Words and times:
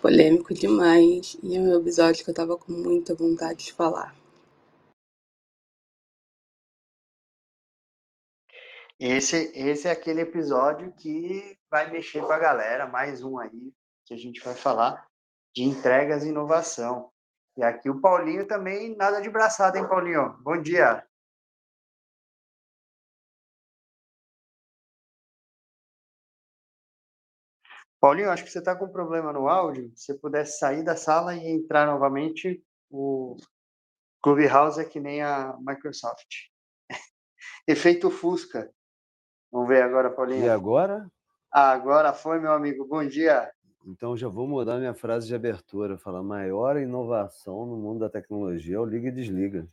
polêmico 0.00 0.54
demais 0.54 1.36
e 1.42 1.56
é 1.56 1.60
um 1.60 1.78
episódio 1.78 2.24
que 2.24 2.30
eu 2.30 2.34
tava 2.34 2.56
com 2.56 2.72
muita 2.72 3.14
vontade 3.14 3.66
de 3.66 3.72
falar. 3.72 4.14
Esse, 8.98 9.50
esse 9.54 9.88
é 9.88 9.90
aquele 9.90 10.20
episódio 10.20 10.92
que 10.92 11.56
vai 11.70 11.90
mexer 11.90 12.20
com 12.20 12.32
a 12.32 12.38
galera, 12.38 12.86
mais 12.86 13.22
um 13.22 13.38
aí 13.38 13.72
que 14.04 14.12
a 14.12 14.16
gente 14.16 14.40
vai 14.40 14.54
falar 14.54 15.06
de 15.54 15.62
entregas 15.62 16.24
e 16.24 16.28
inovação. 16.28 17.10
E 17.56 17.62
aqui 17.62 17.88
o 17.88 18.00
Paulinho 18.00 18.46
também, 18.46 18.94
nada 18.96 19.20
de 19.20 19.30
braçada, 19.30 19.78
hein, 19.78 19.88
Paulinho? 19.88 20.36
Bom 20.42 20.60
dia. 20.60 21.04
Paulinho, 28.00 28.30
acho 28.30 28.44
que 28.44 28.50
você 28.50 28.60
está 28.60 28.74
com 28.74 28.88
problema 28.88 29.30
no 29.30 29.46
áudio. 29.46 29.92
Se 29.94 30.06
você 30.06 30.14
pudesse 30.14 30.58
sair 30.58 30.82
da 30.82 30.96
sala 30.96 31.36
e 31.36 31.46
entrar 31.46 31.86
novamente, 31.86 32.64
o 32.90 33.36
Clubhouse 34.22 34.80
é 34.80 34.84
que 34.84 34.98
nem 34.98 35.20
a 35.20 35.54
Microsoft. 35.60 36.48
Efeito 37.68 38.10
Fusca. 38.10 38.70
Vamos 39.52 39.68
ver 39.68 39.82
agora, 39.82 40.08
Paulinho. 40.10 40.46
E 40.46 40.48
agora? 40.48 41.10
Ah, 41.52 41.72
agora 41.72 42.14
foi, 42.14 42.40
meu 42.40 42.52
amigo. 42.52 42.86
Bom 42.86 43.06
dia. 43.06 43.50
Então 43.84 44.16
já 44.16 44.28
vou 44.28 44.48
mudar 44.48 44.78
minha 44.78 44.94
frase 44.94 45.26
de 45.26 45.34
abertura. 45.34 45.98
Falar 45.98 46.22
maior 46.22 46.78
inovação 46.78 47.66
no 47.66 47.76
mundo 47.76 48.00
da 48.00 48.08
tecnologia 48.08 48.76
é 48.76 48.80
o 48.80 48.86
liga 48.86 49.08
e 49.08 49.12
desliga. 49.12 49.68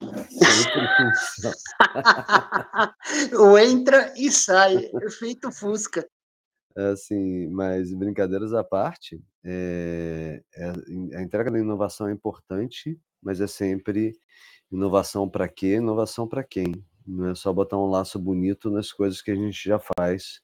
o 3.38 3.58
entra 3.58 4.14
e 4.16 4.30
sai. 4.30 4.90
Efeito 5.02 5.52
Fusca. 5.52 6.08
Assim, 6.76 7.48
mas 7.48 7.92
brincadeiras 7.92 8.52
à 8.52 8.62
parte, 8.62 9.20
é, 9.44 10.42
é, 10.54 11.16
a 11.16 11.22
entrega 11.22 11.50
da 11.50 11.58
inovação 11.58 12.08
é 12.08 12.12
importante, 12.12 12.98
mas 13.22 13.40
é 13.40 13.46
sempre 13.46 14.12
inovação 14.70 15.28
para 15.28 15.48
quê? 15.48 15.74
Inovação 15.76 16.28
para 16.28 16.44
quem? 16.44 16.84
Não 17.06 17.30
é 17.30 17.34
só 17.34 17.52
botar 17.52 17.76
um 17.76 17.90
laço 17.90 18.18
bonito 18.18 18.70
nas 18.70 18.92
coisas 18.92 19.20
que 19.20 19.30
a 19.30 19.34
gente 19.34 19.68
já 19.68 19.80
faz, 19.96 20.40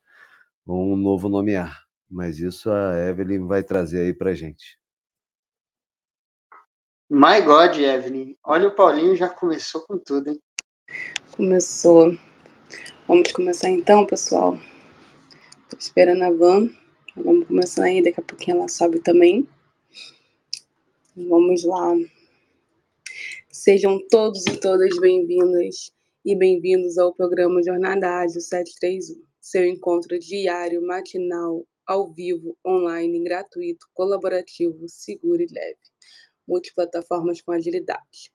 ou 0.66 0.92
um 0.92 0.96
novo 0.96 1.28
nomear. 1.28 1.84
Mas 2.10 2.38
isso 2.38 2.70
a 2.70 3.08
Evelyn 3.08 3.46
vai 3.46 3.62
trazer 3.62 4.00
aí 4.00 4.14
para 4.14 4.34
gente. 4.34 4.78
My 7.08 7.40
God, 7.40 7.78
Evelyn. 7.78 8.36
Olha, 8.44 8.68
o 8.68 8.74
Paulinho 8.74 9.14
já 9.14 9.28
começou 9.28 9.82
com 9.82 9.96
tudo, 9.96 10.30
hein? 10.30 10.42
Começou. 11.36 12.16
Vamos 13.06 13.30
começar 13.30 13.70
então, 13.70 14.04
pessoal. 14.04 14.58
Tô 15.68 15.76
esperando 15.78 16.22
a 16.22 16.30
van. 16.30 16.70
Vamos 17.16 17.48
começar 17.48 17.86
aí, 17.86 18.00
daqui 18.00 18.20
a 18.20 18.22
pouquinho 18.22 18.58
ela 18.58 18.68
sobe 18.68 19.00
também. 19.00 19.48
Vamos 21.16 21.64
lá. 21.64 21.92
Sejam 23.50 23.98
todos 24.08 24.46
e 24.46 24.60
todas 24.60 24.96
bem-vindas 25.00 25.90
e 26.24 26.36
bem-vindos 26.36 26.98
ao 26.98 27.12
programa 27.12 27.60
Jornada 27.64 28.20
Ágil 28.20 28.40
731, 28.40 29.20
seu 29.40 29.64
encontro 29.64 30.16
diário, 30.20 30.86
matinal, 30.86 31.66
ao 31.84 32.12
vivo, 32.12 32.56
online, 32.64 33.24
gratuito, 33.24 33.88
colaborativo, 33.92 34.88
seguro 34.88 35.42
e 35.42 35.52
leve, 35.52 35.80
multiplataformas 36.46 37.40
com 37.40 37.50
agilidade. 37.50 38.32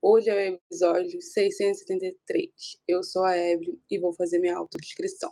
Hoje 0.00 0.30
é 0.30 0.34
o 0.34 0.54
episódio 0.54 1.20
673. 1.20 2.50
Eu 2.88 3.02
sou 3.02 3.22
a 3.22 3.36
Evelyn 3.36 3.78
e 3.90 3.98
vou 3.98 4.14
fazer 4.14 4.38
minha 4.38 4.56
autodescrição. 4.56 5.30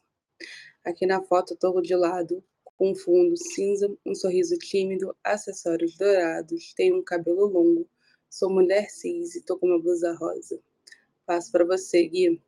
Aqui 0.89 1.05
na 1.05 1.21
foto 1.21 1.53
estou 1.53 1.83
de 1.83 1.95
lado, 1.95 2.43
com 2.79 2.93
um 2.93 2.95
fundo 2.95 3.37
cinza, 3.37 3.95
um 4.07 4.15
sorriso 4.15 4.57
tímido, 4.57 5.15
acessórios 5.23 5.99
dourados, 5.99 6.73
tenho 6.73 6.97
um 6.97 7.05
cabelo 7.05 7.45
longo, 7.45 7.87
sou 8.31 8.49
mulher 8.49 8.89
cis 8.89 9.35
e 9.35 9.41
estou 9.41 9.59
com 9.59 9.67
uma 9.67 9.79
blusa 9.79 10.15
rosa. 10.15 10.59
Passo 11.27 11.53
para 11.53 11.67
você, 11.67 12.09
Gui. 12.09 12.43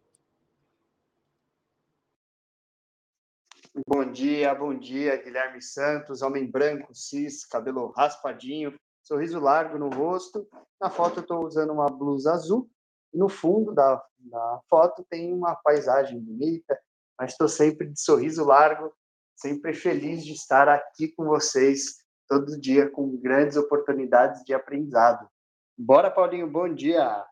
Bom 3.87 4.11
dia, 4.11 4.55
bom 4.55 4.73
dia, 4.73 5.23
Guilherme 5.23 5.61
Santos, 5.61 6.23
homem 6.23 6.51
branco, 6.51 6.95
cis, 6.95 7.45
cabelo 7.45 7.89
raspadinho, 7.89 8.75
sorriso 9.03 9.39
largo 9.39 9.77
no 9.77 9.91
rosto. 9.91 10.49
Na 10.81 10.89
foto 10.89 11.19
eu 11.19 11.23
estou 11.25 11.45
usando 11.45 11.75
uma 11.75 11.91
blusa 11.91 12.33
azul. 12.33 12.71
No 13.13 13.29
fundo 13.29 13.75
da, 13.75 14.03
da 14.19 14.61
foto 14.67 15.05
tem 15.11 15.31
uma 15.31 15.55
paisagem 15.57 16.19
bonita, 16.19 16.81
mas 17.21 17.33
estou 17.33 17.49
sempre 17.49 17.87
de 17.87 18.01
sorriso 18.01 18.43
largo, 18.47 18.91
sempre 19.37 19.75
feliz 19.75 20.25
de 20.25 20.33
estar 20.33 20.71
aqui 20.71 21.09
com 21.09 21.27
vocês 21.27 21.99
todo 22.27 22.59
dia 22.59 22.89
com 22.89 23.15
grandes 23.19 23.59
oportunidades 23.59 24.43
de 24.43 24.55
aprendizado. 24.55 25.29
Bora, 25.77 26.11
Paulinho, 26.11 26.51
bom 26.51 26.73
dia! 26.75 27.23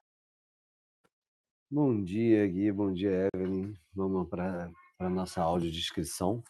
Bom 1.71 2.05
dia, 2.05 2.47
Gui. 2.47 2.71
Bom 2.71 2.93
dia, 2.93 3.29
Evelyn. 3.35 3.75
Vamos 3.95 4.29
para 4.29 4.71
a 4.99 5.09
nossa 5.09 5.41
audiodescrição. 5.41 6.45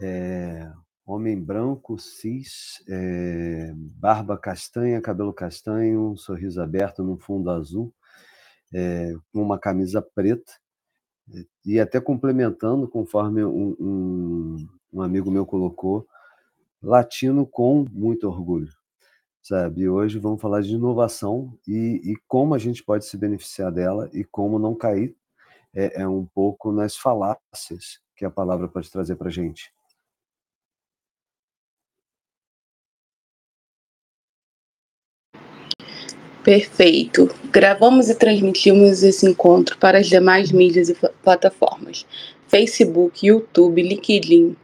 É, 0.00 0.68
homem 1.04 1.40
branco, 1.40 1.96
cis, 2.00 2.82
é, 2.88 3.72
barba 3.76 4.36
castanha, 4.36 5.00
cabelo 5.00 5.32
castanho, 5.32 6.16
sorriso 6.16 6.60
aberto 6.60 7.04
no 7.04 7.16
fundo 7.16 7.48
azul, 7.48 7.94
é, 8.74 9.14
uma 9.32 9.56
camisa 9.56 10.02
preta, 10.02 10.52
e 11.64 11.80
até 11.80 12.00
complementando, 12.00 12.86
conforme 12.88 13.44
um, 13.44 13.76
um, 13.80 14.68
um 14.92 15.02
amigo 15.02 15.30
meu 15.30 15.44
colocou, 15.44 16.06
latino 16.82 17.46
com 17.46 17.84
muito 17.90 18.28
orgulho 18.28 18.72
sabe? 19.46 19.88
Hoje 19.88 20.18
vamos 20.18 20.40
falar 20.40 20.60
de 20.60 20.74
inovação 20.74 21.56
e, 21.68 22.00
e, 22.02 22.16
como 22.26 22.52
a 22.52 22.58
gente 22.58 22.82
pode 22.82 23.04
se 23.04 23.16
beneficiar 23.16 23.70
dela 23.70 24.10
e 24.12 24.24
como 24.24 24.58
não 24.58 24.74
cair 24.74 25.14
é, 25.72 26.02
é 26.02 26.08
um 26.08 26.26
pouco 26.26 26.72
nas 26.72 26.96
falácias 26.96 28.00
que 28.16 28.24
a 28.24 28.30
palavra 28.30 28.66
pode 28.66 28.90
trazer 28.90 29.14
para 29.14 29.28
a 29.28 29.30
gente. 29.30 29.72
Perfeito. 36.46 37.26
Gravamos 37.50 38.08
e 38.08 38.14
transmitimos 38.14 39.02
esse 39.02 39.26
encontro 39.26 39.76
para 39.78 39.98
as 39.98 40.06
demais 40.06 40.52
mídias 40.52 40.88
e 40.88 40.94
plataformas: 40.94 42.06
Facebook, 42.46 43.26
YouTube, 43.26 43.82
LinkedIn, 43.82 44.56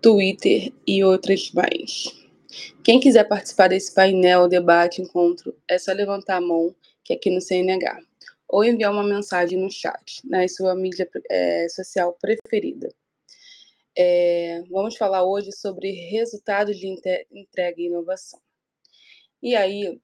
Twitter 0.00 0.72
e 0.86 1.02
outras 1.02 1.50
mais. 1.50 2.16
Quem 2.84 3.00
quiser 3.00 3.24
participar 3.24 3.66
desse 3.66 3.92
painel, 3.92 4.46
debate, 4.46 5.02
encontro, 5.02 5.52
é 5.68 5.76
só 5.76 5.90
levantar 5.90 6.36
a 6.36 6.40
mão, 6.40 6.72
que 7.02 7.12
é 7.12 7.16
aqui 7.16 7.30
no 7.30 7.40
CNH, 7.40 7.98
ou 8.46 8.64
enviar 8.64 8.92
uma 8.92 9.02
mensagem 9.02 9.58
no 9.58 9.72
chat, 9.72 10.20
na 10.24 10.46
sua 10.46 10.76
mídia 10.76 11.10
é, 11.28 11.68
social 11.68 12.16
preferida. 12.22 12.94
É, 13.96 14.62
vamos 14.70 14.96
falar 14.96 15.24
hoje 15.24 15.50
sobre 15.50 15.90
resultados 15.90 16.76
de 16.76 16.86
entrega 16.86 17.80
e 17.80 17.86
inovação. 17.86 18.38
E 19.42 19.56
aí, 19.56 20.00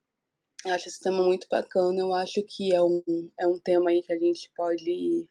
acho 0.71 0.87
esse 0.87 0.99
tema 0.99 1.23
muito 1.23 1.47
bacana, 1.49 1.99
eu 1.99 2.13
acho 2.13 2.41
que 2.43 2.73
é 2.73 2.81
um, 2.81 3.03
é 3.39 3.47
um 3.47 3.59
tema 3.59 3.89
aí 3.89 4.01
que 4.01 4.13
a 4.13 4.19
gente 4.19 4.51
pode 4.55 5.27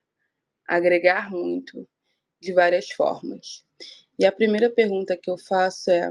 agregar 0.67 1.31
muito 1.31 1.87
de 2.41 2.53
várias 2.53 2.91
formas. 2.91 3.65
E 4.19 4.25
a 4.25 4.33
primeira 4.33 4.71
pergunta 4.71 5.17
que 5.17 5.31
eu 5.31 5.37
faço 5.37 5.91
é: 5.91 6.11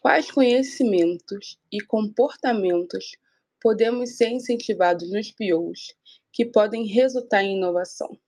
Quais 0.00 0.30
conhecimentos 0.30 1.58
e 1.72 1.80
comportamentos 1.80 3.16
podemos 3.60 4.16
ser 4.16 4.30
incentivados 4.30 5.10
nos 5.10 5.32
POs 5.32 5.94
que 6.32 6.44
podem 6.44 6.86
resultar 6.86 7.42
em 7.42 7.56
inovação? 7.56 8.18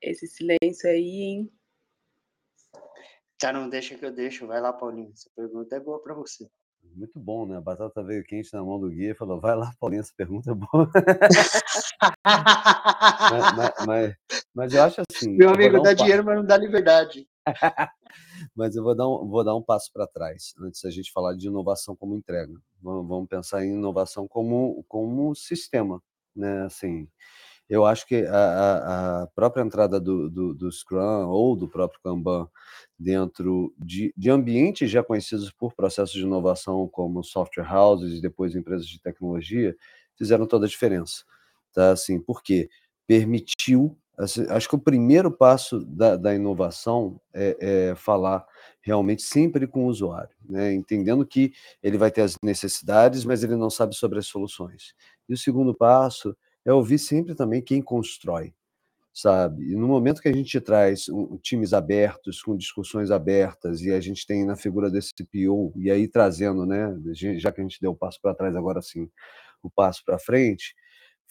Esse 0.00 0.26
silêncio 0.26 0.88
aí, 0.88 1.22
hein? 1.22 1.59
Já 3.40 3.52
não 3.52 3.68
deixa 3.68 3.96
que 3.96 4.04
eu 4.04 4.12
deixo. 4.12 4.46
Vai 4.46 4.60
lá, 4.60 4.72
Paulinho. 4.72 5.10
Essa 5.12 5.30
pergunta 5.34 5.74
é 5.76 5.80
boa 5.80 6.02
para 6.02 6.14
você. 6.14 6.48
Muito 6.94 7.18
bom, 7.20 7.46
né? 7.46 7.56
A 7.56 7.60
batata 7.60 8.02
veio 8.02 8.24
quente 8.24 8.52
na 8.52 8.64
mão 8.64 8.80
do 8.80 8.90
guia 8.90 9.12
e 9.12 9.14
falou: 9.14 9.40
vai 9.40 9.54
lá, 9.54 9.72
Paulinho, 9.78 10.00
essa 10.00 10.12
pergunta 10.16 10.50
é 10.50 10.54
boa. 10.54 10.90
mas, 12.24 13.56
mas, 13.56 13.86
mas, 13.86 14.16
mas, 14.54 14.74
eu 14.74 14.82
acho 14.82 15.02
assim. 15.10 15.36
Meu 15.36 15.50
amigo, 15.50 15.78
um 15.78 15.82
dá 15.82 15.92
dinheiro, 15.92 16.24
mas 16.24 16.36
não 16.36 16.44
dá 16.44 16.56
liberdade. 16.56 17.28
Mas 18.56 18.74
eu 18.74 18.82
vou 18.82 18.94
dar 18.94 19.08
um, 19.08 19.28
vou 19.28 19.44
dar 19.44 19.54
um 19.54 19.62
passo 19.62 19.90
para 19.92 20.06
trás, 20.06 20.52
antes 20.60 20.82
da 20.82 20.90
gente 20.90 21.12
falar 21.12 21.34
de 21.34 21.46
inovação 21.46 21.94
como 21.94 22.16
entrega. 22.16 22.52
Vamos, 22.82 23.06
vamos 23.08 23.28
pensar 23.28 23.64
em 23.64 23.74
inovação 23.74 24.26
como, 24.26 24.84
como 24.88 25.34
sistema. 25.34 26.02
Né? 26.34 26.64
Assim, 26.64 27.08
eu 27.70 27.86
acho 27.86 28.04
que 28.04 28.26
a, 28.26 29.22
a 29.22 29.26
própria 29.28 29.62
entrada 29.62 30.00
do, 30.00 30.28
do, 30.28 30.52
do, 30.52 30.72
Scrum 30.72 31.28
ou 31.28 31.54
do 31.54 31.68
próprio 31.68 32.00
Kanban 32.02 32.48
dentro 32.98 33.72
de, 33.78 34.12
de 34.16 34.28
ambientes 34.28 34.90
já 34.90 35.04
conhecidos 35.04 35.52
por 35.52 35.72
processos 35.72 36.16
de 36.16 36.22
inovação, 36.22 36.88
como 36.88 37.22
software 37.22 37.72
houses 37.72 38.18
e 38.18 38.20
depois 38.20 38.56
empresas 38.56 38.88
de 38.88 39.00
tecnologia, 39.00 39.76
fizeram 40.16 40.46
toda 40.46 40.66
a 40.66 40.68
diferença. 40.68 41.24
Tá? 41.72 41.92
Assim, 41.92 42.20
por 42.20 42.42
quê? 42.42 42.68
Permitiu 43.06 43.96
assim, 44.18 44.44
acho 44.50 44.68
que 44.68 44.74
o 44.74 44.78
primeiro 44.78 45.30
passo 45.30 45.78
da, 45.84 46.16
da 46.16 46.34
inovação 46.34 47.20
é, 47.32 47.56
é, 47.60 47.94
falar 47.94 48.44
realmente 48.82 49.22
sempre 49.22 49.68
com 49.68 49.84
o 49.84 49.88
usuário, 49.88 50.34
né? 50.44 50.74
entendendo 50.74 51.24
que 51.24 51.52
ele 51.80 51.96
vai 51.96 52.10
ter 52.10 52.22
as 52.22 52.36
necessidades, 52.42 53.24
mas 53.24 53.44
ele 53.44 53.54
não 53.54 53.70
sabe 53.70 53.94
sobre 53.94 54.18
as 54.18 54.26
soluções. 54.26 54.92
E 55.28 55.32
o 55.32 55.38
segundo 55.38 55.72
passo 55.72 56.36
é 56.64 56.72
ouvir 56.72 56.98
sempre 56.98 57.34
também 57.34 57.62
quem 57.62 57.80
constrói, 57.82 58.54
sabe? 59.12 59.72
E 59.72 59.76
no 59.76 59.88
momento 59.88 60.20
que 60.20 60.28
a 60.28 60.32
gente 60.32 60.60
traz 60.60 61.08
um, 61.08 61.36
times 61.38 61.72
abertos, 61.72 62.42
com 62.42 62.56
discussões 62.56 63.10
abertas, 63.10 63.82
e 63.82 63.92
a 63.92 64.00
gente 64.00 64.26
tem 64.26 64.44
na 64.44 64.56
figura 64.56 64.90
desse 64.90 65.12
PO, 65.24 65.72
e 65.76 65.90
aí 65.90 66.08
trazendo, 66.08 66.66
né, 66.66 66.94
já 67.38 67.50
que 67.50 67.60
a 67.60 67.64
gente 67.64 67.80
deu 67.80 67.92
o 67.92 67.96
passo 67.96 68.20
para 68.20 68.34
trás, 68.34 68.54
agora 68.54 68.82
sim, 68.82 69.08
o 69.62 69.70
passo 69.70 70.04
para 70.04 70.18
frente, 70.18 70.74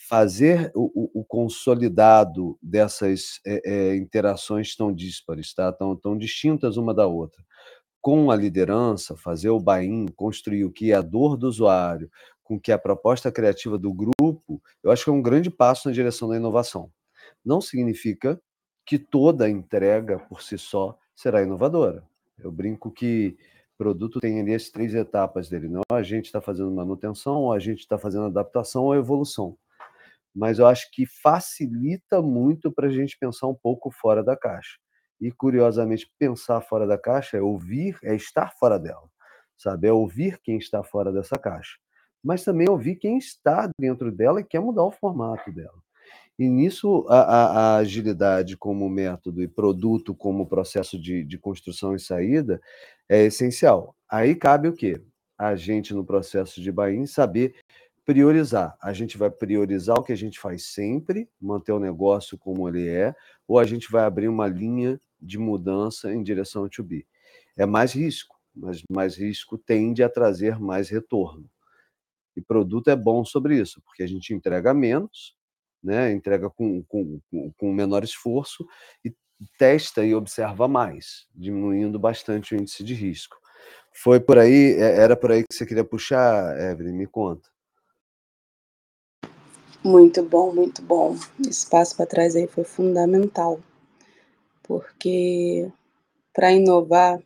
fazer 0.07 0.71
o, 0.73 0.85
o, 0.95 1.21
o, 1.21 1.25
consolidado 1.25 2.57
dessas 2.61 3.41
é, 3.45 3.61
é, 3.65 3.95
interações 3.97 4.73
tão 4.75 4.93
díspares, 4.93 5.53
tá? 5.53 5.73
tão, 5.73 5.95
tão 5.95 6.17
distintas 6.17 6.77
uma 6.77 6.93
da 6.93 7.05
outra, 7.05 7.43
com 8.01 8.31
a 8.31 8.35
liderança, 8.35 9.17
fazer 9.17 9.49
o 9.49 9.59
buy-in, 9.59 10.05
construir 10.15 10.63
o 10.63 10.71
que 10.71 10.91
é 10.93 10.95
a 10.95 11.01
dor 11.01 11.35
do 11.35 11.47
usuário, 11.47 12.09
com 12.49 12.59
que 12.59 12.71
a 12.71 12.79
proposta 12.79 13.31
criativa 13.31 13.77
do 13.77 13.93
grupo, 13.93 14.59
eu 14.81 14.89
acho 14.89 15.03
que 15.03 15.09
é 15.11 15.13
um 15.13 15.21
grande 15.21 15.51
passo 15.51 15.87
na 15.87 15.93
direção 15.93 16.27
da 16.27 16.35
inovação. 16.35 16.91
Não 17.45 17.61
significa 17.61 18.41
que 18.83 18.97
toda 18.97 19.47
entrega 19.47 20.17
por 20.17 20.41
si 20.41 20.57
só 20.57 20.97
será 21.15 21.43
inovadora. 21.43 22.03
Eu 22.39 22.51
brinco 22.51 22.89
que 22.89 23.37
produto 23.77 24.19
tem 24.19 24.41
ali 24.41 24.55
as 24.55 24.67
três 24.67 24.95
etapas 24.95 25.47
dele. 25.47 25.67
Não 25.67 25.83
a 25.91 26.01
gente 26.01 26.25
está 26.25 26.41
fazendo 26.41 26.71
manutenção, 26.71 27.35
ou 27.35 27.53
a 27.53 27.59
gente 27.59 27.81
está 27.81 27.99
fazendo 27.99 28.25
adaptação 28.25 28.85
ou 28.85 28.95
evolução. 28.95 29.55
Mas 30.33 30.57
eu 30.57 30.65
acho 30.65 30.89
que 30.91 31.05
facilita 31.05 32.19
muito 32.19 32.71
para 32.71 32.87
a 32.87 32.91
gente 32.91 33.15
pensar 33.19 33.45
um 33.45 33.53
pouco 33.53 33.91
fora 33.91 34.23
da 34.23 34.35
caixa. 34.35 34.79
E, 35.21 35.31
curiosamente, 35.31 36.11
pensar 36.17 36.61
fora 36.61 36.87
da 36.87 36.97
caixa 36.97 37.37
é 37.37 37.41
ouvir, 37.41 37.99
é 38.01 38.15
estar 38.15 38.51
fora 38.57 38.79
dela. 38.79 39.07
Sabe? 39.55 39.87
É 39.87 39.93
ouvir 39.93 40.39
quem 40.41 40.57
está 40.57 40.81
fora 40.81 41.11
dessa 41.11 41.37
caixa 41.37 41.77
mas 42.23 42.43
também 42.43 42.69
ouvir 42.69 42.95
quem 42.95 43.17
está 43.17 43.69
dentro 43.79 44.11
dela 44.11 44.41
e 44.41 44.43
quer 44.43 44.59
mudar 44.59 44.83
o 44.83 44.91
formato 44.91 45.51
dela. 45.51 45.77
E 46.37 46.47
nisso, 46.47 47.05
a, 47.09 47.19
a, 47.19 47.45
a 47.45 47.75
agilidade 47.77 48.55
como 48.55 48.89
método 48.89 49.43
e 49.43 49.47
produto 49.47 50.15
como 50.15 50.47
processo 50.47 50.97
de, 50.97 51.23
de 51.23 51.37
construção 51.37 51.93
e 51.95 51.99
saída 51.99 52.61
é 53.09 53.25
essencial. 53.25 53.93
Aí 54.09 54.35
cabe 54.35 54.69
o 54.69 54.73
quê? 54.73 55.01
A 55.37 55.55
gente, 55.55 55.93
no 55.93 56.05
processo 56.05 56.61
de 56.61 56.71
buy 56.71 57.05
saber 57.07 57.55
priorizar. 58.05 58.75
A 58.81 58.91
gente 58.91 59.17
vai 59.17 59.29
priorizar 59.29 59.97
o 59.99 60.03
que 60.03 60.11
a 60.11 60.17
gente 60.17 60.39
faz 60.39 60.65
sempre, 60.65 61.29
manter 61.39 61.73
o 61.73 61.79
negócio 61.79 62.37
como 62.39 62.67
ele 62.67 62.87
é, 62.87 63.13
ou 63.47 63.59
a 63.59 63.63
gente 63.63 63.91
vai 63.91 64.03
abrir 64.03 64.27
uma 64.27 64.47
linha 64.47 64.99
de 65.21 65.37
mudança 65.37 66.11
em 66.11 66.23
direção 66.23 66.63
ao 66.63 66.69
to 66.69 66.83
be. 66.83 67.05
É 67.55 67.67
mais 67.67 67.93
risco, 67.93 68.39
mas 68.55 68.81
mais 68.89 69.15
risco 69.15 69.59
tende 69.59 70.01
a 70.01 70.09
trazer 70.09 70.57
mais 70.57 70.89
retorno. 70.89 71.47
E 72.35 72.41
produto 72.41 72.89
é 72.89 72.95
bom 72.95 73.25
sobre 73.25 73.59
isso, 73.59 73.81
porque 73.81 74.03
a 74.03 74.07
gente 74.07 74.33
entrega 74.33 74.73
menos, 74.73 75.35
né? 75.83 76.11
entrega 76.11 76.49
com, 76.49 76.83
com, 76.83 77.19
com 77.57 77.73
menor 77.73 78.03
esforço 78.03 78.65
e 79.03 79.13
testa 79.57 80.05
e 80.05 80.13
observa 80.13 80.67
mais, 80.67 81.27
diminuindo 81.33 81.97
bastante 81.97 82.53
o 82.53 82.57
índice 82.57 82.83
de 82.83 82.93
risco. 82.93 83.37
Foi 83.93 84.19
por 84.19 84.37
aí, 84.37 84.73
é, 84.73 85.01
era 85.01 85.15
por 85.15 85.31
aí 85.31 85.43
que 85.43 85.53
você 85.53 85.65
queria 85.65 85.83
puxar, 85.83 86.57
Evelyn? 86.59 86.93
Me 86.93 87.07
conta. 87.07 87.49
Muito 89.83 90.21
bom, 90.23 90.53
muito 90.53 90.81
bom. 90.81 91.15
Esse 91.47 91.69
passo 91.69 91.95
para 91.95 92.05
trás 92.05 92.35
aí 92.35 92.47
foi 92.47 92.65
fundamental, 92.65 93.61
porque 94.63 95.71
para 96.33 96.51
inovar 96.51 97.19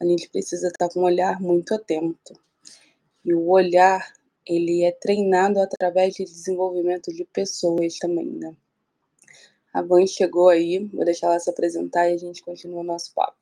a 0.00 0.04
gente 0.04 0.28
precisa 0.28 0.68
estar 0.68 0.88
com 0.90 1.00
um 1.00 1.04
olhar 1.04 1.40
muito 1.40 1.74
atento. 1.74 2.34
E 3.26 3.34
o 3.34 3.48
olhar, 3.48 4.14
ele 4.46 4.84
é 4.84 4.92
treinado 4.92 5.60
através 5.60 6.14
de 6.14 6.22
desenvolvimento 6.22 7.12
de 7.12 7.24
pessoas 7.24 7.98
também, 7.98 8.30
né? 8.30 8.56
A 9.74 9.82
Van 9.82 10.06
chegou 10.06 10.48
aí, 10.48 10.78
vou 10.78 11.04
deixar 11.04 11.26
ela 11.26 11.40
se 11.40 11.50
apresentar 11.50 12.08
e 12.08 12.14
a 12.14 12.16
gente 12.16 12.40
continua 12.40 12.82
o 12.82 12.84
nosso 12.84 13.12
papo. 13.12 13.36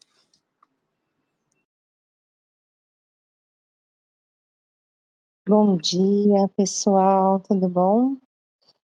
Bom 5.46 5.76
dia, 5.76 6.48
pessoal, 6.56 7.38
tudo 7.40 7.68
bom? 7.68 8.16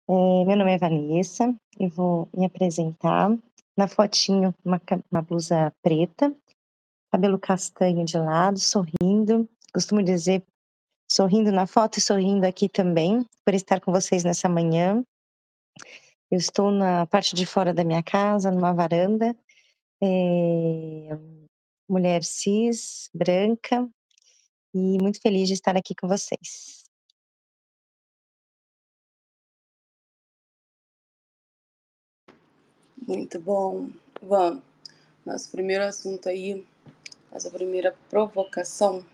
É, 0.09 0.45
meu 0.47 0.57
nome 0.57 0.73
é 0.73 0.79
Vanessa, 0.79 1.55
eu 1.79 1.91
vou 1.91 2.31
me 2.35 2.47
apresentar. 2.47 3.39
Na 3.77 3.87
fotinho, 3.89 4.55
uma, 4.65 4.81
uma 5.13 5.21
blusa 5.21 5.71
preta, 5.83 6.35
cabelo 7.13 7.39
castanho 7.39 8.07
de 8.07 8.17
lado, 8.17 8.59
sorrindo. 8.59 9.47
Costumo 9.71 10.03
dizer 10.03 10.43
sorrindo 11.11 11.51
na 11.51 11.67
foto 11.67 11.99
e 11.99 12.03
sorrindo 12.03 12.47
aqui 12.47 12.69
também, 12.69 13.27
por 13.45 13.55
estar 13.55 13.81
com 13.81 13.91
vocês 13.91 14.25
nessa 14.25 14.49
manhã. 14.49 15.03
Eu 16.31 16.39
estou 16.39 16.71
na 16.71 17.07
parte 17.07 17.35
de 17.35 17.47
fora 17.47 17.73
da 17.73 17.83
minha 17.83 18.03
casa, 18.03 18.51
numa 18.51 18.75
varanda, 18.75 19.35
é, 20.03 21.09
mulher 21.89 22.23
cis, 22.23 23.09
branca, 23.15 23.89
e 24.75 24.99
muito 25.03 25.21
feliz 25.21 25.49
de 25.49 25.55
estar 25.55 25.77
aqui 25.77 25.95
com 25.95 26.07
vocês. 26.07 26.85
Muito 33.07 33.41
bom. 33.41 33.89
Vamos. 34.21 34.63
Nosso 35.25 35.51
primeiro 35.51 35.85
assunto 35.85 36.29
aí, 36.29 36.67
nossa 37.33 37.51
primeira 37.51 37.97
provocação 38.11 39.05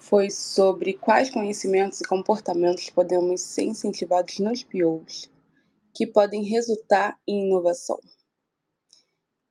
foi 0.00 0.30
sobre 0.30 0.94
quais 0.94 1.30
conhecimentos 1.30 2.00
e 2.00 2.04
comportamentos 2.04 2.88
podemos 2.88 3.42
ser 3.42 3.64
incentivados 3.64 4.38
nos 4.38 4.64
POs 4.64 5.30
que 5.94 6.06
podem 6.06 6.42
resultar 6.42 7.20
em 7.26 7.46
inovação. 7.46 8.00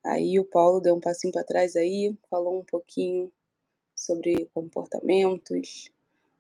Aí 0.04 0.40
o 0.40 0.46
Paulo 0.46 0.80
deu 0.80 0.96
um 0.96 1.00
passinho 1.00 1.31
para 1.31 1.44
trás 1.44 1.75
aí, 1.75 2.18
falou 2.30 2.60
um 2.60 2.63
pouquinho 2.63 3.31
sobre 3.96 4.50
comportamentos, 4.54 5.92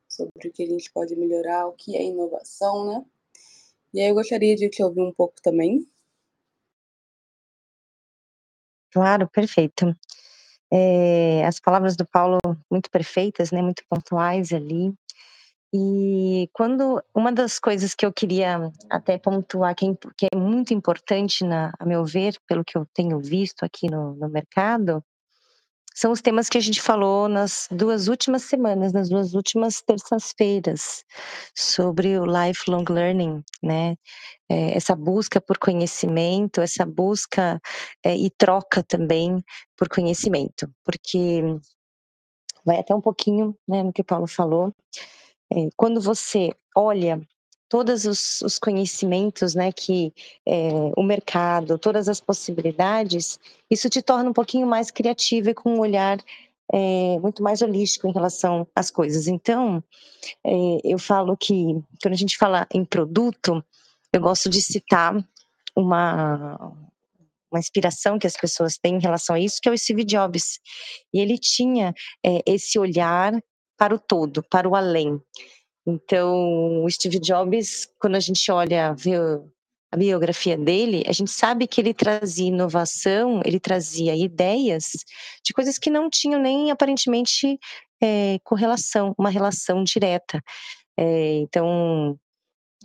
sobre 0.07 0.47
o 0.47 0.51
que 0.51 0.63
a 0.63 0.67
gente 0.67 0.91
pode 0.91 1.15
melhorar, 1.15 1.67
o 1.67 1.73
que 1.73 1.95
é 1.95 2.03
inovação, 2.03 2.85
né? 2.85 3.05
E 3.93 4.01
aí 4.01 4.07
eu 4.07 4.15
gostaria 4.15 4.55
de 4.55 4.69
te 4.69 4.81
ouvir 4.81 5.01
um 5.01 5.13
pouco 5.13 5.35
também. 5.41 5.87
Claro, 8.91 9.29
perfeito. 9.29 9.95
É, 10.71 11.43
as 11.45 11.59
palavras 11.59 11.95
do 11.95 12.05
Paulo 12.05 12.37
muito 12.69 12.89
perfeitas, 12.91 13.51
né, 13.51 13.61
muito 13.61 13.83
pontuais 13.89 14.53
ali. 14.53 14.93
E 15.73 16.49
quando 16.51 17.01
uma 17.13 17.31
das 17.31 17.59
coisas 17.59 17.93
que 17.93 18.05
eu 18.05 18.11
queria 18.11 18.71
até 18.89 19.17
pontuar, 19.19 19.75
que 19.75 19.85
é, 19.85 19.93
que 20.17 20.27
é 20.33 20.35
muito 20.35 20.73
importante, 20.73 21.43
na, 21.43 21.71
a 21.79 21.85
meu 21.85 22.03
ver, 22.03 22.35
pelo 22.47 22.63
que 22.65 22.77
eu 22.77 22.87
tenho 22.93 23.19
visto 23.19 23.63
aqui 23.63 23.89
no, 23.89 24.15
no 24.15 24.27
mercado, 24.29 25.03
são 25.95 26.11
os 26.11 26.21
temas 26.21 26.47
que 26.49 26.57
a 26.57 26.61
gente 26.61 26.81
falou 26.81 27.27
nas 27.27 27.67
duas 27.71 28.07
últimas 28.07 28.43
semanas, 28.43 28.93
nas 28.93 29.09
duas 29.09 29.33
últimas 29.33 29.81
terças-feiras, 29.81 31.03
sobre 31.55 32.17
o 32.17 32.25
lifelong 32.25 32.85
learning, 32.89 33.43
né? 33.61 33.95
É, 34.49 34.75
essa 34.77 34.95
busca 34.95 35.39
por 35.41 35.57
conhecimento, 35.57 36.61
essa 36.61 36.85
busca 36.85 37.59
é, 38.03 38.15
e 38.15 38.29
troca 38.31 38.83
também 38.83 39.43
por 39.77 39.87
conhecimento, 39.89 40.67
porque 40.83 41.43
vai 42.65 42.79
até 42.79 42.95
um 42.95 43.01
pouquinho 43.01 43.55
né, 43.67 43.83
no 43.83 43.93
que 43.93 44.01
o 44.01 44.05
Paulo 44.05 44.27
falou. 44.27 44.73
É, 45.51 45.69
quando 45.75 46.01
você 46.01 46.51
olha 46.75 47.21
todos 47.69 48.05
os, 48.05 48.41
os 48.41 48.57
conhecimentos 48.57 49.53
né, 49.53 49.71
que 49.71 50.11
é, 50.45 50.69
o 50.97 51.03
mercado, 51.03 51.77
todas 51.77 52.09
as 52.09 52.19
possibilidades, 52.19 53.39
isso 53.69 53.87
te 53.89 54.01
torna 54.01 54.31
um 54.31 54.33
pouquinho 54.33 54.67
mais 54.67 54.89
criativa 54.89 55.51
e 55.51 55.53
com 55.53 55.75
um 55.75 55.79
olhar 55.79 56.17
é, 56.73 57.19
muito 57.19 57.41
mais 57.43 57.61
holístico 57.61 58.07
em 58.07 58.11
relação 58.11 58.67
às 58.75 58.89
coisas. 58.89 59.27
Então, 59.27 59.83
é, 60.43 60.51
eu 60.83 60.97
falo 60.97 61.37
que 61.37 61.79
quando 62.01 62.13
a 62.13 62.17
gente 62.17 62.37
fala 62.37 62.67
em 62.73 62.83
produto, 62.83 63.63
eu 64.11 64.19
gosto 64.19 64.49
de 64.49 64.61
citar 64.61 65.15
uma, 65.75 66.73
uma 67.51 67.59
inspiração 67.59 68.17
que 68.17 68.27
as 68.27 68.35
pessoas 68.35 68.77
têm 68.77 68.95
em 68.95 69.01
relação 69.01 69.35
a 69.35 69.39
isso, 69.39 69.59
que 69.61 69.69
é 69.69 69.71
o 69.71 69.77
Steve 69.77 70.03
Jobs. 70.03 70.59
E 71.13 71.19
ele 71.19 71.37
tinha 71.37 71.93
é, 72.25 72.41
esse 72.45 72.79
olhar 72.79 73.33
para 73.77 73.95
o 73.95 73.99
todo, 73.99 74.43
para 74.43 74.67
o 74.67 74.75
além. 74.75 75.21
Então, 75.89 76.83
o 76.83 76.89
Steve 76.89 77.19
Jobs, 77.19 77.87
quando 77.99 78.15
a 78.15 78.19
gente 78.19 78.51
olha, 78.51 78.93
vê 78.93 79.15
a 79.91 79.97
biografia 79.97 80.55
dele, 80.55 81.03
a 81.07 81.11
gente 81.11 81.31
sabe 81.31 81.67
que 81.67 81.81
ele 81.81 81.93
trazia 81.93 82.47
inovação, 82.47 83.41
ele 83.43 83.59
trazia 83.59 84.15
ideias 84.15 84.91
de 85.43 85.51
coisas 85.51 85.79
que 85.79 85.89
não 85.89 86.09
tinham 86.09 86.39
nem 86.39 86.69
aparentemente 86.69 87.59
é, 88.01 88.37
correlação, 88.43 89.15
uma 89.17 89.29
relação 89.29 89.83
direta. 89.83 90.41
É, 90.97 91.37
então, 91.37 92.19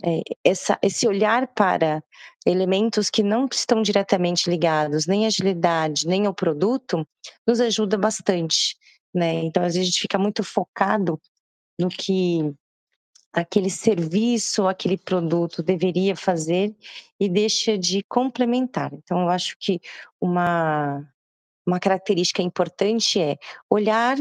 é, 0.03 0.21
essa, 0.43 0.79
esse 0.81 1.07
olhar 1.07 1.47
para 1.47 2.03
elementos 2.45 3.09
que 3.09 3.21
não 3.21 3.47
estão 3.51 3.81
diretamente 3.81 4.49
ligados 4.49 5.05
nem 5.05 5.25
à 5.25 5.27
agilidade, 5.27 6.07
nem 6.07 6.25
ao 6.25 6.33
produto, 6.33 7.07
nos 7.47 7.59
ajuda 7.59 7.97
bastante, 7.97 8.75
né? 9.13 9.35
Então, 9.43 9.63
às 9.63 9.73
vezes 9.73 9.81
a 9.81 9.91
gente 9.91 10.01
fica 10.01 10.17
muito 10.17 10.43
focado 10.43 11.19
no 11.79 11.89
que 11.89 12.53
aquele 13.35 13.69
serviço, 13.69 14.65
aquele 14.65 14.97
produto 14.97 15.61
deveria 15.61 16.15
fazer 16.15 16.73
e 17.19 17.27
deixa 17.27 17.77
de 17.77 18.01
complementar. 18.03 18.93
Então, 18.93 19.21
eu 19.21 19.29
acho 19.29 19.57
que 19.59 19.81
uma, 20.21 21.05
uma 21.67 21.79
característica 21.79 22.41
importante 22.41 23.19
é 23.19 23.37
olhar 23.69 24.17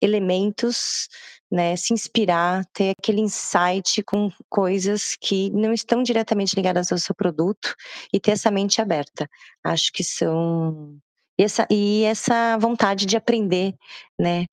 elementos, 0.00 1.08
né, 1.50 1.76
se 1.76 1.92
inspirar, 1.92 2.64
ter 2.72 2.94
aquele 2.98 3.20
insight 3.20 4.02
com 4.02 4.30
coisas 4.48 5.14
que 5.14 5.50
não 5.50 5.72
estão 5.72 6.02
diretamente 6.02 6.56
ligadas 6.56 6.90
ao 6.90 6.98
seu 6.98 7.14
produto 7.14 7.74
e 8.12 8.18
ter 8.18 8.32
essa 8.32 8.50
mente 8.50 8.80
aberta. 8.80 9.28
Acho 9.62 9.92
que 9.92 10.02
são 10.02 10.98
e 11.38 11.44
essa, 11.44 11.66
e 11.70 12.02
essa 12.04 12.58
vontade 12.58 13.06
de 13.06 13.16
aprender, 13.16 13.74
né, 14.18 14.46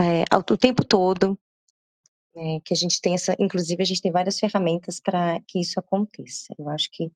é, 0.00 0.24
o 0.34 0.56
tempo 0.56 0.82
todo, 0.84 1.38
é, 2.40 2.58
que 2.64 2.72
a 2.72 2.76
gente 2.76 3.02
tem 3.02 3.12
essa, 3.12 3.36
inclusive 3.38 3.82
a 3.82 3.86
gente 3.86 4.00
tem 4.00 4.10
várias 4.10 4.38
ferramentas 4.38 4.98
para 4.98 5.38
que 5.46 5.60
isso 5.60 5.78
aconteça. 5.78 6.54
Eu 6.58 6.70
acho 6.70 6.90
que, 6.90 7.12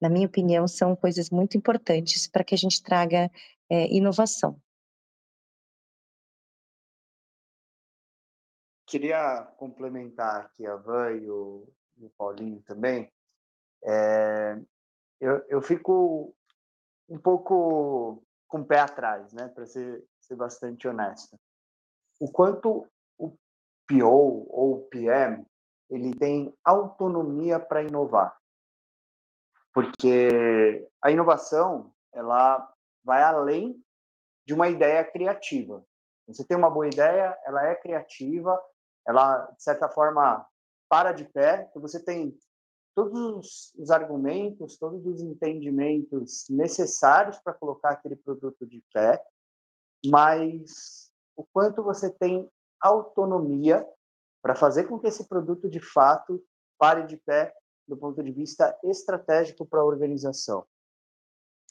na 0.00 0.08
minha 0.08 0.26
opinião, 0.26 0.66
são 0.66 0.96
coisas 0.96 1.30
muito 1.30 1.56
importantes 1.56 2.26
para 2.26 2.42
que 2.42 2.56
a 2.56 2.58
gente 2.58 2.82
traga 2.82 3.30
é, 3.70 3.86
inovação. 3.94 4.60
Queria 8.84 9.42
complementar 9.56 10.46
aqui 10.46 10.66
a 10.66 10.74
Van 10.74 11.12
e 11.12 11.30
o, 11.30 11.68
e 11.96 12.04
o 12.04 12.10
Paulinho 12.10 12.60
também. 12.62 13.10
É, 13.84 14.58
eu, 15.20 15.38
eu 15.48 15.62
fico 15.62 16.34
um 17.08 17.18
pouco 17.18 18.24
com 18.48 18.60
o 18.60 18.64
pé 18.64 18.80
atrás, 18.80 19.32
né, 19.32 19.48
para 19.48 19.66
ser, 19.66 20.04
ser 20.20 20.34
bastante 20.34 20.88
honesto. 20.88 21.38
O 22.20 22.30
quanto 22.30 22.88
PO 23.88 24.46
ou 24.50 24.86
PM, 24.90 25.46
ele 25.90 26.14
tem 26.14 26.54
autonomia 26.64 27.58
para 27.58 27.82
inovar. 27.82 28.36
Porque 29.72 30.88
a 31.02 31.10
inovação, 31.10 31.92
ela 32.12 32.72
vai 33.02 33.22
além 33.22 33.82
de 34.46 34.54
uma 34.54 34.68
ideia 34.68 35.04
criativa. 35.04 35.84
Você 36.26 36.44
tem 36.44 36.56
uma 36.56 36.70
boa 36.70 36.86
ideia, 36.86 37.36
ela 37.44 37.66
é 37.66 37.74
criativa, 37.74 38.60
ela, 39.06 39.46
de 39.50 39.62
certa 39.62 39.88
forma, 39.88 40.46
para 40.88 41.12
de 41.12 41.24
pé, 41.24 41.70
você 41.74 42.02
tem 42.02 42.36
todos 42.94 43.74
os 43.76 43.90
argumentos, 43.90 44.78
todos 44.78 45.04
os 45.04 45.20
entendimentos 45.20 46.46
necessários 46.48 47.38
para 47.40 47.52
colocar 47.52 47.90
aquele 47.90 48.16
produto 48.16 48.64
de 48.66 48.82
pé, 48.92 49.20
mas 50.06 51.10
o 51.36 51.44
quanto 51.52 51.82
você 51.82 52.10
tem 52.10 52.48
autonomia 52.86 53.86
para 54.42 54.54
fazer 54.54 54.84
com 54.84 54.98
que 54.98 55.06
esse 55.06 55.26
produto, 55.26 55.68
de 55.68 55.80
fato, 55.80 56.42
pare 56.78 57.06
de 57.06 57.16
pé 57.16 57.52
do 57.88 57.96
ponto 57.96 58.22
de 58.22 58.30
vista 58.30 58.76
estratégico 58.84 59.64
para 59.64 59.80
a 59.80 59.84
organização. 59.84 60.66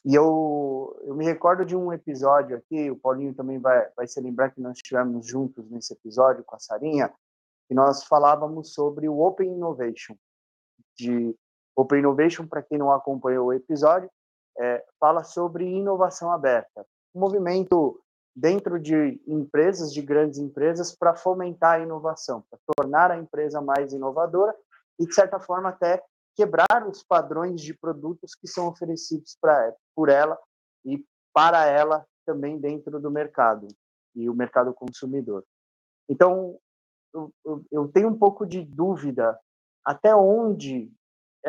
E 0.06 0.16
eu, 0.16 1.00
eu 1.04 1.16
me 1.16 1.24
recordo 1.24 1.64
de 1.64 1.76
um 1.76 1.94
episódio 1.94 2.58
aqui, 2.58 2.92
o 2.92 2.98
Paulinho 2.98 3.34
também 3.34 3.58
vai, 3.58 3.90
vai 3.96 4.06
se 4.06 4.20
lembrar 4.20 4.52
que 4.52 4.60
nós 4.60 4.78
estivemos 4.78 5.26
juntos 5.26 5.70
nesse 5.70 5.94
episódio 5.94 6.44
com 6.44 6.56
a 6.56 6.60
Sarinha, 6.60 7.14
que 7.68 7.74
nós 7.74 8.04
falávamos 8.04 8.74
sobre 8.74 9.08
o 9.08 9.20
Open 9.20 9.50
Innovation. 9.50 10.16
De 10.98 11.36
Open 11.76 12.00
Innovation, 12.00 12.46
para 12.46 12.62
quem 12.62 12.78
não 12.78 12.92
acompanhou 12.92 13.48
o 13.48 13.54
episódio, 13.54 14.10
é, 14.60 14.84
fala 15.00 15.24
sobre 15.24 15.66
inovação 15.66 16.32
aberta. 16.32 16.86
Um 17.16 17.22
movimento 17.22 18.03
dentro 18.36 18.80
de 18.80 19.22
empresas, 19.28 19.94
de 19.94 20.02
grandes 20.02 20.40
empresas, 20.40 20.96
para 20.96 21.16
fomentar 21.16 21.80
a 21.80 21.84
inovação, 21.84 22.44
para 22.50 22.60
tornar 22.76 23.12
a 23.12 23.18
empresa 23.18 23.62
mais 23.62 23.94
inovadora 23.94 24.56
e, 25.00 25.06
de 25.06 25.14
certa 25.14 25.40
forma, 25.40 25.70
até 25.70 26.04
quebrar 26.36 26.88
os 26.88 27.04
padrões 27.04 27.62
de 27.62 27.74
produtos 27.74 28.34
que 28.34 28.48
são 28.48 28.68
oferecidos 28.68 29.38
pra, 29.40 29.74
por 29.96 30.10
ela 30.10 30.38
e 30.84 31.06
para 31.32 31.66
ela 31.66 32.06
também 32.26 32.60
dentro 32.60 33.00
do 33.00 33.12
mercado 33.12 33.68
e 34.16 34.30
o 34.30 34.34
mercado 34.34 34.74
consumidor. 34.74 35.44
Então, 36.10 36.58
eu, 37.14 37.32
eu, 37.46 37.66
eu 37.72 37.88
tenho 37.90 38.10
um 38.10 38.18
pouco 38.18 38.46
de 38.46 38.64
dúvida 38.64 39.40
até 39.86 40.16
onde 40.16 40.92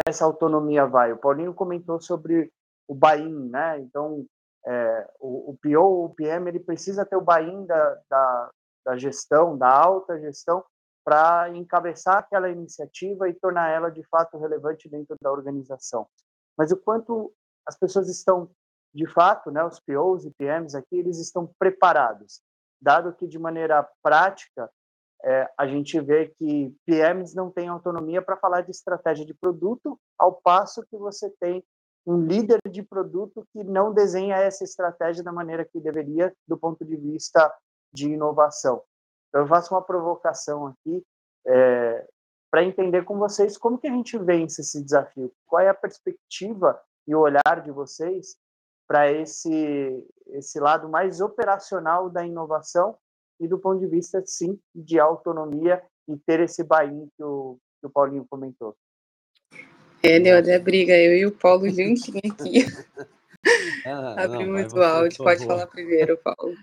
essa 0.07 0.25
autonomia 0.25 0.87
vai. 0.87 1.13
O 1.13 1.19
Paulinho 1.19 1.55
comentou 1.55 2.01
sobre 2.01 2.53
o 2.89 2.95
buy-in, 2.95 3.49
né? 3.49 3.81
Então, 3.81 4.27
é, 4.67 5.11
o, 5.21 5.51
o 5.51 5.59
PO 5.63 5.81
ou 5.81 6.05
o 6.07 6.15
PM 6.15 6.49
ele 6.49 6.61
precisa 6.61 7.05
ter 7.05 7.17
o 7.17 7.21
buy-in 7.21 7.67
da, 7.67 8.01
da, 8.09 8.51
da, 8.87 8.97
gestão, 8.97 9.57
da 9.57 9.69
alta 9.69 10.19
gestão, 10.19 10.65
para 11.05 11.51
encabeçar 11.51 12.17
aquela 12.17 12.49
iniciativa 12.49 13.29
e 13.29 13.35
tornar 13.35 13.69
ela 13.69 13.91
de 13.91 14.03
fato 14.09 14.39
relevante 14.39 14.89
dentro 14.89 15.17
da 15.21 15.31
organização. 15.31 16.07
Mas 16.57 16.73
o 16.73 16.77
quanto 16.79 17.33
as 17.67 17.77
pessoas 17.77 18.09
estão, 18.09 18.51
de 18.95 19.07
fato, 19.07 19.51
né, 19.51 19.63
os 19.65 19.79
POs 19.81 20.25
e 20.25 20.31
PMs 20.31 20.75
aqui, 20.75 20.97
eles 20.97 21.19
estão 21.19 21.53
preparados, 21.59 22.41
dado 22.81 23.13
que 23.13 23.27
de 23.27 23.39
maneira 23.39 23.87
prática 24.03 24.71
é, 25.23 25.51
a 25.59 25.67
gente 25.67 25.99
vê 26.01 26.29
que 26.29 26.75
PMs 26.87 27.35
não 27.35 27.51
têm 27.51 27.69
autonomia 27.69 28.23
para 28.23 28.37
falar 28.37 28.61
de 28.61 28.71
estratégia 28.71 29.25
de 29.25 29.35
produto, 29.35 29.99
ao 30.19 30.35
passo 30.41 30.85
que 30.87 30.97
você 30.97 31.31
tem 31.41 31.65
um 32.07 32.21
líder 32.27 32.61
de 32.71 32.83
produto 32.83 33.47
que 33.53 33.65
não 33.65 33.93
desenha 33.93 34.37
essa 34.37 34.65
estratégia 34.65 35.23
da 35.23 35.33
maneira 35.33 35.65
que 35.65 35.81
deveria 35.81 36.35
do 36.47 36.57
ponto 36.57 36.85
de 36.85 36.97
vista 36.97 37.53
de 37.93 38.11
inovação. 38.11 38.83
Então, 39.29 39.43
eu 39.43 39.49
faço 39.49 39.75
uma 39.75 39.83
provocação 39.83 40.67
aqui 40.67 41.05
é, 41.47 42.07
para 42.51 42.63
entender 42.63 43.05
com 43.05 43.19
vocês 43.19 43.57
como 43.57 43.79
que 43.79 43.89
a 43.89 43.93
gente 43.93 44.19
vence 44.19 44.61
esse 44.61 44.83
desafio, 44.83 45.33
qual 45.47 45.63
é 45.63 45.69
a 45.69 45.75
perspectiva 45.75 46.81
e 47.07 47.15
o 47.15 47.21
olhar 47.21 47.63
de 47.63 47.71
vocês 47.71 48.37
para 48.87 49.11
esse 49.11 50.07
esse 50.29 50.59
lado 50.59 50.89
mais 50.89 51.21
operacional 51.21 52.09
da 52.09 52.25
inovação 52.25 52.97
e 53.41 53.49
do 53.49 53.59
ponto 53.59 53.81
de 53.81 53.87
vista 53.87 54.23
sim 54.25 54.59
de 54.75 54.99
autonomia 54.99 55.83
e 56.09 56.17
ter 56.17 56.41
esse 56.41 56.63
buy-in 56.63 57.09
que 57.17 57.23
o, 57.23 57.59
que 57.81 57.87
o 57.87 57.91
Paulinho 57.91 58.27
comentou. 58.29 58.77
É, 60.05 60.21
deu 60.21 60.37
até 60.37 60.59
briga, 60.59 60.95
eu 60.97 61.17
e 61.17 61.25
o 61.25 61.33
Paulo 61.33 61.69
juntinho 61.69 62.21
aqui. 62.31 62.65
Ah, 63.87 64.25
Abrimos 64.25 64.73
o 64.73 64.83
áudio, 64.83 65.19
pode 65.19 65.45
falar 65.45 65.67
primeiro, 65.67 66.17
Paulo. 66.17 66.55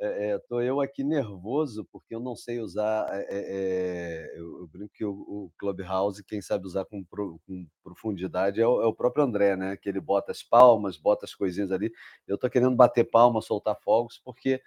É, 0.00 0.30
é, 0.30 0.38
tô 0.38 0.62
eu 0.62 0.80
aqui 0.80 1.04
nervoso 1.04 1.86
porque 1.92 2.14
eu 2.14 2.20
não 2.20 2.34
sei 2.34 2.58
usar. 2.58 3.06
É, 3.10 3.26
é, 3.28 4.34
é 4.34 4.40
eu, 4.40 4.60
eu, 4.60 4.66
brinco 4.66 4.90
que 4.94 5.04
o, 5.04 5.12
o, 5.12 5.52
Clubhouse, 5.58 6.24
quem 6.24 6.40
sabe 6.40 6.66
usar 6.66 6.86
com, 6.86 7.04
pro, 7.04 7.38
com 7.46 7.66
profundidade 7.84 8.62
é 8.62 8.66
o, 8.66 8.80
é 8.80 8.86
o, 8.86 8.94
próprio 8.94 9.24
André, 9.24 9.54
né? 9.54 9.76
Que 9.76 9.90
ele 9.90 10.00
bota 10.00 10.32
as 10.32 10.42
palmas, 10.42 10.96
bota 10.96 11.26
as 11.26 11.34
coisinhas 11.34 11.70
ali. 11.70 11.92
Eu 12.26 12.38
tô 12.38 12.48
querendo 12.48 12.74
bater 12.74 13.04
palma, 13.04 13.42
soltar 13.42 13.76
fogos, 13.84 14.18
porque 14.24 14.62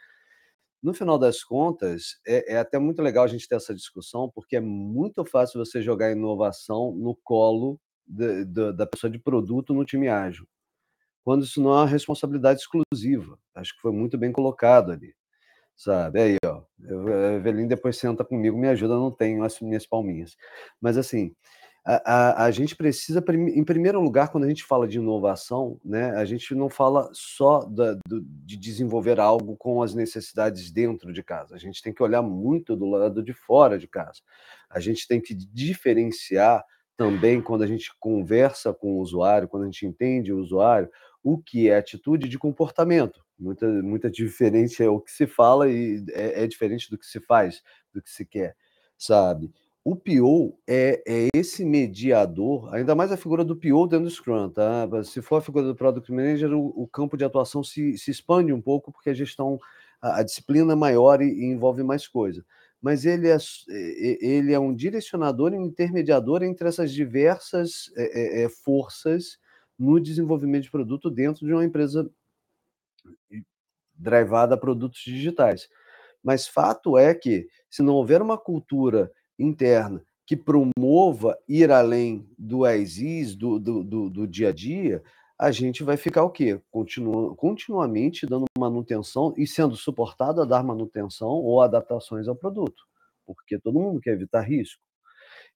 no 0.84 0.94
final 0.94 1.18
das 1.18 1.44
contas 1.44 2.20
é, 2.28 2.54
é 2.54 2.58
até 2.60 2.78
muito 2.78 3.02
legal 3.02 3.24
a 3.24 3.28
gente 3.28 3.48
ter 3.48 3.56
essa 3.56 3.74
discussão, 3.74 4.30
porque 4.30 4.56
é 4.56 4.62
muito 4.62 5.26
fácil 5.26 5.66
você 5.66 5.82
jogar 5.82 6.12
inovação 6.12 6.92
no 6.92 7.16
colo 7.16 7.80
da, 8.08 8.72
da 8.72 8.86
pessoa 8.86 9.10
de 9.10 9.20
produto 9.20 9.74
no 9.74 9.86
time 9.86 10.08
ágil, 10.08 10.48
quando 11.24 11.44
isso 11.44 11.62
não 11.62 11.72
é 11.72 11.78
uma 11.78 11.88
responsabilidade 11.88 12.62
exclusiva. 12.62 13.38
Acho 13.54 13.76
que 13.76 13.82
foi 13.82 13.92
muito 13.92 14.18
bem 14.18 14.32
colocado 14.32 14.92
ali, 14.92 15.16
sabe? 15.76 16.22
Aí, 16.22 16.38
ó, 16.46 16.62
a 16.84 17.34
Evelyn 17.34 17.68
depois 17.68 17.98
senta 17.98 18.24
comigo, 18.24 18.58
me 18.58 18.68
ajuda, 18.68 18.96
não 18.96 19.12
tenho 19.12 19.44
as 19.44 19.60
minhas 19.60 19.88
palminhas. 19.88 20.38
Mas, 20.80 20.98
assim, 20.98 21.36
a, 21.86 22.14
a, 22.14 22.46
a, 22.46 22.52
gente 22.52 22.76
precisa, 22.76 23.24
em 23.30 23.64
primeiro 23.64 24.02
lugar, 24.02 24.32
quando 24.32 24.46
a 24.46 24.48
gente 24.48 24.64
fala 24.64 24.88
de 24.88 24.98
inovação, 24.98 25.80
né, 25.86 26.16
a 26.16 26.26
gente 26.26 26.56
não 26.56 26.68
fala 26.68 27.10
só 27.14 27.60
da, 27.64 27.94
do, 28.08 28.22
de 28.24 28.58
desenvolver 28.58 29.20
algo 29.20 29.56
com 29.56 29.84
as 29.84 29.94
necessidades 29.94 30.72
dentro 30.72 31.14
de 31.14 31.22
casa. 31.22 31.56
A 31.56 31.60
gente 31.60 31.84
tem 31.84 31.94
que 31.94 32.02
olhar 32.02 32.24
muito 32.24 32.76
do 32.76 32.86
lado 32.86 33.24
de 33.24 33.34
fora 33.34 33.78
de 33.78 33.88
casa. 33.88 34.20
A 34.68 34.80
gente 34.80 35.08
tem 35.08 35.22
que 35.22 35.36
diferenciar 35.36 36.64
também 36.98 37.42
quando 37.42 37.64
a 37.64 37.68
gente 37.68 37.92
conversa 38.00 38.74
com 38.74 38.94
o 38.94 39.00
usuário, 39.00 39.48
quando 39.48 39.64
a 39.64 39.66
gente 39.66 39.86
entende 39.86 40.32
o 40.32 40.40
usuário, 40.40 40.90
o 41.24 41.38
que 41.38 41.70
é 41.70 41.78
atitude 41.78 42.30
de 42.30 42.38
comportamento. 42.38 43.24
Muita, 43.38 43.68
muita 43.68 44.10
diferença 44.12 44.84
é 44.84 44.90
o 44.90 45.00
que 45.00 45.12
se 45.12 45.28
fala 45.28 45.70
e 45.70 46.04
é, 46.12 46.44
é, 46.44 46.48
diferente 46.48 46.90
do 46.90 46.98
que 46.98 47.06
se 47.06 47.20
faz, 47.20 47.62
do 47.94 48.02
que 48.02 48.10
se 48.10 48.26
quer, 48.26 48.56
sabe? 48.98 49.52
O 49.84 49.96
PO 49.96 50.58
é, 50.68 51.04
é 51.08 51.28
esse 51.36 51.64
mediador, 51.64 52.74
ainda 52.74 52.96
mais 52.96 53.12
a 53.12 53.18
figura 53.18 53.44
do 53.44 53.56
PO 53.56 53.86
dentro 53.88 54.06
do 54.06 54.10
Scrum, 54.12 54.50
tá? 54.50 54.88
Se 55.04 55.22
for 55.22 55.36
a 55.36 55.42
figura 55.42 55.68
do 55.68 55.76
Product 55.76 56.12
Manager, 56.12 56.54
o, 56.54 56.74
o 56.76 56.88
campo 56.88 57.16
de 57.16 57.24
atuação 57.24 57.64
se, 57.64 57.96
se 57.98 58.10
expande 58.10 58.52
um 58.52 58.62
pouco, 58.62 58.92
porque 58.92 59.12
a 59.12 59.14
gestão, 59.14 59.60
a, 60.02 60.22
a 60.22 60.24
disciplina 60.24 60.74
é 60.74 60.76
maior 60.76 61.22
e, 61.22 61.28
e 61.28 61.46
envolve 61.46 61.84
mais 61.84 62.08
coisa 62.08 62.44
mas 62.86 63.04
ele 63.04 63.28
é, 63.28 63.38
ele 63.68 64.54
é 64.54 64.60
um 64.60 64.72
direcionador 64.72 65.52
e 65.52 65.58
um 65.58 65.66
intermediador 65.66 66.44
entre 66.44 66.68
essas 66.68 66.94
diversas 66.94 67.92
é, 67.98 68.44
é, 68.44 68.48
forças 68.48 69.40
no 69.76 70.00
desenvolvimento 70.00 70.66
de 70.66 70.70
produto 70.70 71.10
dentro 71.10 71.48
de 71.48 71.52
uma 71.52 71.66
empresa 71.66 72.08
drivada 73.96 74.54
a 74.54 74.58
produtos 74.58 75.02
digitais. 75.02 75.68
Mas 76.24 76.48
fato 76.48 76.96
é 76.96 77.16
que, 77.16 77.48
se 77.72 77.82
não 77.82 77.96
houver 77.96 78.22
uma 78.22 78.38
cultura 78.38 79.12
interna 79.40 80.06
que 80.24 80.38
promova 80.38 81.36
ir 81.50 81.72
além 81.72 82.30
do 82.38 82.66
as 82.66 82.98
do, 83.36 83.58
do, 83.60 83.84
do, 83.84 84.10
do, 84.12 84.28
dia 84.28 84.50
a 84.50 84.52
dia, 84.52 85.02
a 85.40 85.50
gente 85.50 85.84
vai 85.84 85.98
ficar 85.98 86.24
o 86.24 86.30
quê? 86.30 86.62
Continua, 86.70 87.36
continuamente 87.36 88.28
dando 88.28 88.46
manutenção 88.70 89.34
e 89.38 89.48
sendo 89.48 89.76
suportado 89.76 90.42
a 90.42 90.46
dar 90.46 90.64
manutenção 90.64 91.30
ou 91.30 91.62
adaptações 91.62 92.28
ao 92.28 92.36
produto, 92.36 92.84
porque 93.26 93.60
todo 93.60 93.80
mundo 93.80 94.02
quer 94.02 94.14
evitar 94.14 94.42
risco. 94.42 94.82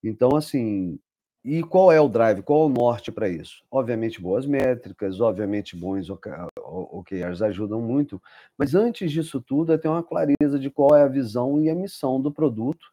Então, 0.04 0.36
assim, 0.36 1.00
e 1.44 1.64
qual 1.64 1.92
é 1.92 2.00
o 2.02 2.10
drive, 2.10 2.42
qual 2.42 2.64
é 2.64 2.66
o 2.66 2.70
norte 2.70 3.12
para 3.12 3.30
isso? 3.30 3.64
Obviamente, 3.72 4.22
boas 4.22 4.46
métricas, 4.46 5.22
obviamente, 5.22 5.76
bons 5.76 6.10
OKRs 6.10 7.42
ajudam 7.42 7.82
muito, 7.82 8.22
mas 8.58 8.76
antes 8.76 9.12
disso 9.12 9.42
tudo 9.42 9.74
é 9.74 9.78
ter 9.78 9.88
uma 9.88 10.04
clareza 10.04 10.60
de 10.60 10.70
qual 10.70 10.96
é 10.96 11.04
a 11.04 11.08
visão 11.08 11.62
e 11.62 11.70
a 11.70 11.76
missão 11.76 12.22
do 12.22 12.32
produto 12.32 12.86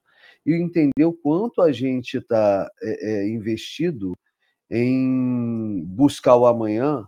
e 0.44 0.54
entender 0.54 1.04
o 1.04 1.12
quanto 1.12 1.60
a 1.60 1.72
gente 1.72 2.18
está 2.18 2.70
é, 2.80 3.10
é, 3.10 3.28
investido 3.28 4.12
em 4.70 5.84
buscar 5.84 6.36
o 6.36 6.46
amanhã 6.46 7.06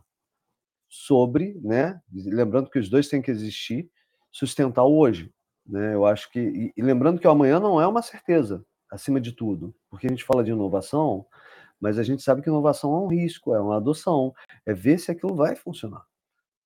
sobre, 0.88 1.58
né? 1.62 2.00
Lembrando 2.12 2.70
que 2.70 2.78
os 2.78 2.88
dois 2.88 3.08
têm 3.08 3.20
que 3.20 3.30
existir, 3.30 3.90
sustentar 4.32 4.84
o 4.84 4.98
hoje. 4.98 5.32
Né? 5.66 5.94
Eu 5.94 6.06
acho 6.06 6.30
que. 6.30 6.72
E, 6.76 6.82
lembrando 6.82 7.20
que 7.20 7.26
o 7.26 7.30
amanhã 7.30 7.60
não 7.60 7.80
é 7.80 7.86
uma 7.86 8.02
certeza, 8.02 8.64
acima 8.90 9.20
de 9.20 9.32
tudo. 9.32 9.74
Porque 9.90 10.06
a 10.06 10.10
gente 10.10 10.24
fala 10.24 10.42
de 10.42 10.50
inovação, 10.50 11.26
mas 11.80 11.98
a 11.98 12.02
gente 12.02 12.22
sabe 12.22 12.42
que 12.42 12.48
inovação 12.48 12.94
é 12.94 12.98
um 13.00 13.08
risco, 13.08 13.54
é 13.54 13.60
uma 13.60 13.76
adoção, 13.76 14.32
é 14.64 14.72
ver 14.72 14.98
se 14.98 15.10
aquilo 15.10 15.34
vai 15.34 15.54
funcionar, 15.54 16.04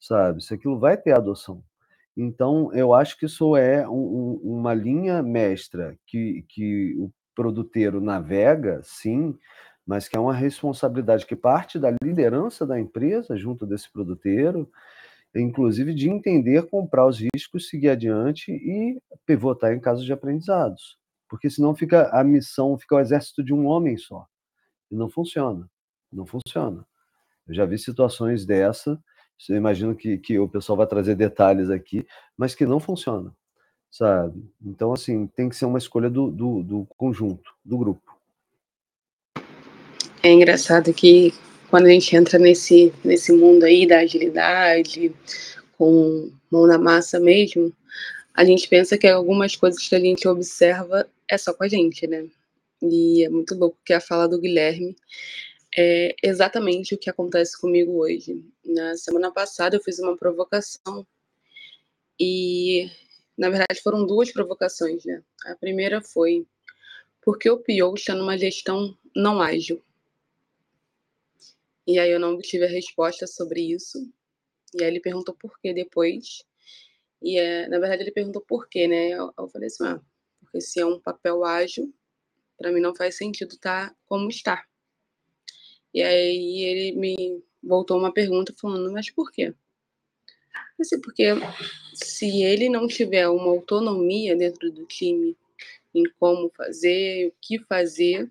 sabe? 0.00 0.42
Se 0.42 0.54
aquilo 0.54 0.78
vai 0.78 0.96
ter 0.96 1.12
adoção. 1.12 1.62
Então, 2.16 2.72
eu 2.74 2.92
acho 2.92 3.18
que 3.18 3.26
isso 3.26 3.56
é 3.56 3.88
um, 3.88 3.94
um, 3.94 4.40
uma 4.58 4.74
linha 4.74 5.22
mestra 5.22 5.98
que, 6.06 6.44
que 6.48 6.94
o 6.98 7.10
produteiro 7.34 8.00
navega, 8.00 8.80
sim, 8.84 9.36
mas 9.86 10.08
que 10.08 10.16
é 10.16 10.20
uma 10.20 10.34
responsabilidade 10.34 11.26
que 11.26 11.36
parte 11.36 11.78
da 11.78 11.94
liderança 12.02 12.66
da 12.66 12.78
empresa 12.78 13.36
junto 13.36 13.66
desse 13.66 13.90
produteiro, 13.90 14.70
inclusive 15.34 15.94
de 15.94 16.08
entender, 16.10 16.68
comprar 16.68 17.06
os 17.06 17.18
riscos, 17.18 17.68
seguir 17.68 17.90
adiante 17.90 18.52
e 18.52 19.00
pivotar 19.26 19.72
em 19.72 19.80
casos 19.80 20.04
de 20.04 20.12
aprendizados 20.12 21.02
porque 21.32 21.48
senão 21.48 21.74
fica 21.74 22.10
a 22.10 22.22
missão, 22.22 22.76
fica 22.76 22.94
o 22.94 23.00
exército 23.00 23.42
de 23.42 23.54
um 23.54 23.64
homem 23.64 23.96
só. 23.96 24.26
E 24.90 24.94
não 24.94 25.08
funciona. 25.08 25.66
Não 26.12 26.26
funciona. 26.26 26.86
Eu 27.48 27.54
já 27.54 27.64
vi 27.64 27.78
situações 27.78 28.44
dessa, 28.44 29.02
eu 29.48 29.56
imagino 29.56 29.96
que, 29.96 30.18
que 30.18 30.38
o 30.38 30.46
pessoal 30.46 30.76
vai 30.76 30.86
trazer 30.86 31.14
detalhes 31.14 31.70
aqui, 31.70 32.06
mas 32.36 32.54
que 32.54 32.66
não 32.66 32.78
funciona, 32.78 33.34
sabe? 33.90 34.46
Então, 34.60 34.92
assim, 34.92 35.26
tem 35.26 35.48
que 35.48 35.56
ser 35.56 35.64
uma 35.64 35.78
escolha 35.78 36.10
do, 36.10 36.30
do, 36.30 36.62
do 36.62 36.86
conjunto, 36.98 37.50
do 37.64 37.78
grupo. 37.78 38.11
É 40.24 40.30
engraçado 40.30 40.94
que 40.94 41.34
quando 41.68 41.86
a 41.86 41.90
gente 41.90 42.14
entra 42.14 42.38
nesse, 42.38 42.92
nesse 43.04 43.32
mundo 43.32 43.64
aí 43.64 43.86
da 43.86 43.98
agilidade, 43.98 45.12
com 45.76 46.30
mão 46.48 46.64
na 46.64 46.78
massa 46.78 47.18
mesmo, 47.18 47.74
a 48.32 48.44
gente 48.44 48.68
pensa 48.68 48.96
que 48.96 49.08
algumas 49.08 49.56
coisas 49.56 49.88
que 49.88 49.94
a 49.96 50.00
gente 50.00 50.28
observa 50.28 51.08
é 51.28 51.36
só 51.36 51.52
com 51.52 51.64
a 51.64 51.68
gente, 51.68 52.06
né? 52.06 52.28
E 52.80 53.24
é 53.24 53.28
muito 53.28 53.54
louco 53.56 53.78
que 53.84 53.92
a 53.92 54.00
fala 54.00 54.28
do 54.28 54.40
Guilherme 54.40 54.94
é 55.76 56.14
exatamente 56.22 56.94
o 56.94 56.98
que 56.98 57.10
acontece 57.10 57.60
comigo 57.60 57.98
hoje. 58.02 58.44
Na 58.64 58.96
semana 58.96 59.32
passada 59.32 59.76
eu 59.76 59.82
fiz 59.82 59.98
uma 59.98 60.16
provocação 60.16 61.04
e, 62.20 62.88
na 63.36 63.50
verdade, 63.50 63.80
foram 63.82 64.06
duas 64.06 64.30
provocações, 64.30 65.04
né? 65.04 65.20
A 65.46 65.56
primeira 65.56 66.00
foi 66.00 66.46
porque 67.22 67.50
o 67.50 67.58
PO 67.58 67.94
está 67.96 68.14
numa 68.14 68.38
gestão 68.38 68.96
não 69.16 69.40
ágil. 69.40 69.82
E 71.86 71.98
aí 71.98 72.10
eu 72.10 72.20
não 72.20 72.38
tive 72.38 72.64
a 72.64 72.68
resposta 72.68 73.26
sobre 73.26 73.60
isso. 73.60 73.98
E 74.74 74.82
aí 74.82 74.90
ele 74.90 75.00
perguntou 75.00 75.34
por 75.34 75.58
que 75.60 75.72
depois. 75.72 76.44
E 77.20 77.38
é, 77.38 77.68
na 77.68 77.78
verdade 77.78 78.02
ele 78.02 78.12
perguntou 78.12 78.42
por 78.42 78.68
quê, 78.68 78.86
né? 78.88 79.10
Eu, 79.10 79.32
eu 79.38 79.48
falei 79.48 79.68
assim, 79.68 79.84
ah, 79.84 80.00
porque 80.40 80.60
se 80.60 80.80
é 80.80 80.86
um 80.86 81.00
papel 81.00 81.44
ágil, 81.44 81.92
para 82.56 82.72
mim 82.72 82.80
não 82.80 82.94
faz 82.94 83.16
sentido 83.16 83.54
estar 83.54 83.90
tá 83.90 83.96
como 84.06 84.28
está. 84.28 84.64
E 85.94 86.02
aí 86.02 86.60
ele 86.62 86.98
me 86.98 87.42
voltou 87.62 87.98
uma 87.98 88.12
pergunta 88.12 88.54
falando, 88.58 88.90
mas 88.92 89.10
por 89.10 89.30
quê? 89.30 89.54
Assim, 90.80 91.00
porque 91.00 91.26
se 91.94 92.42
ele 92.42 92.68
não 92.68 92.88
tiver 92.88 93.28
uma 93.28 93.50
autonomia 93.50 94.34
dentro 94.36 94.70
do 94.70 94.84
time 94.86 95.36
em 95.94 96.04
como 96.18 96.50
fazer, 96.56 97.28
o 97.28 97.34
que 97.40 97.58
fazer, 97.60 98.30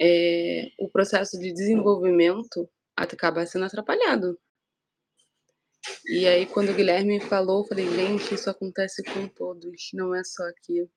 é, 0.00 0.70
o 0.78 0.88
processo 0.88 1.38
de 1.38 1.52
desenvolvimento 1.52 2.68
acaba 2.96 3.46
sendo 3.46 3.64
atrapalhado. 3.64 4.38
E 6.06 6.26
aí, 6.26 6.46
quando 6.46 6.70
o 6.70 6.74
Guilherme 6.74 7.20
falou, 7.20 7.62
eu 7.62 7.68
falei, 7.68 7.86
gente, 7.88 8.34
isso 8.34 8.50
acontece 8.50 9.02
com 9.02 9.28
todos, 9.28 9.90
não 9.94 10.14
é 10.14 10.22
só 10.24 10.42
aqui. 10.44 10.88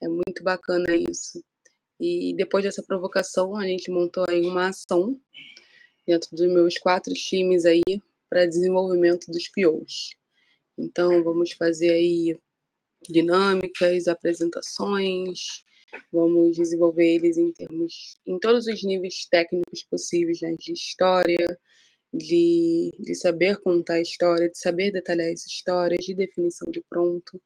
É 0.00 0.08
muito 0.08 0.42
bacana 0.42 0.94
isso. 0.94 1.42
E 2.00 2.34
depois 2.34 2.64
dessa 2.64 2.82
provocação, 2.82 3.56
a 3.56 3.64
gente 3.66 3.90
montou 3.90 4.24
aí 4.28 4.42
uma 4.42 4.68
ação 4.68 5.20
dentro 6.06 6.34
dos 6.34 6.46
meus 6.52 6.78
quatro 6.78 7.12
times 7.14 7.64
aí 7.64 7.82
para 8.28 8.46
desenvolvimento 8.46 9.30
dos 9.30 9.48
POs. 9.48 10.16
Então, 10.76 11.22
vamos 11.22 11.52
fazer 11.52 11.90
aí 11.90 12.38
dinâmicas, 13.08 14.08
apresentações, 14.08 15.64
vamos 16.12 16.56
desenvolver 16.56 17.14
eles 17.16 17.36
em 17.36 17.52
termos, 17.52 18.16
em 18.26 18.38
todos 18.38 18.66
os 18.66 18.82
níveis 18.82 19.26
técnicos 19.30 19.82
possíveis, 19.84 20.40
né, 20.40 20.54
de 20.58 20.72
história, 20.72 21.58
de, 22.12 22.92
de 22.98 23.14
saber 23.14 23.58
contar 23.58 23.94
a 23.94 24.00
história, 24.00 24.50
de 24.50 24.58
saber 24.58 24.90
detalhar 24.90 25.30
as 25.30 25.46
histórias, 25.46 26.04
de 26.04 26.14
definição 26.14 26.70
de 26.70 26.82
pronto, 26.82 27.40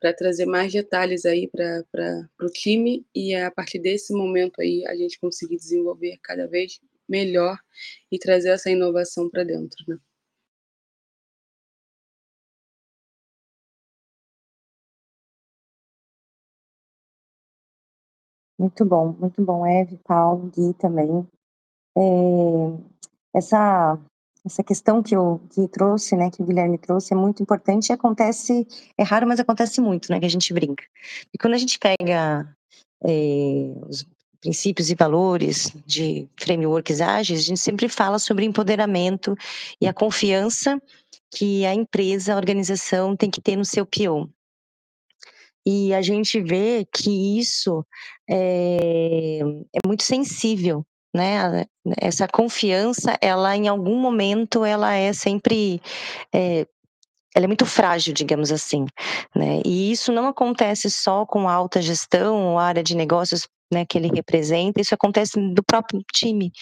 para 0.00 0.12
trazer 0.12 0.46
mais 0.46 0.72
detalhes 0.72 1.24
aí 1.24 1.48
para 1.48 2.28
o 2.40 2.46
time 2.46 3.04
e 3.14 3.34
a 3.34 3.50
partir 3.50 3.78
desse 3.78 4.12
momento 4.12 4.60
aí 4.60 4.84
a 4.86 4.94
gente 4.94 5.18
conseguir 5.18 5.56
desenvolver 5.56 6.18
cada 6.22 6.46
vez 6.46 6.80
melhor 7.08 7.58
e 8.10 8.18
trazer 8.18 8.50
essa 8.50 8.70
inovação 8.70 9.28
para 9.30 9.44
dentro, 9.44 9.84
né? 9.88 9.98
Muito 18.58 18.84
bom, 18.84 19.14
muito 19.18 19.44
bom, 19.44 19.66
Eve, 19.66 19.98
Paulo, 20.04 20.50
Gui 20.54 20.74
também. 20.74 21.26
É, 21.96 22.00
essa 23.34 23.98
essa 24.46 24.62
questão 24.62 25.02
que 25.02 25.14
eu 25.14 25.40
que 25.50 25.66
trouxe, 25.66 26.14
né, 26.16 26.30
que 26.30 26.40
o 26.40 26.46
Guilherme 26.46 26.78
trouxe, 26.78 27.12
é 27.12 27.16
muito 27.16 27.42
importante 27.42 27.88
e 27.88 27.92
acontece, 27.92 28.64
é 28.96 29.02
raro, 29.02 29.26
mas 29.26 29.40
acontece 29.40 29.80
muito, 29.80 30.10
né, 30.10 30.20
que 30.20 30.26
a 30.26 30.30
gente 30.30 30.54
brinca. 30.54 30.84
E 31.34 31.38
quando 31.38 31.54
a 31.54 31.58
gente 31.58 31.78
pega 31.80 32.48
é, 33.04 33.72
os 33.88 34.06
princípios 34.40 34.88
e 34.90 34.94
valores 34.94 35.72
de 35.84 36.28
frameworks 36.38 37.00
ágeis, 37.00 37.40
a 37.40 37.42
gente 37.42 37.60
sempre 37.60 37.88
fala 37.88 38.20
sobre 38.20 38.44
empoderamento 38.44 39.34
e 39.80 39.88
a 39.88 39.92
confiança 39.92 40.80
que 41.34 41.66
a 41.66 41.74
empresa, 41.74 42.32
a 42.32 42.36
organização 42.36 43.16
tem 43.16 43.30
que 43.30 43.40
ter 43.40 43.56
no 43.56 43.64
seu 43.64 43.84
PO. 43.84 44.30
E 45.66 45.92
a 45.92 46.00
gente 46.00 46.40
vê 46.40 46.86
que 46.92 47.38
isso 47.38 47.84
é, 48.28 49.40
é 49.40 49.86
muito 49.86 50.04
sensível 50.04 50.86
né? 51.16 51.64
Essa 51.96 52.28
confiança, 52.28 53.16
ela 53.22 53.56
em 53.56 53.68
algum 53.68 53.98
momento, 53.98 54.64
ela 54.64 54.94
é 54.94 55.12
sempre 55.14 55.80
é, 56.32 56.66
ela 57.34 57.44
é 57.44 57.46
muito 57.46 57.66
frágil, 57.66 58.12
digamos 58.14 58.52
assim, 58.52 58.86
né? 59.34 59.60
E 59.64 59.90
isso 59.90 60.12
não 60.12 60.28
acontece 60.28 60.90
só 60.90 61.26
com 61.26 61.48
a 61.48 61.52
alta 61.52 61.82
gestão 61.82 62.52
ou 62.52 62.58
área 62.58 62.82
de 62.82 62.94
negócios 62.94 63.48
né, 63.72 63.84
que 63.84 63.98
ele 63.98 64.08
representa, 64.14 64.80
isso 64.80 64.94
acontece 64.94 65.40
do 65.52 65.62
próprio 65.62 66.00
time. 66.14 66.52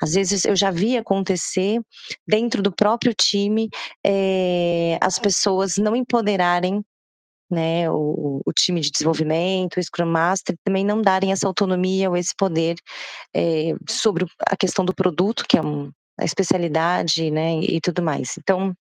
Às 0.00 0.14
vezes 0.14 0.44
eu 0.46 0.56
já 0.56 0.70
vi 0.70 0.96
acontecer 0.96 1.78
dentro 2.26 2.62
do 2.62 2.72
próprio 2.72 3.12
time 3.14 3.68
é, 4.04 4.98
as 5.00 5.18
pessoas 5.18 5.76
não 5.76 5.94
empoderarem 5.94 6.82
né, 7.50 7.90
o, 7.90 8.40
o, 8.44 8.52
time 8.52 8.80
de 8.80 8.90
desenvolvimento, 8.90 9.78
o 9.78 9.82
Scrum 9.82 10.06
Master, 10.06 10.56
também 10.64 10.84
não 10.84 11.00
darem 11.00 11.32
essa 11.32 11.46
autonomia 11.46 12.10
ou 12.10 12.16
esse 12.16 12.34
poder 12.36 12.76
é, 13.34 13.74
sobre 13.88 14.26
a 14.46 14.56
questão 14.56 14.84
do 14.84 14.94
produto, 14.94 15.44
que 15.48 15.56
é 15.56 15.62
um, 15.62 15.90
a 16.18 16.24
especialidade, 16.24 17.30
né, 17.30 17.58
e 17.60 17.80
tudo 17.80 18.02
mais. 18.02 18.36
Então, 18.38 18.74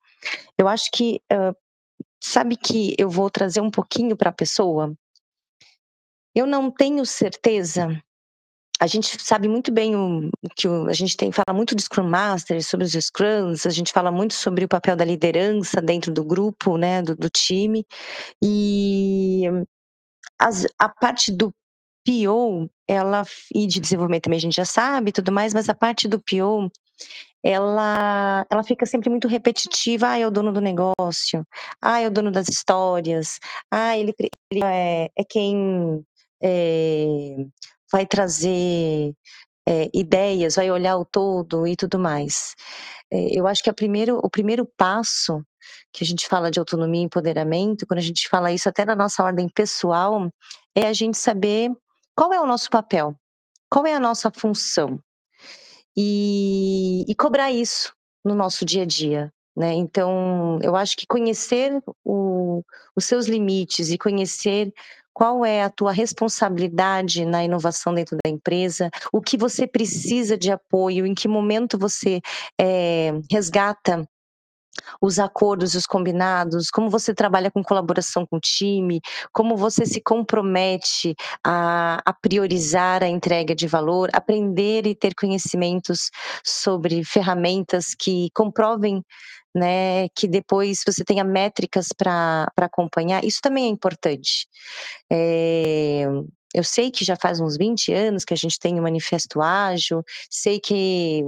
eu 0.58 0.68
acho 0.68 0.90
que, 0.92 1.22
uh, 1.32 1.56
sabe 2.22 2.58
que 2.58 2.96
eu 2.98 3.10
vou 3.10 3.30
trazer 3.30 3.62
um 3.62 3.72
pouquinho 3.72 4.18
para 4.18 4.32
a 4.32 4.34
pessoa? 4.34 4.94
Eu 6.36 6.46
não 6.46 6.70
tenho 6.70 7.06
certeza 7.06 8.02
a 8.80 8.88
gente 8.88 9.22
sabe 9.24 9.48
muito 9.48 9.72
bem 9.72 9.96
o, 9.96 10.30
que 10.56 10.68
o, 10.68 10.88
a 10.88 10.94
gente 10.94 11.18
tem 11.18 11.32
fala 11.32 11.56
muito 11.56 11.76
de 11.76 11.82
Scrum 11.84 12.08
Master, 12.08 12.64
sobre 12.64 12.86
os 12.86 12.94
Scrums, 12.94 13.66
a 13.66 13.70
gente 13.70 13.92
fala 13.92 14.12
muito 14.12 14.34
sobre 14.34 14.66
o 14.66 14.68
papel 14.68 14.96
da 14.96 15.06
liderança 15.06 15.82
dentro 15.82 16.12
do 16.12 16.24
grupo, 16.24 16.78
né, 16.78 17.02
do, 17.02 17.16
do 17.16 17.30
time, 17.30 17.86
e 18.44 19.44
as, 20.40 20.66
a 20.80 20.90
parte 20.90 21.32
do 21.32 21.52
PO, 22.06 22.70
ela 22.88 23.26
e 23.54 23.68
de 23.68 23.80
desenvolvimento 23.80 24.24
também 24.24 24.38
a 24.38 24.42
gente 24.42 24.56
já 24.56 24.66
sabe, 24.66 25.12
tudo 25.12 25.32
mais, 25.32 25.54
mas 25.54 25.68
a 25.70 25.76
parte 25.76 26.08
do 26.08 26.20
PO 26.20 26.70
ela, 27.44 28.46
ela 28.50 28.64
fica 28.64 28.86
sempre 28.86 29.10
muito 29.10 29.28
repetitiva. 29.28 30.10
Ah, 30.10 30.18
é 30.18 30.28
o 30.28 30.32
dono 30.32 30.52
do 30.52 30.60
negócio. 30.60 31.46
Ah, 31.82 32.02
é 32.02 32.08
o 32.08 32.12
dono 32.12 32.32
das 32.32 32.50
histórias. 32.50 33.40
Ah, 33.72 33.98
ele, 33.98 34.14
ele 34.52 34.64
é, 34.64 35.10
é, 35.16 35.24
quem 35.24 36.04
é, 36.42 37.36
vai 37.92 38.06
trazer 38.06 39.14
é, 39.68 39.90
ideias, 39.94 40.56
vai 40.56 40.72
olhar 40.72 40.98
o 40.98 41.06
todo 41.06 41.68
e 41.68 41.76
tudo 41.76 42.00
mais. 42.00 42.56
É, 43.12 43.38
eu 43.38 43.48
acho 43.48 43.64
que 43.64 43.72
primeiro, 43.74 44.20
o 44.24 44.30
primeiro 44.30 44.66
passo 44.78 45.44
que 45.92 46.04
a 46.04 46.08
gente 46.08 46.28
fala 46.28 46.50
de 46.50 46.60
autonomia 46.60 47.02
e 47.02 47.06
empoderamento, 47.06 47.86
quando 47.86 48.00
a 48.00 48.04
gente 48.04 48.28
fala 48.30 48.52
isso 48.52 48.70
até 48.70 48.86
na 48.86 48.96
nossa 48.96 49.24
ordem 49.24 49.50
pessoal, 49.50 50.30
é 50.76 50.88
a 50.88 50.94
gente 50.94 51.18
saber 51.18 51.72
qual 52.16 52.32
é 52.34 52.40
o 52.40 52.48
nosso 52.48 52.70
papel, 52.70 53.16
qual 53.70 53.86
é 53.86 53.94
a 53.94 54.00
nossa 54.00 54.32
função 54.32 55.00
e, 55.96 57.04
e 57.08 57.16
cobrar 57.16 57.52
isso 57.52 57.94
no 58.24 58.36
nosso 58.36 58.64
dia 58.64 58.84
a 58.84 58.86
dia. 58.86 59.34
Né? 59.56 59.74
Então, 59.74 60.60
eu 60.62 60.76
acho 60.76 60.96
que 60.96 61.08
conhecer 61.08 61.82
o, 62.06 62.62
os 62.96 63.06
seus 63.06 63.26
limites 63.26 63.90
e 63.90 63.98
conhecer 63.98 64.72
qual 65.18 65.44
é 65.44 65.64
a 65.64 65.70
tua 65.72 65.92
responsabilidade 65.92 67.26
na 67.26 67.44
inovação 67.44 67.92
dentro 67.92 68.16
da 68.24 68.30
empresa, 68.30 68.88
o 69.12 69.20
que 69.20 69.36
você 69.36 69.66
precisa 69.66 70.38
de 70.38 70.52
apoio, 70.52 71.08
em 71.08 71.16
que 71.16 71.28
momento 71.28 71.76
você 71.76 72.22
é, 72.62 73.14
resgata 73.32 74.08
os 75.02 75.18
acordos 75.18 75.74
e 75.74 75.78
os 75.78 75.88
combinados, 75.88 76.70
como 76.70 76.88
você 76.88 77.16
trabalha 77.16 77.50
com 77.50 77.64
colaboração 77.64 78.28
com 78.28 78.38
o 78.38 78.40
time, 78.40 79.02
como 79.34 79.58
você 79.58 79.88
se 79.88 80.00
compromete 80.00 81.16
a, 81.44 82.00
a, 82.06 82.14
priorizar 82.14 83.02
a 83.02 83.08
entrega 83.08 83.56
de 83.56 83.66
valor, 83.66 84.12
aprender 84.14 84.86
e 84.86 84.94
ter 84.94 85.16
conhecimentos 85.16 86.12
sobre 86.44 87.04
ferramentas 87.04 87.96
que 87.98 88.30
comprovem 88.36 89.04
né, 89.58 90.08
que 90.10 90.28
depois 90.28 90.82
você 90.86 91.04
tenha 91.04 91.24
métricas 91.24 91.88
para 91.98 92.48
acompanhar, 92.58 93.24
isso 93.24 93.40
também 93.42 93.66
é 93.66 93.70
importante. 93.70 94.48
É, 95.12 96.06
eu 96.54 96.64
sei 96.64 96.92
que 96.92 97.04
já 97.04 97.16
faz 97.16 97.40
uns 97.40 97.58
20 97.58 97.92
anos 97.94 98.24
que 98.24 98.34
a 98.34 98.38
gente 98.38 98.60
tem 98.60 98.80
o 98.80 98.84
Manifesto 98.84 99.42
Ágil, 99.42 100.04
sei 100.30 100.60
que 100.60 101.24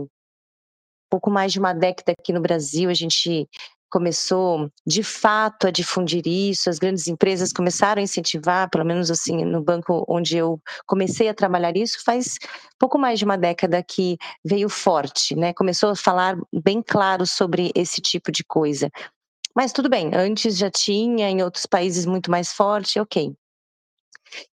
pouco 1.10 1.32
mais 1.32 1.52
de 1.52 1.60
uma 1.60 1.74
década 1.74 2.14
aqui 2.18 2.32
no 2.32 2.40
Brasil, 2.40 2.90
a 2.90 2.94
gente 2.94 3.48
começou 3.90 4.70
de 4.86 5.04
fato 5.04 5.68
a 5.68 5.72
difundir 5.72 6.26
isso, 6.26 6.70
as 6.70 6.80
grandes 6.80 7.08
empresas 7.08 7.52
começaram 7.52 8.00
a 8.00 8.04
incentivar, 8.04 8.70
pelo 8.70 8.86
menos 8.86 9.10
assim, 9.10 9.44
no 9.44 9.62
banco 9.62 10.06
onde 10.08 10.38
eu 10.38 10.62
comecei 10.86 11.28
a 11.28 11.34
trabalhar 11.34 11.76
isso, 11.76 12.04
faz 12.04 12.38
pouco 12.78 12.98
mais 12.98 13.20
de 13.20 13.26
uma 13.26 13.38
década 13.38 13.84
que 13.84 14.18
veio 14.44 14.70
forte, 14.70 15.36
né? 15.36 15.54
Começou 15.54 15.90
a 15.90 15.96
falar 15.96 16.38
bem 16.64 16.82
claro 16.82 17.26
sobre 17.26 17.72
esse 17.76 18.02
tipo 18.02 18.32
de 18.32 18.44
coisa. 18.44 18.90
Mas 19.56 19.74
tudo 19.74 19.90
bem, 19.90 20.12
antes 20.14 20.58
já 20.58 20.70
tinha, 20.70 21.30
em 21.30 21.44
outros 21.44 21.66
países 21.66 22.06
muito 22.06 22.32
mais 22.32 22.54
forte, 22.54 23.00
ok. 23.00 23.34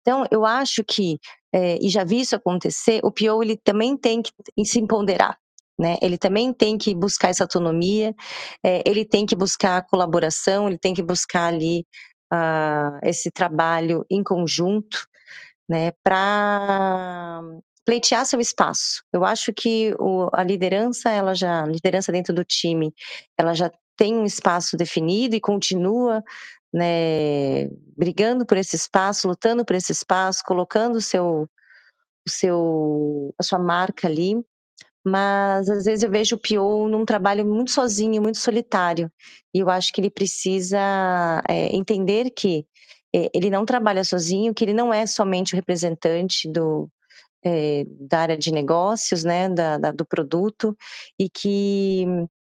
Então, 0.00 0.26
eu 0.30 0.44
acho 0.44 0.84
que, 0.84 1.18
é, 1.52 1.78
e 1.80 1.88
já 1.88 2.04
vi 2.04 2.20
isso 2.20 2.36
acontecer, 2.36 3.00
o 3.02 3.10
PO 3.10 3.42
ele 3.42 3.56
também 3.56 3.96
tem 3.96 4.22
que 4.22 4.32
se 4.64 4.78
empoderar, 4.78 5.38
né? 5.78 5.96
Ele 6.02 6.18
também 6.18 6.52
tem 6.52 6.78
que 6.78 6.94
buscar 6.94 7.28
essa 7.28 7.44
autonomia, 7.44 8.14
é, 8.64 8.82
ele 8.86 9.04
tem 9.04 9.26
que 9.26 9.34
buscar 9.36 9.78
a 9.78 9.82
colaboração, 9.82 10.68
ele 10.68 10.78
tem 10.78 10.94
que 10.94 11.02
buscar 11.02 11.46
ali 11.46 11.86
uh, 12.32 12.98
esse 13.02 13.30
trabalho 13.30 14.04
em 14.10 14.22
conjunto, 14.22 15.06
né? 15.68 15.92
Para 16.04 17.40
pleitear 17.84 18.24
seu 18.26 18.40
espaço. 18.40 19.02
Eu 19.12 19.24
acho 19.24 19.52
que 19.52 19.94
o, 19.98 20.28
a 20.32 20.42
liderança, 20.44 21.10
ela 21.10 21.34
já, 21.34 21.66
liderança 21.66 22.12
dentro 22.12 22.34
do 22.34 22.44
time, 22.44 22.94
ela 23.36 23.54
já 23.54 23.70
tem 23.96 24.14
um 24.14 24.24
espaço 24.24 24.76
definido 24.76 25.34
e 25.34 25.40
continua 25.40 26.22
né, 26.72 27.68
brigando 27.96 28.46
por 28.46 28.56
esse 28.56 28.76
espaço, 28.76 29.28
lutando 29.28 29.64
por 29.64 29.76
esse 29.76 29.92
espaço, 29.92 30.42
colocando 30.46 30.96
o 30.96 31.00
seu, 31.00 31.48
o 32.26 32.30
seu, 32.30 33.34
a 33.38 33.42
sua 33.42 33.58
marca 33.58 34.08
ali 34.08 34.42
mas 35.04 35.68
às 35.68 35.84
vezes 35.84 36.02
eu 36.02 36.10
vejo 36.10 36.36
o 36.36 36.38
Pio 36.38 36.88
num 36.88 37.04
trabalho 37.04 37.44
muito 37.46 37.70
sozinho, 37.70 38.22
muito 38.22 38.38
solitário. 38.38 39.10
E 39.54 39.58
eu 39.58 39.70
acho 39.70 39.92
que 39.92 40.00
ele 40.00 40.10
precisa 40.10 40.78
é, 41.48 41.74
entender 41.74 42.30
que 42.30 42.66
é, 43.14 43.30
ele 43.34 43.50
não 43.50 43.64
trabalha 43.64 44.04
sozinho, 44.04 44.54
que 44.54 44.64
ele 44.64 44.72
não 44.74 44.92
é 44.92 45.06
somente 45.06 45.54
o 45.54 45.56
representante 45.56 46.48
do, 46.48 46.88
é, 47.44 47.84
da 48.00 48.20
área 48.20 48.38
de 48.38 48.52
negócios, 48.52 49.24
né, 49.24 49.48
da, 49.48 49.78
da, 49.78 49.90
do 49.90 50.06
produto, 50.06 50.76
e 51.18 51.28
que 51.28 52.06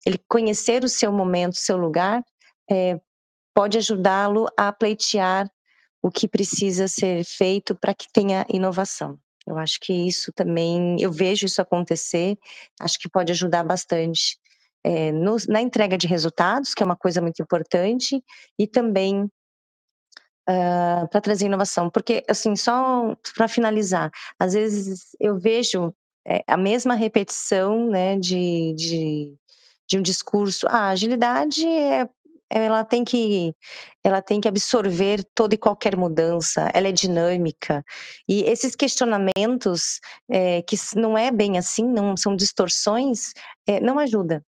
ele 0.05 0.18
conhecer 0.28 0.85
o 0.85 0.88
seu 0.88 1.12
momento, 1.12 1.52
o 1.52 1.59
seu 1.59 1.76
lugar, 1.76 2.22
pode 3.55 3.78
ajudá-lo 3.78 4.46
a 4.57 4.72
pleitear 4.72 5.50
o 6.02 6.11
que 6.11 6.26
precisa 6.26 6.88
ser 6.88 7.24
feito 7.24 7.74
para 7.76 7.94
que 7.94 8.07
tenha 8.12 8.44
inovação. 8.48 9.18
Eu 9.46 9.59
acho 9.59 9.78
que 9.81 9.92
isso 9.92 10.33
também, 10.33 10.96
eu 11.00 11.11
vejo 11.11 11.46
isso 11.46 11.61
acontecer, 11.61 12.38
acho 12.81 12.98
que 12.98 13.09
pode 13.09 13.33
ajudar 13.33 13.64
bastante 13.64 14.38
é, 14.85 15.12
no, 15.12 15.37
na 15.48 15.61
entrega 15.61 15.96
de 15.96 16.07
resultados, 16.07 16.74
que 16.74 16.83
é 16.83 16.87
uma 16.87 16.96
coisa 16.96 17.20
muito 17.20 17.42
importante, 17.42 18.22
e 18.59 18.66
também 18.66 19.24
uh, 20.48 21.09
para 21.11 21.20
trazer 21.20 21.46
inovação. 21.46 21.90
Porque, 21.90 22.24
assim, 22.28 22.57
só 22.57 23.16
para 23.35 23.48
finalizar, 23.48 24.11
às 24.38 24.55
vezes 24.55 25.16
eu 25.20 25.38
vejo 25.38 25.94
é, 26.26 26.42
a 26.46 26.57
mesma 26.57 26.94
repetição 26.94 27.88
né, 27.88 28.18
de, 28.18 28.74
de, 28.74 29.35
de 29.88 29.98
um 29.98 30.02
discurso. 30.02 30.66
Ah, 30.68 30.88
agilidade 30.88 31.66
é 31.66 32.09
ela 32.52 32.84
tem 32.84 33.04
que 33.04 33.54
ela 34.04 34.20
tem 34.20 34.40
que 34.40 34.48
absorver 34.48 35.24
toda 35.34 35.54
e 35.54 35.58
qualquer 35.58 35.96
mudança, 35.96 36.70
ela 36.74 36.88
é 36.88 36.92
dinâmica. 36.92 37.84
E 38.28 38.42
esses 38.42 38.74
questionamentos, 38.74 40.00
é, 40.28 40.62
que 40.62 40.76
não 40.96 41.16
é 41.16 41.30
bem 41.30 41.56
assim, 41.56 41.84
não 41.86 42.16
são 42.16 42.36
distorções, 42.36 43.32
é, 43.66 43.80
não 43.80 43.98
ajuda, 43.98 44.44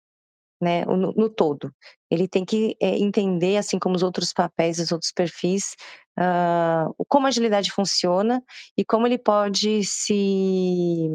né, 0.61 0.85
no, 0.85 1.13
no, 1.13 1.29
todo. 1.29 1.73
Ele 2.11 2.27
tem 2.27 2.45
que 2.45 2.75
é, 2.81 2.97
entender, 2.97 3.57
assim 3.57 3.79
como 3.79 3.95
os 3.95 4.03
outros 4.03 4.33
papéis, 4.33 4.79
os 4.79 4.91
outros 4.91 5.11
perfis, 5.11 5.75
uh, 6.19 6.93
como 7.07 7.25
a 7.25 7.29
agilidade 7.29 7.71
funciona 7.71 8.43
e 8.77 8.83
como 8.85 9.07
ele 9.07 9.17
pode 9.17 9.83
se, 9.83 11.07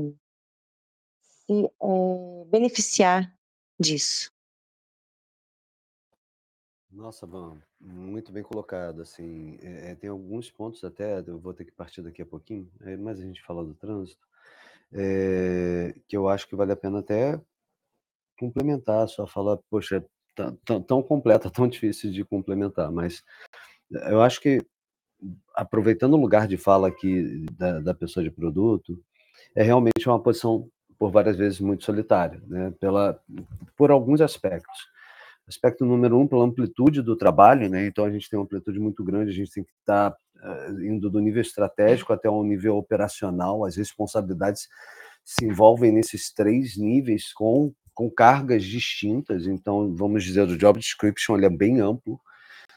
se 1.46 1.70
beneficiar 2.50 3.32
disso. 3.78 4.30
Nossa, 7.00 7.26
bom, 7.26 7.56
muito 7.80 8.30
bem 8.30 8.42
colocado, 8.42 9.00
assim, 9.00 9.56
é, 9.62 9.94
tem 9.94 10.10
alguns 10.10 10.50
pontos 10.50 10.84
até, 10.84 11.20
eu 11.26 11.38
vou 11.38 11.54
ter 11.54 11.64
que 11.64 11.72
partir 11.72 12.02
daqui 12.02 12.20
a 12.20 12.26
pouquinho, 12.26 12.70
é, 12.82 12.94
mas 12.94 13.18
a 13.18 13.22
gente 13.22 13.42
fala 13.42 13.64
do 13.64 13.72
trânsito, 13.72 14.20
é, 14.92 15.94
que 16.06 16.14
eu 16.14 16.28
acho 16.28 16.46
que 16.46 16.54
vale 16.54 16.72
a 16.72 16.76
pena 16.76 16.98
até 16.98 17.40
complementar, 18.38 19.08
só 19.08 19.26
falar, 19.26 19.56
poxa, 19.70 20.04
tá, 20.36 20.54
tão, 20.62 20.82
tão 20.82 21.02
completa, 21.02 21.48
tão 21.50 21.66
difícil 21.66 22.12
de 22.12 22.22
complementar, 22.22 22.92
mas 22.92 23.24
eu 23.90 24.20
acho 24.20 24.38
que, 24.38 24.58
aproveitando 25.54 26.12
o 26.12 26.20
lugar 26.20 26.46
de 26.46 26.58
fala 26.58 26.88
aqui 26.88 27.46
da, 27.56 27.80
da 27.80 27.94
pessoa 27.94 28.22
de 28.22 28.30
produto, 28.30 29.02
é 29.56 29.62
realmente 29.62 30.06
uma 30.06 30.22
posição, 30.22 30.68
por 30.98 31.10
várias 31.10 31.38
vezes, 31.38 31.60
muito 31.60 31.82
solitária, 31.82 32.42
né, 32.46 32.74
pela, 32.78 33.18
por 33.74 33.90
alguns 33.90 34.20
aspectos 34.20 34.89
aspecto 35.50 35.84
número 35.84 36.18
um, 36.18 36.26
pela 36.26 36.44
amplitude 36.44 37.02
do 37.02 37.16
trabalho, 37.16 37.68
né? 37.68 37.86
Então 37.86 38.04
a 38.04 38.10
gente 38.10 38.30
tem 38.30 38.38
uma 38.38 38.44
amplitude 38.44 38.78
muito 38.78 39.02
grande, 39.02 39.30
a 39.30 39.34
gente 39.34 39.50
tem 39.50 39.64
que 39.64 39.70
estar 39.80 40.12
tá, 40.12 40.16
uh, 40.68 40.80
indo 40.84 41.10
do 41.10 41.20
nível 41.20 41.42
estratégico 41.42 42.12
até 42.12 42.30
o 42.30 42.42
nível 42.44 42.76
operacional, 42.76 43.64
as 43.64 43.76
responsabilidades 43.76 44.68
se 45.24 45.44
envolvem 45.44 45.92
nesses 45.92 46.32
três 46.32 46.76
níveis 46.76 47.32
com, 47.32 47.72
com 47.92 48.08
cargas 48.10 48.64
distintas, 48.64 49.46
então 49.46 49.94
vamos 49.94 50.24
dizer, 50.24 50.42
o 50.42 50.56
job 50.56 50.78
description 50.78 51.36
ele 51.36 51.46
é 51.46 51.50
bem 51.50 51.80
amplo, 51.80 52.18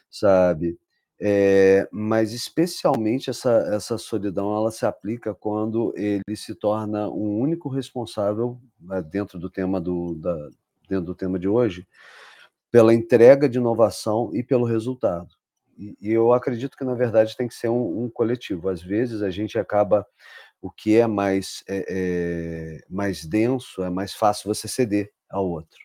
sabe? 0.10 0.78
É, 1.22 1.88
mas 1.92 2.34
especialmente 2.34 3.30
essa, 3.30 3.52
essa 3.74 3.98
solidão 3.98 4.54
ela 4.54 4.72
se 4.72 4.86
aplica 4.86 5.34
quando 5.34 5.94
ele 5.96 6.36
se 6.36 6.54
torna 6.56 7.08
um 7.08 7.40
único 7.40 7.70
responsável 7.70 8.60
né, 8.82 9.02
dentro 9.02 9.40
do 9.40 9.50
tema 9.50 9.80
do 9.80 10.16
da, 10.16 10.50
dentro 10.90 11.06
do 11.06 11.16
tema 11.16 11.40
de 11.40 11.48
hoje 11.48 11.88
pela 12.74 12.92
entrega 12.92 13.48
de 13.48 13.60
inovação 13.60 14.32
e 14.34 14.42
pelo 14.42 14.66
resultado. 14.66 15.30
E, 15.78 15.96
e 16.02 16.12
eu 16.12 16.34
acredito 16.34 16.76
que, 16.76 16.84
na 16.84 16.96
verdade, 16.96 17.38
tem 17.38 17.48
que 17.48 17.54
ser 17.54 17.70
um, 17.70 18.06
um, 18.06 18.10
coletivo. 18.10 18.68
Às 18.68 18.82
vezes, 18.82 19.22
a 19.22 19.30
gente 19.30 19.60
acaba 19.60 20.04
o 20.60 20.72
que 20.72 20.98
é 20.98 21.06
mais, 21.06 21.64
é, 21.70 21.86
é, 21.88 22.84
mais 22.90 23.26
denso, 23.26 23.84
é 23.84 23.92
mais 23.92 24.16
fácil 24.16 24.52
você 24.52 24.68
ceder 24.68 25.12
ao 25.30 25.48
outro. 25.48 25.78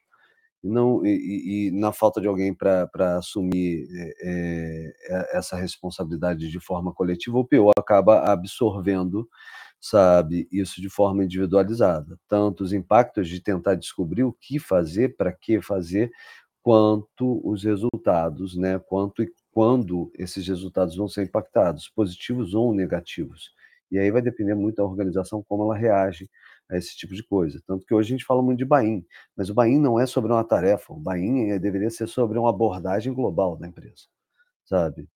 Não, 0.64 1.04
e, 1.04 1.68
e 1.68 1.70
na 1.72 1.92
falta 1.92 2.22
de 2.22 2.26
alguém 2.26 2.54
para 2.54 2.88
assumir 3.18 3.86
é, 4.22 4.92
essa 5.32 5.56
responsabilidade 5.56 6.50
de 6.50 6.58
forma 6.58 6.90
coletiva, 6.94 7.36
o 7.36 7.44
PO 7.44 7.70
acaba 7.78 8.32
absorvendo 8.32 9.28
sabe, 9.80 10.48
isso 10.50 10.80
de 10.80 10.88
forma 10.90 11.24
individualizada, 11.24 12.18
tanto 12.26 12.64
os 12.64 12.72
impactos 12.72 13.28
de 13.28 13.40
tentar 13.40 13.76
descobrir 13.76 14.24
o 14.24 14.32
que 14.32 14.58
fazer, 14.58 15.16
para 15.16 15.32
que 15.32 15.60
fazer, 15.62 16.10
quanto 16.62 17.40
os 17.48 17.64
resultados, 17.64 18.56
né? 18.56 18.78
Quanto 18.78 19.22
e 19.22 19.32
quando 19.52 20.10
esses 20.18 20.46
resultados 20.46 20.96
vão 20.96 21.08
ser 21.08 21.24
impactados, 21.24 21.88
positivos 21.88 22.54
ou 22.54 22.74
negativos. 22.74 23.52
E 23.90 23.98
aí 23.98 24.10
vai 24.10 24.20
depender 24.22 24.54
muito 24.54 24.76
da 24.76 24.84
organização 24.84 25.42
como 25.48 25.64
ela 25.64 25.76
reage 25.76 26.28
a 26.70 26.76
esse 26.76 26.96
tipo 26.96 27.14
de 27.14 27.22
coisa. 27.22 27.60
Tanto 27.66 27.86
que 27.86 27.94
hoje 27.94 28.08
a 28.08 28.16
gente 28.16 28.24
fala 28.24 28.42
muito 28.42 28.58
de 28.58 28.64
Bain, 28.64 29.04
mas 29.36 29.48
o 29.48 29.54
Bain 29.54 29.78
não 29.78 29.98
é 29.98 30.06
sobre 30.06 30.30
uma 30.32 30.44
tarefa, 30.44 30.92
o 30.92 31.00
Bain 31.00 31.50
é, 31.50 31.58
deveria 31.58 31.90
ser 31.90 32.06
sobre 32.06 32.38
uma 32.38 32.50
abordagem 32.50 33.12
global 33.12 33.56
da 33.56 33.66
empresa, 33.66 34.04
sabe? 34.64 35.08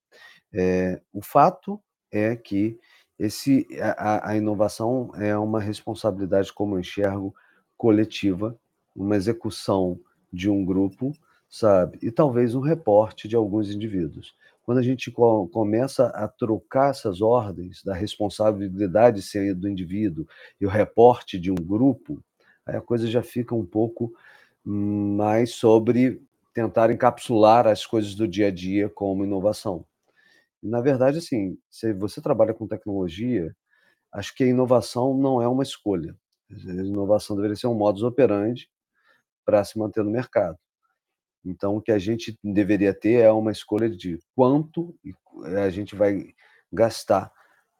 É, 0.52 1.00
o 1.12 1.22
fato 1.22 1.80
é 2.10 2.34
que 2.36 2.78
esse, 3.18 3.66
a, 3.80 4.30
a 4.30 4.36
inovação 4.36 5.12
é 5.16 5.36
uma 5.36 5.60
responsabilidade, 5.60 6.52
como 6.52 6.76
eu 6.76 6.80
enxergo, 6.80 7.34
coletiva, 7.76 8.58
uma 8.94 9.16
execução 9.16 10.00
de 10.32 10.48
um 10.48 10.64
grupo, 10.64 11.12
sabe? 11.52 11.98
E 12.02 12.10
talvez 12.10 12.54
um 12.54 12.60
reporte 12.60 13.28
de 13.28 13.36
alguns 13.36 13.70
indivíduos. 13.70 14.34
Quando 14.62 14.78
a 14.78 14.82
gente 14.82 15.10
começa 15.10 16.06
a 16.06 16.26
trocar 16.26 16.90
essas 16.90 17.20
ordens 17.20 17.82
da 17.84 17.94
responsabilidade 17.94 19.20
ser 19.20 19.54
do 19.54 19.68
indivíduo 19.68 20.26
e 20.58 20.64
o 20.64 20.70
reporte 20.70 21.38
de 21.38 21.50
um 21.50 21.56
grupo, 21.56 22.24
aí 22.64 22.76
a 22.76 22.80
coisa 22.80 23.06
já 23.06 23.22
fica 23.22 23.54
um 23.54 23.66
pouco 23.66 24.14
mais 24.64 25.54
sobre 25.54 26.22
tentar 26.54 26.90
encapsular 26.90 27.66
as 27.66 27.84
coisas 27.84 28.14
do 28.14 28.26
dia 28.26 28.46
a 28.48 28.50
dia 28.50 28.88
como 28.88 29.24
inovação. 29.24 29.84
Na 30.62 30.80
verdade, 30.80 31.18
assim, 31.18 31.58
se 31.70 31.92
você 31.92 32.22
trabalha 32.22 32.54
com 32.54 32.66
tecnologia, 32.68 33.54
acho 34.12 34.34
que 34.34 34.44
a 34.44 34.48
inovação 34.48 35.14
não 35.16 35.42
é 35.42 35.48
uma 35.48 35.64
escolha. 35.64 36.16
A 36.50 36.72
inovação 36.72 37.36
deveria 37.36 37.56
ser 37.56 37.66
um 37.66 37.74
modus 37.74 38.02
operandi 38.04 38.70
para 39.44 39.64
se 39.64 39.78
manter 39.78 40.04
no 40.04 40.10
mercado. 40.10 40.58
Então, 41.44 41.76
o 41.76 41.82
que 41.82 41.90
a 41.90 41.98
gente 41.98 42.38
deveria 42.42 42.94
ter 42.94 43.20
é 43.20 43.32
uma 43.32 43.50
escolha 43.50 43.90
de 43.90 44.18
quanto 44.34 44.94
a 45.56 45.68
gente 45.70 45.96
vai 45.96 46.34
gastar, 46.72 47.30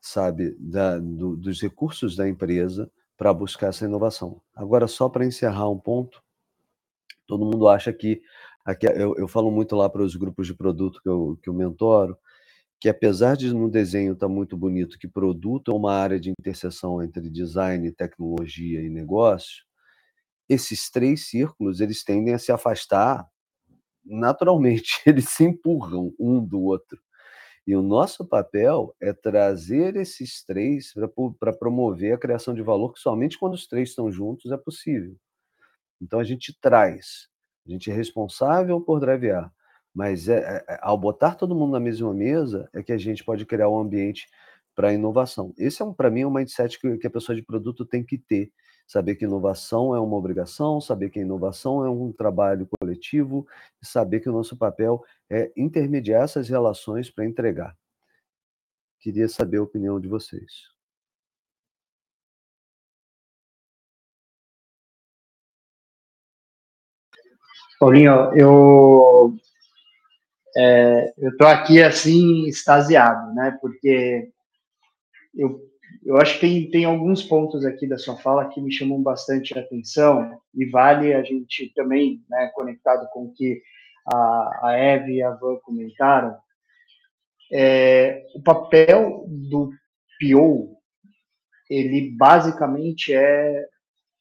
sabe, 0.01 0.57
da, 0.59 0.99
do, 0.99 1.37
dos 1.37 1.61
recursos 1.61 2.17
da 2.17 2.29
empresa 2.29 2.91
para 3.17 3.33
buscar 3.33 3.69
essa 3.69 3.85
inovação. 3.85 4.41
Agora, 4.55 4.89
só 4.89 5.09
para 5.09 5.25
encerrar 5.25 5.69
um 5.71 5.79
ponto, 5.79 6.23
todo 7.27 7.45
mundo 7.45 7.69
acha 7.69 7.93
que, 7.93 8.21
aqui, 8.65 8.87
eu, 8.87 9.15
eu 9.17 9.29
falo 9.29 9.51
muito 9.51 9.77
lá 9.77 9.89
para 9.89 10.03
os 10.03 10.17
grupos 10.17 10.47
de 10.49 10.55
produto 10.55 11.01
que 11.01 11.09
eu, 11.09 11.39
que 11.41 11.49
eu 11.49 11.55
mentoro, 11.55 12.19
que 12.81 12.89
apesar 12.89 13.37
de 13.37 13.55
no 13.55 13.71
desenho 13.71 14.15
estar 14.15 14.27
tá 14.27 14.33
muito 14.33 14.57
bonito 14.57 14.99
que 14.99 15.07
produto 15.07 15.71
é 15.71 15.75
uma 15.75 15.95
área 15.95 16.19
de 16.19 16.31
interseção 16.31 17.01
entre 17.01 17.31
design, 17.31 17.93
tecnologia 17.93 18.83
e 18.83 18.89
negócio, 18.91 19.65
esses 20.49 20.91
três 20.91 21.29
círculos 21.29 21.81
eles 21.81 22.03
tendem 22.03 22.35
a 22.35 22.39
se 22.41 22.51
afastar 22.51 23.25
naturalmente, 24.05 25.01
eles 25.07 25.29
se 25.29 25.45
empurram 25.45 26.15
um 26.19 26.45
do 26.45 26.61
outro. 26.63 26.99
E 27.67 27.77
o 27.77 27.83
nosso 27.83 28.27
papel 28.27 28.95
é 29.01 29.13
trazer 29.13 29.95
esses 29.97 30.45
três 30.45 30.93
para 31.39 31.53
promover 31.53 32.15
a 32.15 32.19
criação 32.19 32.53
de 32.55 32.63
valor, 32.63 32.93
que 32.93 32.99
somente 32.99 33.39
quando 33.39 33.55
os 33.55 33.69
três 33.69 33.91
estão 33.91 34.11
juntos 34.11 34.51
é 34.51 34.57
possível. 34.57 35.17
Então 36.01 36.19
a 36.19 36.25
gente 36.25 36.59
traz, 36.61 37.29
a 37.65 37.71
gente 37.71 37.89
é 37.89 37.95
responsável 37.95 38.81
por 38.81 38.99
drivear, 38.99 39.53
mas 39.95 40.29
é, 40.29 40.39
é, 40.39 40.75
é, 40.75 40.79
ao 40.83 40.99
botar 40.99 41.37
todo 41.37 41.55
mundo 41.55 41.73
na 41.73 41.81
mesma 41.81 42.13
mesa 42.13 42.69
é 42.73 42.83
que 42.83 42.93
a 42.93 42.99
gente 42.99 43.25
pode 43.25 43.47
criar 43.47 43.69
um 43.69 43.79
ambiente 43.79 44.27
para 44.75 44.93
inovação. 44.93 45.55
Esse 45.57 45.83
é, 45.83 45.85
um, 45.85 45.95
para 45.95 46.11
mim, 46.11 46.25
um 46.25 46.31
mindset 46.31 46.81
que, 46.81 46.99
que 46.99 47.07
a 47.07 47.11
pessoa 47.11 47.37
de 47.37 47.43
produto 47.43 47.85
tem 47.85 48.03
que 48.03 48.19
ter. 48.19 48.51
Saber 48.87 49.17
que 49.17 49.25
inovação 49.25 49.95
é 49.95 50.01
uma 50.01 50.17
obrigação, 50.17 50.81
saber 50.81 51.11
que 51.11 51.21
inovação 51.21 51.85
é 51.85 51.91
um 51.91 52.13
trabalho 52.13 52.69
coletivo, 52.79 53.47
e 53.83 53.87
saber 53.87 54.21
que 54.21 54.29
o 54.29 54.33
nosso 54.33 54.57
papel 54.57 55.05
é 55.31 55.51
intermediar 55.57 56.23
essas 56.23 56.49
relações 56.49 57.11
para 57.11 57.25
entregar. 57.25 57.77
Queria 59.01 59.29
saber 59.29 59.59
a 59.59 59.63
opinião 59.63 59.99
de 59.99 60.09
vocês. 60.09 60.71
Paulinho, 67.81 68.33
eu 68.37 69.37
é, 70.57 71.13
eu 71.19 71.31
estou 71.31 71.47
aqui 71.47 71.83
assim 71.83 72.47
extasiado, 72.47 73.35
né? 73.35 73.59
Porque 73.61 74.31
eu, 75.35 75.72
eu 76.05 76.17
acho 76.17 76.35
que 76.35 76.41
tem, 76.41 76.71
tem 76.71 76.85
alguns 76.85 77.23
pontos 77.23 77.65
aqui 77.65 77.87
da 77.87 77.99
sua 77.99 78.17
fala 78.17 78.49
que 78.49 78.61
me 78.61 78.73
chamam 78.73 79.03
bastante 79.03 79.57
atenção 79.59 80.41
e 80.55 80.65
vale 80.67 81.13
a 81.13 81.23
gente 81.23 81.73
também, 81.75 82.23
né, 82.29 82.51
conectado 82.55 83.09
com 83.13 83.25
o 83.25 83.33
que 83.33 83.63
a, 84.07 84.69
a 84.69 84.77
Eve 84.77 85.15
e 85.15 85.23
a 85.23 85.31
Van 85.31 85.57
comentaram, 85.63 86.37
é, 87.53 88.25
o 88.35 88.43
papel 88.43 89.25
do 89.29 89.71
PO, 90.19 90.77
ele 91.69 92.11
basicamente 92.11 93.15
é, 93.15 93.67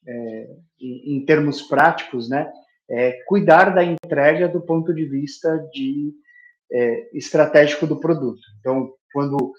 é 0.06 0.56
em, 0.80 1.16
em 1.16 1.24
termos 1.24 1.62
práticos, 1.62 2.28
né, 2.28 2.50
é 2.90 3.12
cuidar 3.26 3.74
da 3.74 3.82
entrega 3.82 4.48
do 4.48 4.60
ponto 4.60 4.92
de 4.92 5.04
vista 5.04 5.58
de 5.72 6.12
é, 6.70 7.16
estratégico 7.16 7.86
do 7.86 7.98
produto. 7.98 8.42
Então, 8.60 8.92
quando 9.12 9.52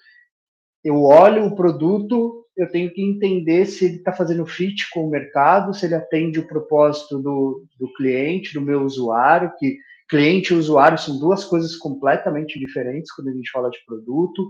eu 0.83 1.01
olho 1.03 1.45
o 1.45 1.55
produto, 1.55 2.45
eu 2.57 2.69
tenho 2.69 2.91
que 2.91 3.01
entender 3.01 3.65
se 3.65 3.85
ele 3.85 3.95
está 3.95 4.11
fazendo 4.11 4.45
fit 4.45 4.89
com 4.91 5.07
o 5.07 5.09
mercado, 5.09 5.73
se 5.73 5.85
ele 5.85 5.95
atende 5.95 6.39
o 6.39 6.47
propósito 6.47 7.19
do, 7.19 7.65
do 7.79 7.91
cliente, 7.93 8.53
do 8.53 8.61
meu 8.61 8.83
usuário, 8.83 9.53
que 9.57 9.77
cliente 10.09 10.53
e 10.53 10.57
usuário 10.57 10.97
são 10.97 11.17
duas 11.17 11.43
coisas 11.45 11.75
completamente 11.75 12.59
diferentes 12.59 13.11
quando 13.11 13.29
a 13.29 13.33
gente 13.33 13.49
fala 13.49 13.69
de 13.69 13.83
produto. 13.85 14.49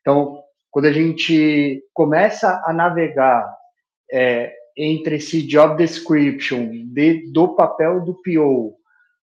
Então, 0.00 0.40
quando 0.70 0.86
a 0.86 0.92
gente 0.92 1.84
começa 1.92 2.62
a 2.66 2.72
navegar 2.72 3.48
é, 4.10 4.52
entre 4.76 5.16
esse 5.16 5.46
job 5.46 5.76
description 5.76 6.68
de, 6.86 7.30
do 7.30 7.54
papel 7.54 8.04
do 8.04 8.14
PO 8.22 8.74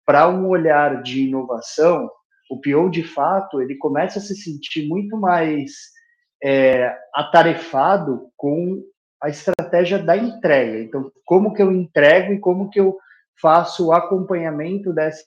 para 0.06 0.28
um 0.28 0.48
olhar 0.48 1.02
de 1.02 1.26
inovação, 1.26 2.08
o 2.50 2.60
PO, 2.60 2.88
de 2.90 3.02
fato, 3.02 3.60
ele 3.60 3.76
começa 3.76 4.18
a 4.18 4.22
se 4.22 4.36
sentir 4.36 4.86
muito 4.88 5.18
mais 5.18 5.93
é, 6.44 6.94
atarefado 7.14 8.28
com 8.36 8.84
a 9.22 9.30
estratégia 9.30 9.98
da 9.98 10.14
entrega. 10.14 10.78
Então, 10.78 11.10
como 11.24 11.54
que 11.54 11.62
eu 11.62 11.72
entrego 11.72 12.34
e 12.34 12.38
como 12.38 12.68
que 12.68 12.78
eu 12.78 12.98
faço 13.40 13.86
o 13.86 13.92
acompanhamento 13.92 14.92
dessa 14.92 15.24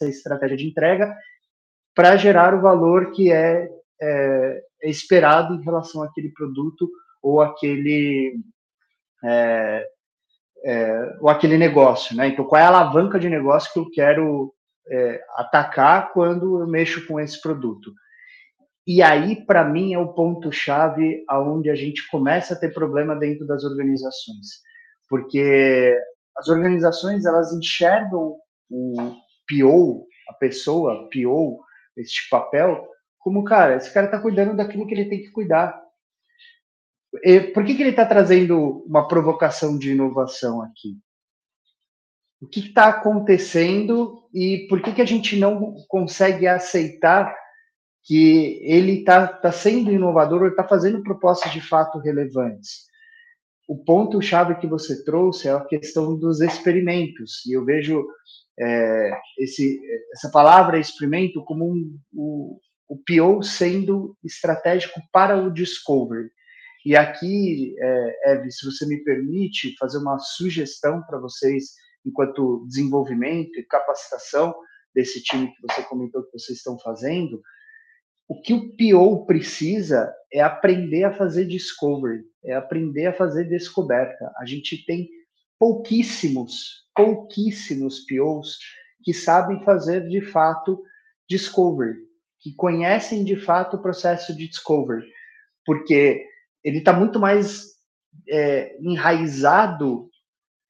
estratégia 0.00 0.56
de 0.56 0.66
entrega 0.66 1.14
para 1.94 2.16
gerar 2.16 2.54
o 2.54 2.62
valor 2.62 3.12
que 3.12 3.30
é, 3.30 3.70
é, 4.00 4.62
é, 4.82 4.90
esperado 4.90 5.54
em 5.54 5.62
relação 5.62 6.02
àquele 6.02 6.30
produto 6.30 6.90
ou 7.22 7.42
aquele 7.42 8.34
é, 9.22 9.86
é, 10.64 11.16
ou 11.20 11.28
aquele 11.28 11.58
negócio, 11.58 12.16
né? 12.16 12.28
Então, 12.28 12.44
qual 12.46 12.60
é 12.60 12.64
a 12.64 12.68
alavanca 12.68 13.18
de 13.18 13.28
negócio 13.28 13.70
que 13.72 13.78
eu 13.78 13.90
quero 13.90 14.54
é, 14.88 15.22
atacar 15.36 16.12
quando 16.12 16.60
eu 16.60 16.66
mexo 16.66 17.06
com 17.06 17.18
esse 17.18 17.40
produto. 17.40 17.92
E 18.86 19.02
aí, 19.02 19.44
para 19.46 19.64
mim, 19.64 19.94
é 19.94 19.98
o 19.98 20.12
ponto-chave 20.12 21.24
aonde 21.28 21.70
a 21.70 21.74
gente 21.74 22.06
começa 22.08 22.54
a 22.54 22.58
ter 22.58 22.72
problema 22.72 23.16
dentro 23.16 23.46
das 23.46 23.64
organizações. 23.64 24.60
Porque 25.08 25.98
as 26.36 26.48
organizações, 26.48 27.24
elas 27.24 27.52
enxergam 27.52 28.36
o 28.70 29.16
PO, 29.48 30.06
a 30.28 30.34
pessoa, 30.34 31.08
PO, 31.10 31.60
este 31.96 32.28
papel, 32.28 32.86
como, 33.18 33.44
cara, 33.44 33.76
esse 33.76 33.92
cara 33.92 34.06
está 34.06 34.18
cuidando 34.20 34.56
daquilo 34.56 34.86
que 34.86 34.94
ele 34.94 35.08
tem 35.08 35.22
que 35.22 35.30
cuidar. 35.30 35.80
E 37.22 37.40
por 37.40 37.64
que, 37.64 37.74
que 37.74 37.82
ele 37.82 37.90
está 37.90 38.04
trazendo 38.04 38.84
uma 38.86 39.08
provocação 39.08 39.78
de 39.78 39.92
inovação 39.92 40.60
aqui? 40.60 40.98
o 42.44 42.46
que 42.46 42.60
está 42.60 42.88
acontecendo 42.88 44.28
e 44.32 44.66
por 44.68 44.82
que, 44.82 44.92
que 44.92 45.00
a 45.00 45.06
gente 45.06 45.38
não 45.38 45.74
consegue 45.88 46.46
aceitar 46.46 47.34
que 48.04 48.60
ele 48.62 48.98
está 48.98 49.26
tá 49.26 49.50
sendo 49.50 49.90
inovador 49.90 50.42
ou 50.42 50.48
está 50.48 50.62
fazendo 50.62 51.02
propostas 51.02 51.52
de 51.52 51.60
fato 51.60 51.98
relevantes. 51.98 52.84
O 53.66 53.82
ponto-chave 53.82 54.56
que 54.56 54.66
você 54.66 55.02
trouxe 55.04 55.48
é 55.48 55.52
a 55.52 55.64
questão 55.64 56.14
dos 56.18 56.42
experimentos, 56.42 57.44
e 57.46 57.56
eu 57.56 57.64
vejo 57.64 58.06
é, 58.60 59.10
esse, 59.38 59.80
essa 60.12 60.30
palavra 60.30 60.78
experimento 60.78 61.42
como 61.44 61.72
um, 61.72 61.98
o, 62.12 62.60
o 62.86 62.96
PO 62.98 63.42
sendo 63.42 64.14
estratégico 64.22 65.00
para 65.10 65.36
o 65.36 65.50
discovery. 65.50 66.28
E 66.84 66.94
aqui, 66.94 67.74
é, 67.78 68.32
Eve, 68.32 68.50
se 68.50 68.66
você 68.66 68.86
me 68.86 69.02
permite 69.02 69.74
fazer 69.78 69.96
uma 69.96 70.18
sugestão 70.18 71.02
para 71.08 71.18
vocês, 71.18 71.72
enquanto 72.04 72.66
desenvolvimento 72.68 73.58
e 73.58 73.64
capacitação 73.64 74.54
desse 74.94 75.22
time 75.22 75.48
que 75.48 75.62
você 75.62 75.82
comentou 75.84 76.22
que 76.22 76.38
vocês 76.38 76.58
estão 76.58 76.78
fazendo, 76.78 77.40
o 78.28 78.40
que 78.40 78.54
o 78.54 78.70
PO 78.76 79.26
precisa 79.26 80.12
é 80.32 80.40
aprender 80.40 81.04
a 81.04 81.12
fazer 81.12 81.44
discovery, 81.44 82.24
é 82.44 82.54
aprender 82.54 83.06
a 83.06 83.12
fazer 83.12 83.44
descoberta. 83.44 84.32
A 84.38 84.46
gente 84.46 84.84
tem 84.84 85.08
pouquíssimos, 85.58 86.84
pouquíssimos 86.94 88.00
POs 88.06 88.58
que 89.02 89.12
sabem 89.12 89.62
fazer 89.64 90.08
de 90.08 90.20
fato 90.20 90.82
discovery, 91.28 91.96
que 92.40 92.54
conhecem 92.54 93.24
de 93.24 93.36
fato 93.36 93.76
o 93.76 93.82
processo 93.82 94.34
de 94.34 94.48
discovery, 94.48 95.04
porque 95.64 96.24
ele 96.62 96.78
está 96.78 96.92
muito 96.92 97.20
mais 97.20 97.74
é, 98.28 98.76
enraizado 98.80 100.08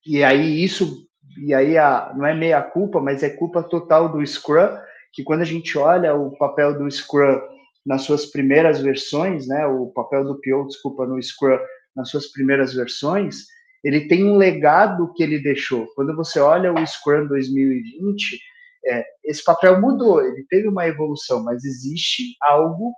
e 0.04 0.22
aí 0.22 0.62
isso 0.62 1.04
e 1.38 1.54
aí 1.54 1.76
a, 1.78 2.12
não 2.16 2.26
é 2.26 2.34
meia 2.34 2.62
culpa, 2.62 3.00
mas 3.00 3.22
é 3.22 3.30
culpa 3.30 3.62
total 3.62 4.12
do 4.12 4.24
Scrum 4.24 4.68
que 5.14 5.22
quando 5.22 5.42
a 5.42 5.46
gente 5.46 5.78
olha 5.78 6.14
o 6.14 6.36
papel 6.36 6.76
do 6.76 6.90
Scrum 6.90 7.40
nas 7.86 8.02
suas 8.02 8.26
primeiras 8.26 8.80
versões, 8.80 9.46
né, 9.46 9.64
o 9.66 9.86
papel 9.86 10.24
do 10.24 10.40
PO, 10.40 10.66
desculpa, 10.66 11.06
no 11.06 11.22
Scrum 11.22 11.58
nas 11.94 12.10
suas 12.10 12.26
primeiras 12.26 12.74
versões, 12.74 13.44
ele 13.84 14.08
tem 14.08 14.24
um 14.24 14.36
legado 14.36 15.12
que 15.14 15.22
ele 15.22 15.38
deixou. 15.38 15.86
Quando 15.94 16.16
você 16.16 16.40
olha 16.40 16.72
o 16.72 16.86
Scrum 16.86 17.28
2020, 17.28 18.40
é, 18.86 19.04
esse 19.22 19.44
papel 19.44 19.80
mudou, 19.80 20.20
ele 20.20 20.44
teve 20.48 20.66
uma 20.66 20.86
evolução, 20.86 21.44
mas 21.44 21.64
existe 21.64 22.34
algo 22.42 22.92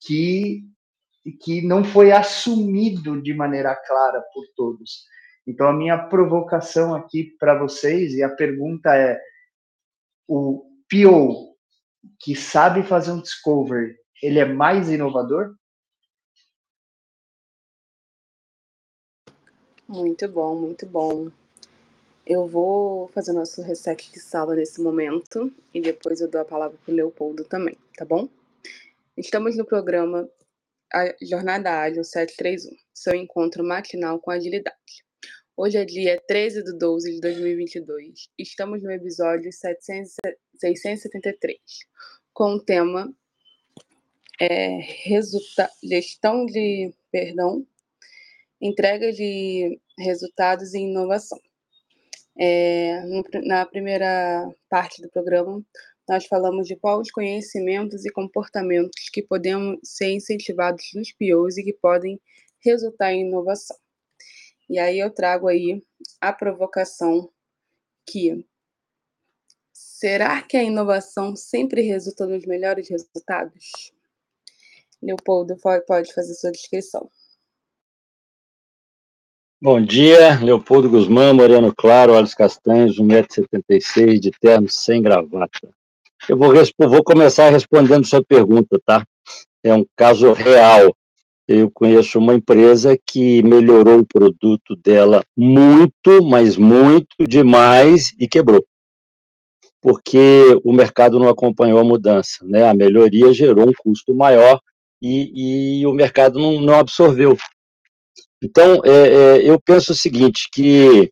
que 0.00 0.64
que 1.42 1.60
não 1.60 1.84
foi 1.84 2.10
assumido 2.12 3.20
de 3.20 3.34
maneira 3.34 3.76
clara 3.76 4.22
por 4.32 4.42
todos. 4.56 5.04
Então 5.46 5.68
a 5.68 5.72
minha 5.72 5.98
provocação 5.98 6.94
aqui 6.94 7.36
para 7.38 7.58
vocês 7.58 8.14
e 8.14 8.22
a 8.22 8.28
pergunta 8.30 8.96
é 8.96 9.20
o 10.26 10.64
PO 10.90 11.49
que 12.18 12.34
sabe 12.34 12.82
fazer 12.82 13.12
um 13.12 13.20
discovery, 13.20 13.96
ele 14.22 14.38
é 14.38 14.44
mais 14.44 14.88
inovador? 14.88 15.54
Muito 19.88 20.28
bom, 20.28 20.54
muito 20.54 20.86
bom. 20.86 21.30
Eu 22.24 22.46
vou 22.46 23.08
fazer 23.08 23.32
nosso 23.32 23.60
reset 23.62 24.12
de 24.12 24.20
sala 24.20 24.54
nesse 24.54 24.80
momento 24.80 25.52
e 25.74 25.80
depois 25.80 26.20
eu 26.20 26.30
dou 26.30 26.40
a 26.40 26.44
palavra 26.44 26.78
para 26.84 26.92
o 26.92 26.94
Leopoldo 26.94 27.44
também, 27.44 27.76
tá 27.96 28.04
bom? 28.04 28.28
Estamos 29.16 29.56
no 29.56 29.64
programa 29.64 30.28
a 30.92 31.14
Jornada 31.20 31.80
Ágil 31.80 32.04
731, 32.04 32.76
seu 32.94 33.14
encontro 33.14 33.64
matinal 33.64 34.18
com 34.20 34.30
agilidade. 34.30 35.04
Hoje 35.62 35.76
é 35.76 35.84
dia 35.84 36.18
13 36.26 36.64
de 36.64 36.78
12 36.78 37.16
de 37.16 37.20
2022. 37.20 38.30
Estamos 38.38 38.82
no 38.82 38.90
episódio 38.90 39.52
700, 39.52 40.14
673, 40.58 41.60
com 42.32 42.54
o 42.54 42.58
tema 42.58 43.14
é, 44.40 44.78
resulta, 45.04 45.70
gestão 45.84 46.46
de, 46.46 46.94
perdão, 47.12 47.66
entrega 48.58 49.12
de 49.12 49.78
resultados 49.98 50.72
e 50.72 50.78
inovação. 50.78 51.38
É, 52.38 53.02
na 53.44 53.66
primeira 53.66 54.50
parte 54.70 55.02
do 55.02 55.10
programa, 55.10 55.62
nós 56.08 56.24
falamos 56.24 56.68
de 56.68 56.74
quais 56.74 57.12
conhecimentos 57.12 58.06
e 58.06 58.10
comportamentos 58.10 59.10
que 59.12 59.20
podemos 59.20 59.78
ser 59.84 60.10
incentivados 60.10 60.86
nos 60.94 61.12
POs 61.12 61.58
e 61.58 61.64
que 61.64 61.74
podem 61.74 62.18
resultar 62.64 63.12
em 63.12 63.26
inovação. 63.26 63.76
E 64.70 64.78
aí 64.78 65.00
eu 65.00 65.10
trago 65.10 65.48
aí 65.48 65.82
a 66.20 66.32
provocação 66.32 67.28
que 68.08 68.46
será 69.72 70.40
que 70.42 70.56
a 70.56 70.62
inovação 70.62 71.34
sempre 71.34 71.82
resulta 71.82 72.24
nos 72.24 72.46
melhores 72.46 72.88
resultados? 72.88 73.92
Leopoldo 75.02 75.56
pode 75.88 76.14
fazer 76.14 76.34
sua 76.34 76.52
descrição. 76.52 77.10
Bom 79.60 79.84
dia, 79.84 80.38
Leopoldo 80.40 80.88
Guzmán, 80.88 81.34
Moreno 81.34 81.74
Claro, 81.74 82.12
olhos 82.12 82.32
castanhos, 82.32 82.96
1,76m, 82.96 84.20
de 84.20 84.30
terno, 84.30 84.68
sem 84.68 85.02
gravata. 85.02 85.74
Eu 86.28 86.38
vou, 86.38 86.52
vou 86.88 87.02
começar 87.02 87.50
respondendo 87.50 88.06
sua 88.06 88.24
pergunta, 88.24 88.80
tá? 88.86 89.04
É 89.64 89.74
um 89.74 89.84
caso 89.96 90.32
real. 90.32 90.94
Eu 91.52 91.68
conheço 91.68 92.16
uma 92.20 92.32
empresa 92.32 92.96
que 93.04 93.42
melhorou 93.42 93.98
o 93.98 94.06
produto 94.06 94.76
dela 94.76 95.24
muito, 95.36 96.22
mas 96.22 96.56
muito 96.56 97.26
demais 97.26 98.14
e 98.20 98.28
quebrou. 98.28 98.64
Porque 99.82 100.56
o 100.62 100.72
mercado 100.72 101.18
não 101.18 101.28
acompanhou 101.28 101.80
a 101.80 101.84
mudança, 101.84 102.44
né? 102.44 102.68
A 102.68 102.74
melhoria 102.74 103.32
gerou 103.32 103.68
um 103.68 103.72
custo 103.76 104.14
maior 104.14 104.60
e, 105.02 105.80
e 105.80 105.86
o 105.88 105.92
mercado 105.92 106.38
não, 106.38 106.60
não 106.60 106.74
absorveu. 106.74 107.36
Então, 108.40 108.80
é, 108.84 108.90
é, 108.90 109.50
eu 109.50 109.60
penso 109.60 109.90
o 109.90 109.96
seguinte, 109.96 110.48
que, 110.52 111.10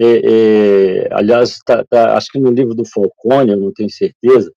é, 0.00 0.06
é 0.06 1.08
aliás, 1.12 1.58
tá, 1.66 1.84
tá, 1.84 2.16
acho 2.16 2.32
que 2.32 2.38
no 2.38 2.50
livro 2.50 2.74
do 2.74 2.86
Falcone, 2.86 3.50
eu 3.50 3.60
não 3.60 3.70
tenho 3.70 3.90
certeza, 3.90 4.50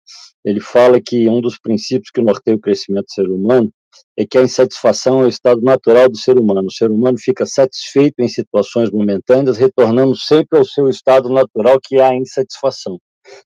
ele 0.45 0.61
fala 0.61 1.01
que 1.01 1.27
um 1.27 1.41
dos 1.41 1.59
princípios 1.59 2.11
que 2.11 2.21
norteia 2.21 2.55
o 2.55 2.61
crescimento 2.61 3.07
do 3.07 3.11
ser 3.11 3.29
humano 3.29 3.69
é 4.17 4.25
que 4.25 4.37
a 4.37 4.41
insatisfação 4.41 5.21
é 5.21 5.25
o 5.25 5.29
estado 5.29 5.61
natural 5.61 6.09
do 6.09 6.17
ser 6.17 6.37
humano. 6.37 6.67
O 6.67 6.71
ser 6.71 6.89
humano 6.89 7.17
fica 7.19 7.45
satisfeito 7.45 8.15
em 8.19 8.27
situações 8.27 8.89
momentâneas, 8.89 9.57
retornando 9.57 10.15
sempre 10.15 10.57
ao 10.57 10.65
seu 10.65 10.89
estado 10.89 11.29
natural, 11.29 11.79
que 11.81 11.97
é 11.97 12.03
a 12.03 12.15
insatisfação. 12.15 12.99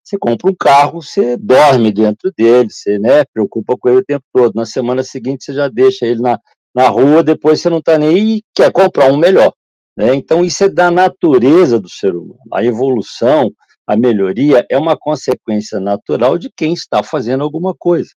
Você 0.03 0.17
compra 0.17 0.49
um 0.49 0.55
carro, 0.55 1.01
você 1.01 1.35
dorme 1.37 1.91
dentro 1.91 2.31
dele, 2.37 2.69
você 2.69 2.99
né, 2.99 3.23
preocupa 3.33 3.75
com 3.77 3.89
ele 3.89 3.99
o 3.99 4.05
tempo 4.05 4.23
todo. 4.33 4.53
Na 4.55 4.65
semana 4.65 5.03
seguinte, 5.03 5.43
você 5.43 5.53
já 5.53 5.67
deixa 5.67 6.05
ele 6.05 6.21
na, 6.21 6.39
na 6.73 6.87
rua, 6.87 7.23
depois 7.23 7.59
você 7.59 7.69
não 7.69 7.79
está 7.79 7.97
nem 7.97 8.37
e 8.37 8.43
quer 8.55 8.71
comprar 8.71 9.11
um 9.11 9.17
melhor. 9.17 9.51
Né? 9.97 10.15
Então, 10.15 10.45
isso 10.45 10.63
é 10.63 10.69
da 10.69 10.89
natureza 10.89 11.79
do 11.79 11.89
ser 11.89 12.15
humano. 12.15 12.39
A 12.53 12.63
evolução, 12.63 13.51
a 13.85 13.97
melhoria, 13.97 14.65
é 14.69 14.77
uma 14.77 14.97
consequência 14.97 15.79
natural 15.79 16.37
de 16.37 16.49
quem 16.55 16.73
está 16.73 17.03
fazendo 17.03 17.43
alguma 17.43 17.73
coisa. 17.77 18.09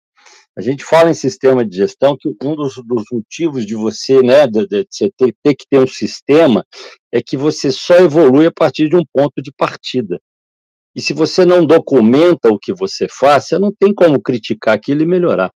A 0.57 0.61
gente 0.61 0.85
fala 0.85 1.11
em 1.11 1.15
sistema 1.15 1.65
de 1.65 1.77
gestão 1.77 2.17
que 2.19 2.29
um 2.29 2.55
dos, 2.55 2.75
dos 2.85 3.05
motivos 3.11 3.65
de 3.65 3.75
você, 3.75 4.23
né, 4.23 4.47
de, 4.47 4.67
de 4.67 4.87
você 4.91 5.11
ter, 5.17 5.35
ter 5.43 5.55
que 5.55 5.67
ter 5.69 5.79
um 5.79 5.87
sistema, 5.87 6.65
é 7.11 7.23
que 7.23 7.37
você 7.37 7.73
só 7.73 7.97
evolui 7.97 8.47
a 8.47 8.53
partir 8.53 8.89
de 8.89 8.97
um 8.97 9.05
ponto 9.13 9.41
de 9.43 9.51
partida. 9.51 10.21
E 10.95 11.01
se 11.01 11.15
você 11.15 11.47
não 11.47 11.65
documenta 11.65 12.51
o 12.51 12.59
que 12.59 12.73
você 12.73 13.09
faz, 13.09 13.47
você 13.47 13.59
não 13.59 13.73
tem 13.73 13.95
como 13.95 14.21
criticar 14.21 14.75
aquilo 14.75 15.03
e 15.03 15.07
melhorar. 15.07 15.51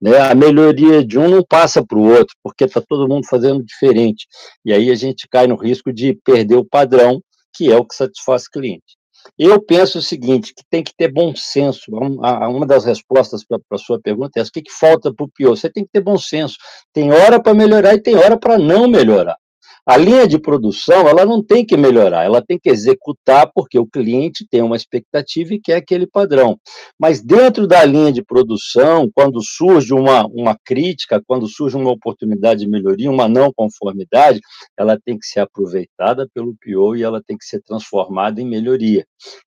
Né? 0.00 0.18
A 0.18 0.34
melhoria 0.34 1.04
de 1.04 1.16
um 1.16 1.28
não 1.28 1.44
passa 1.44 1.86
para 1.86 1.96
o 1.96 2.08
outro, 2.08 2.34
porque 2.42 2.64
está 2.64 2.80
todo 2.80 3.08
mundo 3.08 3.24
fazendo 3.28 3.64
diferente. 3.64 4.26
E 4.64 4.72
aí 4.72 4.90
a 4.90 4.96
gente 4.96 5.28
cai 5.28 5.46
no 5.46 5.54
risco 5.54 5.92
de 5.92 6.14
perder 6.24 6.56
o 6.56 6.64
padrão, 6.64 7.22
que 7.54 7.70
é 7.70 7.76
o 7.76 7.84
que 7.84 7.94
satisfaz 7.94 8.46
o 8.46 8.50
cliente. 8.50 8.96
Eu 9.38 9.60
penso 9.62 9.98
o 9.98 10.02
seguinte, 10.02 10.52
que 10.54 10.62
tem 10.68 10.82
que 10.82 10.94
ter 10.96 11.12
bom 11.12 11.34
senso. 11.34 11.90
Uma 11.90 12.66
das 12.66 12.84
respostas 12.84 13.44
para 13.44 13.58
a 13.70 13.78
sua 13.78 14.00
pergunta 14.00 14.38
é 14.38 14.42
o 14.42 14.50
que, 14.50 14.62
que 14.62 14.72
falta 14.72 15.12
para 15.12 15.24
o 15.24 15.28
pior? 15.28 15.56
Você 15.56 15.70
tem 15.70 15.84
que 15.84 15.90
ter 15.92 16.00
bom 16.00 16.18
senso. 16.18 16.56
Tem 16.92 17.12
hora 17.12 17.40
para 17.42 17.54
melhorar 17.54 17.94
e 17.94 18.02
tem 18.02 18.16
hora 18.16 18.38
para 18.38 18.58
não 18.58 18.88
melhorar. 18.88 19.36
A 19.84 19.96
linha 19.96 20.28
de 20.28 20.38
produção, 20.38 21.08
ela 21.08 21.26
não 21.26 21.42
tem 21.42 21.66
que 21.66 21.76
melhorar, 21.76 22.24
ela 22.24 22.40
tem 22.40 22.56
que 22.56 22.70
executar 22.70 23.50
porque 23.52 23.76
o 23.76 23.86
cliente 23.86 24.46
tem 24.48 24.62
uma 24.62 24.76
expectativa 24.76 25.54
e 25.54 25.60
quer 25.60 25.74
aquele 25.74 26.06
padrão. 26.06 26.56
Mas 26.96 27.20
dentro 27.20 27.66
da 27.66 27.84
linha 27.84 28.12
de 28.12 28.22
produção, 28.22 29.10
quando 29.12 29.42
surge 29.42 29.92
uma, 29.92 30.24
uma 30.26 30.56
crítica, 30.64 31.20
quando 31.26 31.48
surge 31.48 31.76
uma 31.76 31.90
oportunidade 31.90 32.60
de 32.60 32.70
melhoria, 32.70 33.10
uma 33.10 33.28
não 33.28 33.52
conformidade, 33.52 34.40
ela 34.78 34.96
tem 35.04 35.18
que 35.18 35.26
ser 35.26 35.40
aproveitada 35.40 36.28
pelo 36.32 36.54
PO 36.64 36.94
e 36.94 37.02
ela 37.02 37.20
tem 37.20 37.36
que 37.36 37.44
ser 37.44 37.60
transformada 37.60 38.40
em 38.40 38.48
melhoria, 38.48 39.04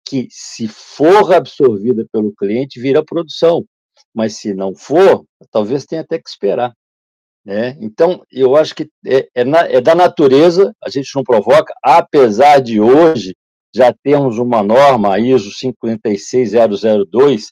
que 0.07 0.29
se 0.31 0.69
for 0.69 1.33
absorvida 1.33 2.07
pelo 2.13 2.35
cliente, 2.35 2.79
vira 2.79 3.03
produção. 3.03 3.65
Mas 4.15 4.37
se 4.37 4.53
não 4.53 4.75
for, 4.75 5.25
talvez 5.51 5.87
tenha 5.87 6.03
até 6.03 6.19
que 6.19 6.29
esperar. 6.29 6.75
Né? 7.49 7.79
Então, 7.81 8.23
eu 8.31 8.57
acho 8.57 8.75
que 8.75 8.91
é, 9.07 9.27
é, 9.35 9.43
na, 9.43 9.61
é, 9.61 9.81
da 9.81 9.95
natureza, 9.95 10.71
a 10.85 10.91
gente 10.91 11.09
não 11.17 11.23
provoca, 11.23 11.73
apesar 11.83 12.61
de 12.61 12.79
hoje 12.79 13.35
já 13.75 13.91
termos 13.91 14.37
uma 14.37 14.63
norma, 14.63 15.15
a 15.15 15.19
ISO 15.19 15.51
56002, 15.53 17.47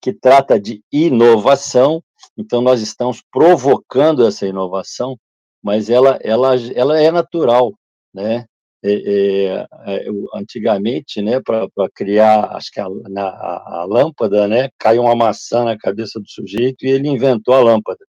que 0.00 0.10
trata 0.10 0.58
de 0.58 0.82
inovação, 0.90 2.02
então 2.34 2.62
nós 2.62 2.80
estamos 2.80 3.22
provocando 3.30 4.26
essa 4.26 4.46
inovação, 4.46 5.18
mas 5.62 5.90
ela, 5.90 6.18
ela, 6.22 6.54
ela 6.74 6.98
é 6.98 7.10
natural, 7.10 7.74
né? 8.14 8.46
É, 8.82 8.94
é, 8.94 9.66
é 9.86 10.06
antigamente, 10.34 11.20
né, 11.20 11.40
para 11.40 11.68
criar, 11.94 12.56
acho 12.56 12.72
que 12.72 12.80
a, 12.80 12.88
na, 13.10 13.28
a 13.28 13.84
lâmpada, 13.86 14.48
né, 14.48 14.70
caiu 14.78 15.02
uma 15.02 15.14
maçã 15.14 15.62
na 15.62 15.76
cabeça 15.78 16.18
do 16.18 16.28
sujeito 16.28 16.86
e 16.86 16.90
ele 16.90 17.06
inventou 17.08 17.54
a 17.54 17.60
lâmpada. 17.60 18.04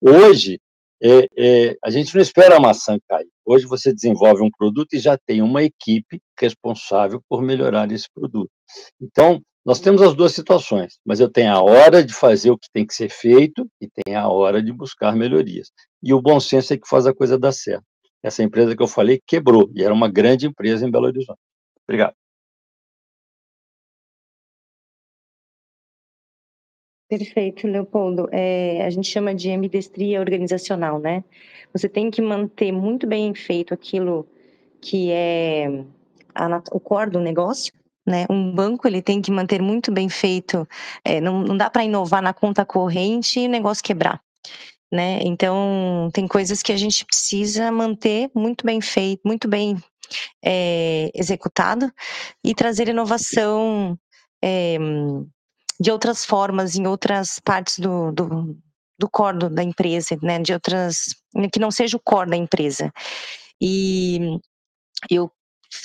Hoje, 0.00 0.58
é, 1.02 1.28
é, 1.36 1.76
a 1.84 1.90
gente 1.90 2.14
não 2.14 2.22
espera 2.22 2.56
a 2.56 2.60
maçã 2.60 2.98
cair. 3.08 3.28
Hoje 3.44 3.66
você 3.66 3.92
desenvolve 3.92 4.42
um 4.42 4.50
produto 4.50 4.94
e 4.94 4.98
já 4.98 5.16
tem 5.16 5.42
uma 5.42 5.62
equipe 5.62 6.20
responsável 6.38 7.20
por 7.28 7.42
melhorar 7.42 7.90
esse 7.92 8.06
produto. 8.14 8.50
Então, 9.00 9.40
nós 9.64 9.80
temos 9.80 10.00
as 10.00 10.14
duas 10.14 10.32
situações, 10.32 10.98
mas 11.04 11.20
eu 11.20 11.28
tenho 11.28 11.52
a 11.52 11.60
hora 11.60 12.04
de 12.04 12.14
fazer 12.14 12.50
o 12.50 12.58
que 12.58 12.68
tem 12.72 12.86
que 12.86 12.94
ser 12.94 13.10
feito 13.10 13.68
e 13.80 13.88
tenho 13.88 14.18
a 14.18 14.28
hora 14.28 14.62
de 14.62 14.72
buscar 14.72 15.14
melhorias. 15.14 15.70
E 16.02 16.14
o 16.14 16.22
bom 16.22 16.38
senso 16.38 16.72
é 16.72 16.76
que 16.76 16.88
faz 16.88 17.06
a 17.06 17.14
coisa 17.14 17.38
dar 17.38 17.52
certo. 17.52 17.84
Essa 18.22 18.42
empresa 18.42 18.76
que 18.76 18.82
eu 18.82 18.88
falei 18.88 19.20
quebrou, 19.26 19.70
e 19.74 19.82
era 19.82 19.92
uma 19.92 20.08
grande 20.08 20.46
empresa 20.46 20.86
em 20.86 20.90
Belo 20.90 21.06
Horizonte. 21.06 21.40
Obrigado. 21.86 22.14
Perfeito, 27.08 27.66
Leopoldo. 27.68 28.28
É, 28.32 28.84
a 28.84 28.90
gente 28.90 29.08
chama 29.08 29.34
de 29.34 29.50
ambidestria 29.50 30.18
organizacional, 30.18 30.98
né? 30.98 31.22
Você 31.72 31.88
tem 31.88 32.10
que 32.10 32.20
manter 32.20 32.72
muito 32.72 33.06
bem 33.06 33.34
feito 33.34 33.72
aquilo 33.72 34.26
que 34.80 35.10
é 35.10 35.84
a, 36.34 36.62
o 36.72 36.80
core 36.80 37.10
do 37.10 37.20
negócio, 37.20 37.72
né? 38.06 38.26
Um 38.30 38.52
banco 38.52 38.86
ele 38.86 39.02
tem 39.02 39.20
que 39.20 39.30
manter 39.30 39.60
muito 39.60 39.92
bem 39.92 40.08
feito. 40.08 40.66
É, 41.04 41.20
não, 41.20 41.42
não 41.42 41.56
dá 41.56 41.68
para 41.68 41.84
inovar 41.84 42.22
na 42.22 42.32
conta 42.32 42.64
corrente 42.64 43.40
e 43.40 43.46
o 43.46 43.50
negócio 43.50 43.82
quebrar. 43.82 44.20
Né? 44.92 45.18
Então 45.22 46.08
tem 46.12 46.28
coisas 46.28 46.62
que 46.62 46.70
a 46.70 46.76
gente 46.76 47.04
precisa 47.04 47.72
manter 47.72 48.30
muito 48.32 48.64
bem 48.64 48.80
feito, 48.80 49.20
muito 49.24 49.48
bem 49.48 49.76
é, 50.44 51.10
executado 51.12 51.92
e 52.44 52.54
trazer 52.54 52.88
inovação 52.88 53.98
é, 54.42 54.78
de 55.80 55.90
outras 55.90 56.24
formas 56.24 56.76
em 56.76 56.86
outras 56.86 57.38
partes 57.38 57.78
do, 57.78 58.12
do, 58.12 58.56
do 58.98 59.08
core 59.10 59.48
da 59.50 59.62
empresa, 59.62 60.16
né? 60.22 60.38
De 60.38 60.52
outras 60.52 61.14
que 61.52 61.60
não 61.60 61.70
seja 61.70 61.96
o 61.96 62.00
core 62.00 62.30
da 62.30 62.36
empresa. 62.36 62.92
E 63.60 64.38
eu 65.10 65.30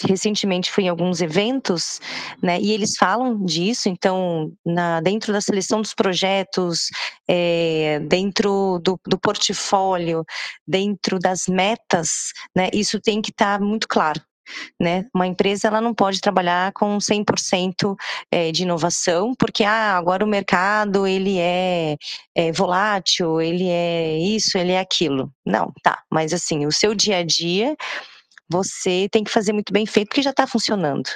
recentemente 0.08 0.72
fui 0.72 0.86
em 0.86 0.89
alguns 0.89 1.22
eventos, 1.22 2.00
né, 2.42 2.60
e 2.60 2.72
eles 2.72 2.96
falam 2.96 3.44
disso, 3.44 3.89
então, 3.89 4.52
na, 4.66 5.02
dentro 5.02 5.34
da 5.34 5.42
seleção 5.42 5.82
dos 5.82 5.94
projetos, 5.94 6.89
é, 7.28 8.00
dentro 8.02 8.80
do, 8.84 9.00
do, 9.08 9.20
portfólio, 9.20 10.24
dentro 10.68 11.20
das 11.20 11.48
metas, 11.48 12.32
né, 12.56 12.70
isso 12.74 13.00
tem 13.02 13.22
que 13.22 13.32
estar 13.32 13.60
tá 13.60 13.66
muito 13.66 13.88
claro. 13.88 14.22
Né? 14.80 15.06
Uma 15.14 15.28
empresa 15.28 15.68
ela 15.68 15.82
não 15.82 15.93
pode 15.93 16.22
trabalhar 16.22 16.72
com 16.74 16.97
100% 16.97 17.95
é, 18.32 18.52
de 18.52 18.64
inovação, 18.64 19.34
porque 19.38 19.64
ah, 19.64 19.97
agora 19.97 20.24
o 20.24 20.28
mercado 20.28 21.06
ele 21.08 21.38
é, 21.39 21.97
é, 22.36 22.52
volátil, 22.52 23.41
ele 23.41 23.68
é 23.68 24.18
isso, 24.18 24.58
ele 24.58 24.72
é 24.72 24.80
aquilo. 24.80 25.32
Não, 25.45 25.72
tá. 25.84 26.02
Mas 26.12 26.34
assim, 26.34 26.66
o 26.66 26.72
seu 26.72 26.93
dia 26.93 27.18
a 27.18 27.24
dia 27.24 27.76
você 28.52 29.08
tem 29.12 29.24
que 29.24 29.32
fazer 29.32 29.54
muito 29.54 29.72
bem 29.72 29.86
feito 29.86 30.10
porque 30.10 30.22
já 30.22 30.32
está 30.32 30.45
funcionando. 30.45 31.10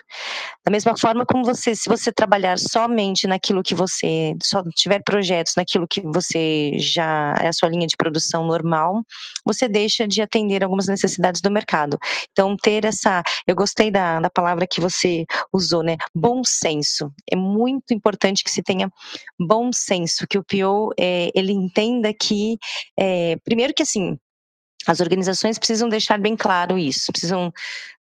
Da 0.66 0.72
mesma 0.72 0.98
forma 0.98 1.26
como 1.26 1.44
você, 1.44 1.76
se 1.76 1.90
você 1.90 2.12
trabalhar 2.12 2.58
somente 2.58 3.28
naquilo 3.28 3.62
que 3.62 3.76
você, 3.76 4.34
só 4.42 4.64
tiver 4.76 5.04
projetos 5.04 5.54
naquilo 5.58 5.88
que 5.88 6.02
você 6.02 6.72
já 6.78 7.36
é 7.42 7.48
a 7.48 7.54
sua 7.54 7.70
linha 7.70 7.88
de 7.88 7.98
produção 7.98 8.46
normal, 8.46 9.04
você 9.46 9.68
deixa 9.68 10.08
de 10.08 10.22
atender 10.22 10.64
algumas 10.64 10.88
necessidades 10.88 11.42
do 11.42 11.52
mercado. 11.52 11.98
Então, 12.32 12.56
ter 12.56 12.86
essa, 12.86 13.22
eu 13.46 13.56
gostei 13.56 13.92
da, 13.92 14.20
da 14.20 14.30
palavra 14.30 14.66
que 14.68 14.80
você 14.80 15.26
usou, 15.52 15.84
né? 15.84 15.98
Bom 16.14 16.44
senso. 16.44 17.12
É 17.30 17.36
muito 17.36 17.94
importante 17.94 18.44
que 18.44 18.52
se 18.52 18.64
tenha 18.64 18.90
bom 19.40 19.72
senso, 19.74 20.26
que 20.28 20.38
o 20.38 20.44
PO 20.44 20.94
é, 20.98 21.30
ele 21.36 21.52
entenda 21.52 22.14
que, 22.14 22.58
é, 22.98 23.36
primeiro 23.44 23.74
que 23.74 23.84
assim, 23.84 24.18
as 24.88 25.00
organizações 25.00 25.58
precisam 25.58 25.90
deixar 25.90 26.20
bem 26.20 26.36
claro 26.36 26.78
isso, 26.78 27.12
precisam, 27.12 27.52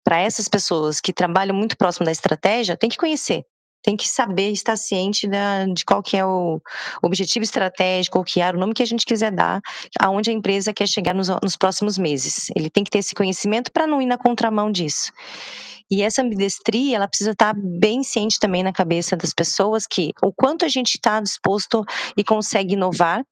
para 0.04 0.20
essas 0.20 0.48
pessoas 0.48 1.00
que 1.00 1.12
trabalham 1.12 1.54
muito 1.54 1.76
próximo 1.76 2.04
da 2.04 2.12
estratégia, 2.12 2.76
tem 2.76 2.90
que 2.90 2.96
conhecer, 2.96 3.44
tem 3.82 3.96
que 3.96 4.08
saber, 4.08 4.50
estar 4.50 4.76
ciente 4.76 5.26
da, 5.28 5.66
de 5.66 5.84
qual 5.84 6.02
que 6.02 6.16
é 6.16 6.24
o 6.24 6.60
objetivo 7.02 7.42
estratégico, 7.42 8.18
o 8.18 8.24
que 8.24 8.40
é 8.40 8.50
o 8.50 8.58
nome 8.58 8.74
que 8.74 8.82
a 8.82 8.86
gente 8.86 9.04
quiser 9.04 9.32
dar, 9.32 9.60
aonde 9.98 10.30
a 10.30 10.32
empresa 10.32 10.72
quer 10.72 10.86
chegar 10.86 11.14
nos, 11.14 11.28
nos 11.42 11.56
próximos 11.56 11.98
meses. 11.98 12.48
Ele 12.56 12.70
tem 12.70 12.84
que 12.84 12.90
ter 12.90 12.98
esse 12.98 13.14
conhecimento 13.14 13.72
para 13.72 13.86
não 13.86 14.00
ir 14.00 14.06
na 14.06 14.16
contramão 14.16 14.70
disso. 14.70 15.12
E 15.90 16.02
essa 16.02 16.22
ambidestria, 16.22 16.96
ela 16.96 17.08
precisa 17.08 17.32
estar 17.32 17.54
bem 17.54 18.02
ciente 18.02 18.38
também 18.38 18.62
na 18.62 18.72
cabeça 18.72 19.16
das 19.16 19.34
pessoas 19.34 19.86
que 19.86 20.12
o 20.22 20.32
quanto 20.32 20.64
a 20.64 20.68
gente 20.68 20.94
está 20.94 21.20
disposto 21.20 21.84
e 22.16 22.24
consegue 22.24 22.74
inovar 22.74 23.22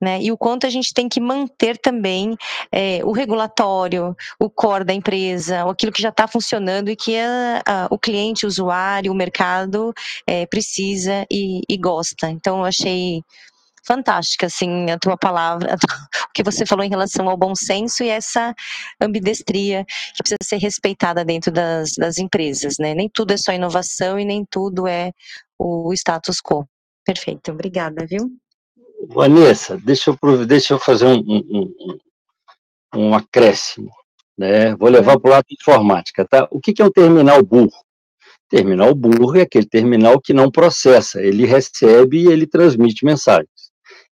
né? 0.00 0.20
E 0.22 0.32
o 0.32 0.38
quanto 0.38 0.66
a 0.66 0.70
gente 0.70 0.94
tem 0.94 1.08
que 1.08 1.20
manter 1.20 1.76
também 1.76 2.36
é, 2.72 3.00
o 3.04 3.12
regulatório, 3.12 4.16
o 4.38 4.48
core 4.48 4.84
da 4.84 4.94
empresa, 4.94 5.68
aquilo 5.68 5.92
que 5.92 6.02
já 6.02 6.08
está 6.08 6.26
funcionando 6.26 6.90
e 6.90 6.96
que 6.96 7.16
a, 7.18 7.62
a, 7.66 7.88
o 7.90 7.98
cliente, 7.98 8.46
o 8.46 8.48
usuário, 8.48 9.12
o 9.12 9.14
mercado 9.14 9.92
é, 10.26 10.46
precisa 10.46 11.26
e, 11.30 11.60
e, 11.68 11.76
gosta. 11.76 12.30
Então, 12.30 12.58
eu 12.60 12.64
achei 12.64 13.22
fantástica, 13.84 14.46
assim, 14.46 14.90
a 14.90 14.98
tua 14.98 15.16
palavra, 15.16 15.74
o 16.28 16.32
que 16.32 16.42
você 16.42 16.64
falou 16.64 16.84
em 16.84 16.90
relação 16.90 17.28
ao 17.28 17.36
bom 17.36 17.54
senso 17.54 18.02
e 18.02 18.08
essa 18.08 18.54
ambidestria 19.00 19.84
que 19.84 20.22
precisa 20.22 20.38
ser 20.44 20.58
respeitada 20.58 21.24
dentro 21.24 21.50
das, 21.50 21.92
das 21.98 22.18
empresas, 22.18 22.76
né? 22.78 22.94
Nem 22.94 23.08
tudo 23.08 23.32
é 23.32 23.36
só 23.36 23.52
inovação 23.52 24.18
e 24.18 24.24
nem 24.24 24.44
tudo 24.48 24.86
é 24.86 25.12
o 25.58 25.92
status 25.92 26.40
quo. 26.40 26.66
Perfeito, 27.04 27.50
obrigada, 27.50 28.06
viu? 28.06 28.39
Vanessa, 29.08 29.76
deixa 29.78 30.10
eu, 30.10 30.46
deixa 30.46 30.74
eu 30.74 30.78
fazer 30.78 31.06
um, 31.06 31.18
um, 31.18 31.74
um, 31.80 31.98
um 32.94 33.14
acréscimo. 33.14 33.90
Né? 34.36 34.74
Vou 34.76 34.88
levar 34.88 35.18
para 35.18 35.28
o 35.28 35.32
lado 35.32 35.44
de 35.48 35.56
informática. 35.60 36.26
Tá? 36.26 36.48
O 36.50 36.60
que, 36.60 36.72
que 36.72 36.82
é 36.82 36.84
um 36.84 36.90
terminal 36.90 37.42
burro? 37.42 37.72
Terminal 38.48 38.94
burro 38.94 39.36
é 39.36 39.42
aquele 39.42 39.66
terminal 39.66 40.20
que 40.20 40.32
não 40.32 40.50
processa, 40.50 41.22
ele 41.22 41.46
recebe 41.46 42.24
e 42.24 42.26
ele 42.26 42.46
transmite 42.46 43.04
mensagens. 43.04 43.70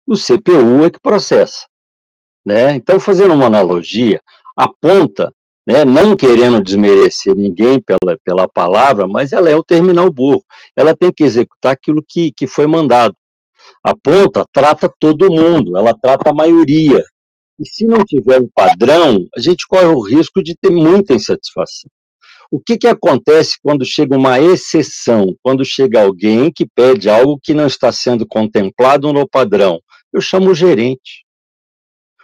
O 0.05 0.15
CPU 0.15 0.85
é 0.85 0.89
que 0.89 0.99
processa. 0.99 1.65
Né? 2.45 2.75
Então, 2.75 2.99
fazendo 2.99 3.33
uma 3.33 3.45
analogia, 3.45 4.21
a 4.55 4.67
ponta, 4.67 5.33
né, 5.65 5.83
não 5.83 6.15
querendo 6.15 6.61
desmerecer 6.61 7.35
ninguém 7.35 7.81
pela, 7.81 8.17
pela 8.23 8.47
palavra, 8.47 9.07
mas 9.07 9.33
ela 9.33 9.49
é 9.49 9.55
o 9.55 9.63
terminal 9.63 10.11
burro. 10.11 10.43
Ela 10.75 10.95
tem 10.95 11.11
que 11.11 11.23
executar 11.23 11.73
aquilo 11.73 12.03
que, 12.07 12.31
que 12.31 12.45
foi 12.45 12.67
mandado. 12.67 13.15
A 13.83 13.95
ponta 13.95 14.45
trata 14.51 14.91
todo 14.99 15.31
mundo, 15.31 15.77
ela 15.77 15.93
trata 15.93 16.29
a 16.29 16.33
maioria. 16.33 17.03
E 17.59 17.67
se 17.67 17.85
não 17.85 18.03
tiver 18.03 18.41
um 18.41 18.49
padrão, 18.53 19.27
a 19.35 19.39
gente 19.39 19.67
corre 19.67 19.85
o 19.85 20.01
risco 20.01 20.43
de 20.43 20.55
ter 20.55 20.69
muita 20.69 21.13
insatisfação. 21.13 21.89
O 22.51 22.59
que, 22.59 22.77
que 22.77 22.87
acontece 22.87 23.57
quando 23.61 23.85
chega 23.85 24.15
uma 24.15 24.39
exceção, 24.39 25.35
quando 25.41 25.65
chega 25.65 26.03
alguém 26.03 26.51
que 26.51 26.65
pede 26.65 27.09
algo 27.09 27.39
que 27.41 27.53
não 27.53 27.65
está 27.65 27.91
sendo 27.91 28.25
contemplado 28.27 29.11
no 29.11 29.27
padrão? 29.27 29.79
Eu 30.13 30.21
chamo 30.21 30.51
o 30.51 30.55
gerente. 30.55 31.25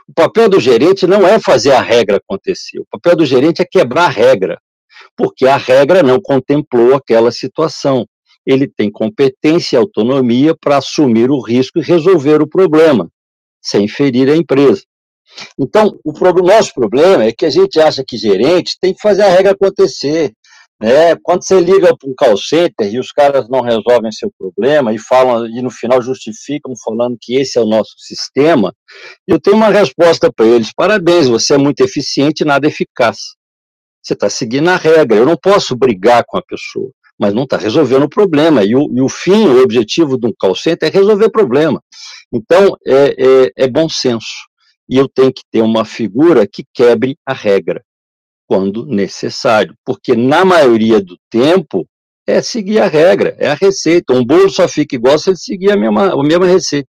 O 0.08 0.14
papel 0.14 0.50
do 0.50 0.60
gerente 0.60 1.08
não 1.08 1.26
é 1.26 1.40
fazer 1.40 1.72
a 1.72 1.82
regra 1.82 2.18
acontecer, 2.18 2.80
o 2.80 2.86
papel 2.92 3.16
do 3.16 3.26
gerente 3.26 3.62
é 3.62 3.66
quebrar 3.66 4.06
a 4.06 4.10
regra, 4.10 4.60
porque 5.16 5.48
a 5.48 5.58
regra 5.58 6.04
não 6.04 6.20
contemplou 6.20 6.96
aquela 6.96 7.32
situação 7.32 8.06
ele 8.46 8.68
tem 8.68 8.92
competência 8.92 9.76
e 9.76 9.80
autonomia 9.80 10.56
para 10.56 10.78
assumir 10.78 11.30
o 11.30 11.40
risco 11.40 11.80
e 11.80 11.84
resolver 11.84 12.42
o 12.42 12.48
problema, 12.48 13.10
sem 13.62 13.88
ferir 13.88 14.30
a 14.30 14.36
empresa. 14.36 14.84
Então, 15.58 15.98
o 16.04 16.42
nosso 16.42 16.74
problema 16.74 17.24
é 17.24 17.32
que 17.32 17.46
a 17.46 17.50
gente 17.50 17.80
acha 17.80 18.04
que 18.06 18.18
gerente 18.18 18.78
tem 18.82 18.94
que 18.94 19.02
fazer 19.02 19.24
a 19.24 19.30
regra 19.30 19.52
acontecer. 19.52 20.34
Né? 20.82 21.16
Quando 21.22 21.46
você 21.46 21.62
liga 21.62 21.96
para 21.96 22.10
um 22.10 22.14
call 22.16 22.36
center 22.36 22.92
e 22.92 23.00
os 23.00 23.12
caras 23.12 23.48
não 23.48 23.62
resolvem 23.62 24.12
seu 24.12 24.32
problema 24.38 24.92
e 24.92 24.98
falam 24.98 25.46
e 25.46 25.62
no 25.62 25.70
final 25.70 26.02
justificam 26.02 26.74
falando 26.84 27.18
que 27.22 27.36
esse 27.36 27.58
é 27.58 27.62
o 27.62 27.68
nosso 27.68 27.94
sistema, 28.00 28.74
eu 29.28 29.40
tenho 29.40 29.56
uma 29.56 29.70
resposta 29.70 30.32
para 30.34 30.48
eles: 30.48 30.74
parabéns, 30.74 31.28
você 31.28 31.54
é 31.54 31.58
muito 31.58 31.82
eficiente 31.82 32.42
e 32.42 32.46
nada 32.46 32.68
eficaz. 32.68 33.18
Você 34.04 34.14
está 34.14 34.28
seguindo 34.30 34.70
a 34.70 34.76
regra. 34.76 35.18
Eu 35.18 35.26
não 35.26 35.38
posso 35.38 35.76
brigar 35.78 36.24
com 36.28 36.38
a 36.38 36.42
pessoa 36.42 36.92
mas 37.22 37.36
não 37.36 37.44
está 37.44 37.56
resolvendo 37.56 38.06
o 38.06 38.10
problema. 38.10 38.64
E 38.64 38.76
o, 38.76 38.92
e 38.92 39.00
o, 39.00 39.08
fim, 39.08 39.46
o 39.46 39.62
objetivo 39.62 40.18
de 40.18 40.26
um 40.26 40.34
call 40.40 40.56
center 40.56 40.90
é 40.90 40.92
resolver 40.92 41.30
problema. 41.30 41.80
Então, 42.34 42.76
é, 42.84 43.44
é, 43.46 43.52
é 43.66 43.68
bom 43.68 43.88
senso. 43.88 44.48
E 44.90 44.98
eu 44.98 45.08
tenho 45.08 45.32
que 45.32 45.44
ter 45.52 45.62
uma 45.62 45.86
figura 45.86 46.48
que 46.48 46.66
quebre 46.74 47.16
a 47.24 47.32
regra, 47.32 47.84
quando 48.48 48.88
necessário. 48.88 49.76
Porque, 49.86 50.16
na 50.16 50.44
maioria 50.44 51.00
do 51.00 51.16
tempo, 51.30 51.88
é 52.26 52.42
seguir 52.42 52.80
a 52.80 52.88
regra, 52.88 53.36
é 53.38 53.52
a 53.52 53.54
receita. 53.54 54.14
Um 54.14 54.26
bolo 54.26 54.50
só 54.50 54.68
fica 54.68 54.96
igual 54.96 55.20
se 55.20 55.30
ele 55.30 55.38
seguir 55.38 55.72
a 55.72 55.78
mesma, 55.78 56.20
a 56.20 56.24
mesma 56.24 56.48
receita. 56.48 56.90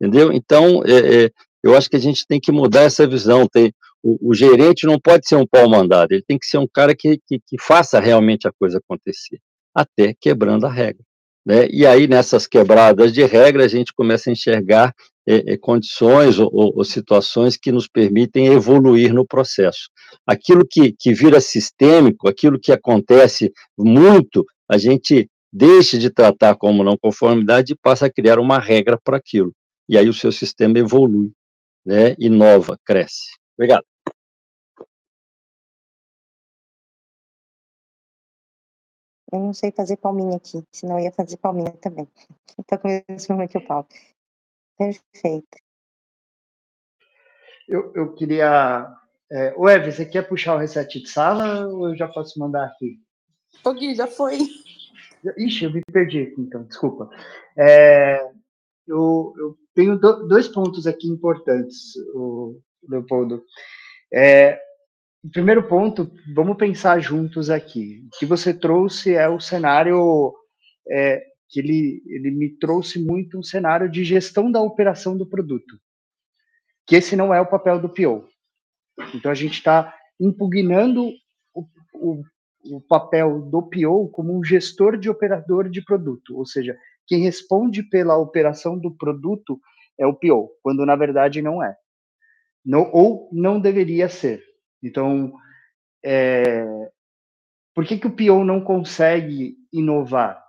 Entendeu? 0.00 0.32
Então, 0.32 0.84
é, 0.86 1.24
é, 1.24 1.30
eu 1.64 1.76
acho 1.76 1.90
que 1.90 1.96
a 1.96 2.00
gente 2.00 2.24
tem 2.28 2.38
que 2.38 2.52
mudar 2.52 2.82
essa 2.82 3.08
visão. 3.08 3.48
Tem, 3.52 3.72
o, 4.04 4.30
o, 4.30 4.34
gerente 4.34 4.86
não 4.86 5.00
pode 5.00 5.26
ser 5.26 5.34
um 5.34 5.46
pau 5.46 5.68
mandado, 5.68 6.12
ele 6.12 6.22
tem 6.24 6.38
que 6.38 6.46
ser 6.46 6.58
um 6.58 6.68
cara 6.72 6.94
que, 6.94 7.18
que, 7.26 7.40
que 7.44 7.56
faça 7.60 7.98
realmente 7.98 8.46
a 8.46 8.52
coisa 8.56 8.78
acontecer 8.78 9.40
até 9.74 10.14
quebrando 10.18 10.66
a 10.66 10.70
regra. 10.70 11.02
Né? 11.44 11.68
E 11.70 11.86
aí, 11.86 12.06
nessas 12.06 12.46
quebradas 12.46 13.12
de 13.12 13.24
regra, 13.24 13.64
a 13.64 13.68
gente 13.68 13.92
começa 13.92 14.30
a 14.30 14.32
enxergar 14.32 14.94
é, 15.26 15.52
é, 15.52 15.56
condições 15.56 16.38
ou, 16.38 16.50
ou, 16.52 16.84
situações 16.84 17.56
que 17.56 17.72
nos 17.72 17.88
permitem 17.88 18.46
evoluir 18.46 19.12
no 19.12 19.26
processo. 19.26 19.90
Aquilo 20.26 20.66
que, 20.68 20.92
que 20.92 21.12
vira 21.12 21.40
sistêmico, 21.40 22.28
aquilo 22.28 22.58
que 22.58 22.72
acontece 22.72 23.52
muito, 23.76 24.44
a 24.70 24.78
gente 24.78 25.28
deixa 25.52 25.98
de 25.98 26.10
tratar 26.10 26.56
como 26.56 26.82
não 26.82 26.96
conformidade 26.96 27.72
e 27.72 27.76
passa 27.76 28.06
a 28.06 28.12
criar 28.12 28.38
uma 28.38 28.58
regra 28.58 28.98
para 29.02 29.16
aquilo. 29.16 29.52
E 29.88 29.98
aí 29.98 30.08
o 30.08 30.14
seu 30.14 30.32
sistema 30.32 30.78
evolui, 30.78 31.30
né? 31.84 32.14
inova, 32.18 32.78
cresce. 32.84 33.30
Obrigado. 33.56 33.84
Eu 39.34 39.40
não 39.40 39.52
sei 39.52 39.72
fazer 39.72 39.96
palminha 39.96 40.36
aqui, 40.36 40.64
senão 40.70 40.96
eu 40.96 41.06
ia 41.06 41.10
fazer 41.10 41.36
palminha 41.38 41.72
também. 41.72 42.06
Então, 42.56 42.78
com 42.78 42.88
esse 43.08 43.28
momento 43.28 43.50
que 43.50 43.58
o 43.58 43.66
Paulo. 43.66 43.84
Perfeito. 44.78 45.58
Eu, 47.66 47.92
eu 47.96 48.14
queria. 48.14 48.86
É, 49.32 49.52
o 49.56 49.68
Eve, 49.68 49.90
você 49.90 50.06
quer 50.06 50.28
puxar 50.28 50.54
o 50.54 50.58
reset 50.58 51.00
de 51.00 51.08
sala 51.08 51.66
ou 51.66 51.88
eu 51.88 51.96
já 51.96 52.06
posso 52.06 52.38
mandar 52.38 52.64
aqui? 52.64 53.00
Ô, 53.64 53.72
Gui, 53.72 53.96
já 53.96 54.06
foi. 54.06 54.38
Ixi, 55.36 55.64
eu 55.64 55.72
me 55.72 55.82
perdi 55.82 56.22
aqui, 56.22 56.40
então, 56.40 56.62
desculpa. 56.62 57.10
É, 57.58 58.30
eu, 58.86 59.34
eu, 59.36 59.58
tenho 59.74 59.98
do, 59.98 60.28
dois 60.28 60.46
pontos 60.46 60.86
aqui 60.86 61.08
importantes, 61.08 61.96
o 62.14 62.60
Leopoldo. 62.88 63.44
É, 64.12 64.54
o 64.54 64.60
primeiro 65.30 65.66
ponto, 65.66 66.10
vamos 66.34 66.56
pensar 66.56 67.00
juntos 67.00 67.50
aqui. 67.50 68.04
O 68.06 68.18
que 68.18 68.26
você 68.26 68.52
trouxe 68.52 69.14
é 69.14 69.28
o 69.28 69.40
cenário 69.40 70.34
é, 70.88 71.24
que 71.48 71.60
ele, 71.60 72.02
ele 72.06 72.30
me 72.30 72.50
trouxe 72.50 72.98
muito 72.98 73.38
um 73.38 73.42
cenário 73.42 73.88
de 73.88 74.04
gestão 74.04 74.50
da 74.50 74.60
operação 74.60 75.16
do 75.16 75.26
produto, 75.26 75.78
que 76.86 76.96
esse 76.96 77.16
não 77.16 77.32
é 77.32 77.40
o 77.40 77.46
papel 77.46 77.80
do 77.80 77.88
PO. 77.88 78.28
Então 79.14 79.30
a 79.30 79.34
gente 79.34 79.54
está 79.54 79.94
impugnando 80.20 81.10
o, 81.54 81.66
o, 81.94 82.22
o 82.76 82.80
papel 82.80 83.40
do 83.42 83.62
PO 83.62 84.08
como 84.10 84.36
um 84.36 84.44
gestor 84.44 84.96
de 84.96 85.08
operador 85.08 85.68
de 85.68 85.82
produto, 85.82 86.36
ou 86.36 86.44
seja, 86.44 86.76
quem 87.06 87.22
responde 87.22 87.82
pela 87.82 88.16
operação 88.16 88.78
do 88.78 88.90
produto 88.90 89.60
é 89.98 90.06
o 90.06 90.14
PO, 90.14 90.50
quando 90.62 90.84
na 90.84 90.96
verdade 90.96 91.40
não 91.42 91.62
é. 91.62 91.76
Ou 92.92 93.28
não 93.32 93.60
deveria 93.60 94.08
ser. 94.08 94.42
Então, 94.84 95.32
é, 96.04 96.64
por 97.74 97.84
que, 97.86 97.98
que 97.98 98.06
o 98.06 98.10
PO 98.12 98.44
não 98.44 98.60
consegue 98.60 99.56
inovar? 99.72 100.40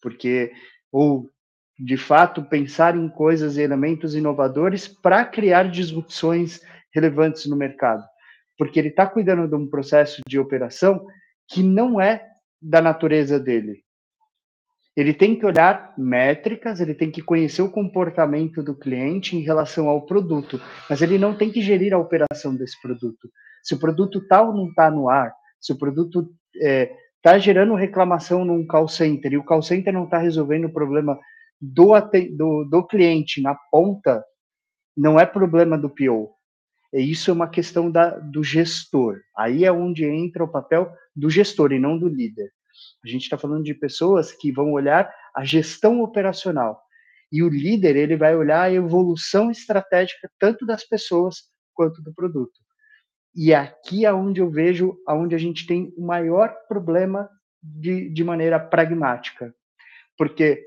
Porque, 0.00 0.52
ou 0.90 1.30
de 1.78 1.96
fato, 1.96 2.42
pensar 2.42 2.96
em 2.96 3.08
coisas 3.08 3.56
e 3.56 3.62
elementos 3.62 4.14
inovadores 4.14 4.88
para 4.88 5.24
criar 5.24 5.70
disrupções 5.70 6.60
relevantes 6.94 7.46
no 7.46 7.56
mercado. 7.56 8.04
Porque 8.56 8.78
ele 8.78 8.88
está 8.88 9.06
cuidando 9.06 9.48
de 9.48 9.54
um 9.54 9.68
processo 9.68 10.22
de 10.26 10.38
operação 10.38 11.06
que 11.48 11.62
não 11.62 12.00
é 12.00 12.26
da 12.60 12.80
natureza 12.80 13.38
dele. 13.38 13.82
Ele 14.94 15.14
tem 15.14 15.38
que 15.38 15.46
olhar 15.46 15.94
métricas, 15.96 16.78
ele 16.78 16.94
tem 16.94 17.10
que 17.10 17.22
conhecer 17.22 17.62
o 17.62 17.70
comportamento 17.70 18.62
do 18.62 18.74
cliente 18.74 19.36
em 19.36 19.40
relação 19.40 19.88
ao 19.88 20.04
produto, 20.04 20.60
mas 20.88 21.00
ele 21.00 21.18
não 21.18 21.34
tem 21.34 21.50
que 21.50 21.62
gerir 21.62 21.94
a 21.94 21.98
operação 21.98 22.54
desse 22.54 22.80
produto. 22.80 23.30
Se 23.62 23.74
o 23.74 23.78
produto 23.78 24.26
tal 24.26 24.48
tá 24.48 24.52
não 24.52 24.68
está 24.68 24.90
no 24.90 25.08
ar, 25.08 25.32
se 25.60 25.72
o 25.72 25.78
produto 25.78 26.30
está 26.54 26.68
é, 26.68 26.96
tá 27.22 27.38
gerando 27.38 27.74
reclamação 27.74 28.44
num 28.44 28.66
call 28.66 28.88
center 28.88 29.32
e 29.32 29.38
o 29.38 29.44
call 29.44 29.62
center 29.62 29.92
não 29.92 30.04
está 30.04 30.18
resolvendo 30.18 30.64
o 30.64 30.72
problema 30.72 31.18
do, 31.60 31.92
do, 32.36 32.64
do 32.64 32.86
cliente 32.86 33.40
na 33.40 33.54
ponta, 33.70 34.24
não 34.96 35.18
é 35.18 35.24
problema 35.24 35.78
do 35.78 35.88
PO. 35.88 36.30
E 36.92 37.10
isso 37.10 37.30
é 37.30 37.34
uma 37.34 37.48
questão 37.48 37.90
da, 37.90 38.18
do 38.18 38.42
gestor. 38.42 39.20
Aí 39.36 39.64
é 39.64 39.72
onde 39.72 40.04
entra 40.04 40.44
o 40.44 40.50
papel 40.50 40.92
do 41.14 41.30
gestor 41.30 41.72
e 41.72 41.78
não 41.78 41.96
do 41.98 42.08
líder. 42.08 42.50
A 43.04 43.08
gente 43.08 43.22
está 43.22 43.38
falando 43.38 43.64
de 43.64 43.74
pessoas 43.74 44.32
que 44.32 44.52
vão 44.52 44.72
olhar 44.72 45.12
a 45.34 45.44
gestão 45.44 46.02
operacional. 46.02 46.80
E 47.30 47.42
o 47.42 47.48
líder, 47.48 47.96
ele 47.96 48.16
vai 48.16 48.36
olhar 48.36 48.62
a 48.62 48.72
evolução 48.72 49.50
estratégica 49.50 50.30
tanto 50.38 50.66
das 50.66 50.84
pessoas 50.84 51.50
quanto 51.72 52.02
do 52.02 52.12
produto. 52.12 52.52
E 53.34 53.54
aqui 53.54 54.04
é 54.04 54.12
onde 54.12 54.40
eu 54.40 54.50
vejo 54.50 54.96
aonde 55.06 55.34
a 55.34 55.38
gente 55.38 55.66
tem 55.66 55.92
o 55.96 56.04
maior 56.04 56.54
problema 56.68 57.28
de, 57.62 58.10
de 58.10 58.24
maneira 58.24 58.60
pragmática. 58.60 59.54
Porque 60.18 60.62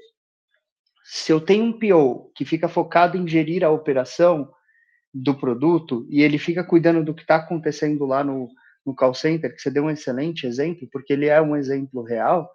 se 1.03 1.31
eu 1.31 1.39
tenho 1.39 1.65
um 1.65 1.79
PO 1.79 2.31
que 2.35 2.43
fica 2.43 2.67
focado 2.67 3.17
em 3.17 3.27
gerir 3.27 3.63
a 3.63 3.69
operação 3.69 4.51
do 5.13 5.35
produto 5.35 6.05
e 6.09 6.21
ele 6.21 6.37
fica 6.37 6.63
cuidando 6.63 7.03
do 7.03 7.13
que 7.13 7.21
está 7.21 7.35
acontecendo 7.35 8.05
lá 8.05 8.23
no, 8.23 8.49
no 8.85 8.95
call 8.95 9.13
center, 9.13 9.53
que 9.53 9.61
você 9.61 9.69
deu 9.69 9.83
um 9.83 9.89
excelente 9.89 10.47
exemplo, 10.47 10.87
porque 10.91 11.13
ele 11.13 11.27
é 11.27 11.41
um 11.41 11.55
exemplo 11.55 12.01
real, 12.01 12.51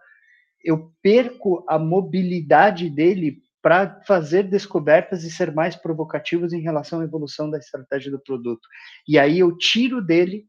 eu 0.63 0.93
perco 1.01 1.65
a 1.69 1.79
mobilidade 1.79 2.91
dele 2.91 3.39
para 3.63 4.01
fazer 4.07 4.45
descobertas 4.45 5.25
e 5.25 5.31
ser 5.31 5.53
mais 5.53 5.77
provocativos 5.77 6.53
em 6.53 6.61
relação 6.61 7.01
à 7.01 7.05
evolução 7.05 7.51
da 7.51 7.59
estratégia 7.59 8.11
do 8.11 8.21
produto. 8.21 8.67
E 9.07 9.19
aí 9.19 9.39
eu 9.39 9.57
tiro 9.57 10.01
dele, 10.01 10.47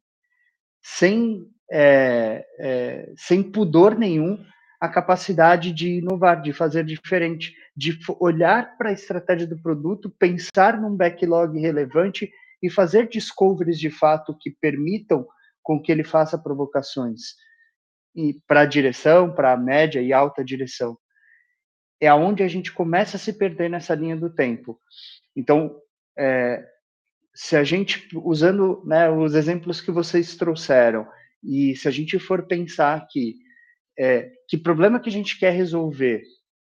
sem, 0.82 1.45
é, 1.70 2.45
é, 2.59 3.14
sem 3.18 3.43
pudor 3.43 3.97
nenhum, 3.97 4.43
a 4.80 4.89
capacidade 4.89 5.72
de 5.72 5.99
inovar, 5.99 6.41
de 6.41 6.53
fazer 6.53 6.84
diferente, 6.84 7.53
de 7.76 7.99
olhar 8.20 8.78
para 8.78 8.89
a 8.89 8.93
estratégia 8.93 9.45
do 9.45 9.62
produto, 9.62 10.09
pensar 10.18 10.80
num 10.82 10.95
backlog 10.95 11.59
relevante 11.59 12.32
e 12.64 12.70
fazer 12.70 13.07
discoveries 13.07 13.80
de 13.80 13.91
fato 13.91 14.36
que 14.39 14.49
permitam 14.49 15.28
com 15.62 15.80
que 15.80 15.91
ele 15.91 16.03
faça 16.03 16.38
provocações 16.38 17.36
para 18.47 18.62
a 18.62 18.66
direção, 18.66 19.34
para 19.34 19.53
a 19.53 19.57
média 19.57 20.01
e 20.01 20.12
alta 20.12 20.43
direção 20.43 20.97
é 22.02 22.08
aonde 22.08 22.41
a 22.41 22.47
gente 22.47 22.72
começa 22.72 23.16
a 23.16 23.20
se 23.20 23.32
perder 23.32 23.70
nessa 23.70 23.93
linha 23.93 24.18
do 24.18 24.30
tempo. 24.30 24.80
Então, 25.36 25.80
é, 26.18 26.68
se 27.34 27.56
a 27.56 27.64
gente, 27.64 28.10
usando 28.16 28.84
né, 28.86 29.10
os 29.10 29.36
exemplos 29.36 29.80
que 29.80 29.91
vocês 29.91 30.36
trouxeram, 30.36 31.08
e 31.43 31.76
se 31.76 31.88
a 31.88 31.91
gente 31.91 32.18
for 32.18 32.47
pensar 32.47 33.08
que 33.08 33.36
é, 33.97 34.32
que 34.47 34.58
problema 34.58 34.99
que 34.99 35.10
a 35.10 35.12
gente 35.12 35.38
quer 35.38 35.52
resolver 35.52 36.24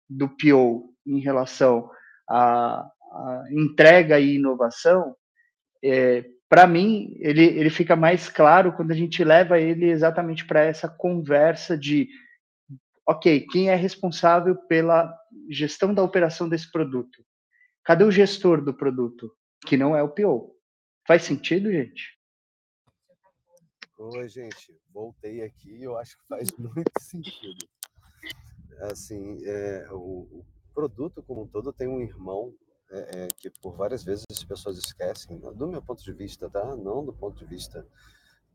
do 0.10 0.28
PO 0.28 0.94
em 1.06 1.20
relação 1.20 1.90
à 2.30 2.90
entrega 3.52 4.20
e 4.20 4.36
inovação, 4.36 5.16
é, 5.84 6.26
para 6.50 6.68
mim, 6.68 7.16
ele, 7.20 7.46
ele 7.46 7.70
fica 7.70 7.96
mais 7.96 8.28
claro 8.28 8.74
quando 8.74 8.92
a 8.92 8.96
gente 8.96 9.24
leva 9.24 9.60
ele 9.60 9.90
exatamente 9.90 10.46
para 10.46 10.62
essa 10.62 10.90
conversa 10.90 11.78
de 11.78 12.10
ok, 13.12 13.45
quem 13.47 13.70
é 13.70 13.76
responsável 13.76 14.55
pela 14.55 15.14
gestão 15.49 15.93
da 15.93 16.03
operação 16.03 16.47
desse 16.47 16.72
produto? 16.72 17.26
Cadê 17.84 18.03
o 18.03 18.12
gestor 18.12 18.64
do 18.64 18.74
produto? 18.74 19.36
Que 19.68 19.76
não 19.76 19.95
é 19.95 20.01
o 20.01 20.09
PO. 20.09 20.55
Faz 21.05 21.24
sentido, 21.24 21.72
gente? 21.72 22.18
Oi, 23.97 24.28
gente. 24.30 24.76
Voltei 24.93 25.41
aqui 25.43 25.84
eu 25.84 25.97
acho 25.97 26.18
que 26.18 26.28
faz 26.28 26.51
muito 26.57 26.91
sentido. 26.99 27.68
Assim, 28.82 29.38
é, 29.45 29.88
o, 29.91 30.28
o, 30.32 30.45
produto 30.74 31.22
como 31.22 31.43
um 31.43 31.47
todo 31.47 31.74
tem 31.74 31.88
um 31.88 32.01
irmão 32.01 32.55
é, 32.89 33.24
é, 33.24 33.28
que 33.38 33.49
por 33.62 33.76
várias 33.76 34.03
vezes 34.03 34.26
as 34.32 34.43
pessoas 34.43 34.78
esquecem, 34.78 35.38
né? 35.38 35.51
do 35.53 35.68
meu 35.68 35.82
ponto 35.82 36.01
de 36.03 36.14
vista, 36.14 36.49
tá? 36.49 36.76
Não 36.78 37.05
do 37.05 37.14
ponto 37.14 37.38
de 37.38 37.45
vista 37.45 37.86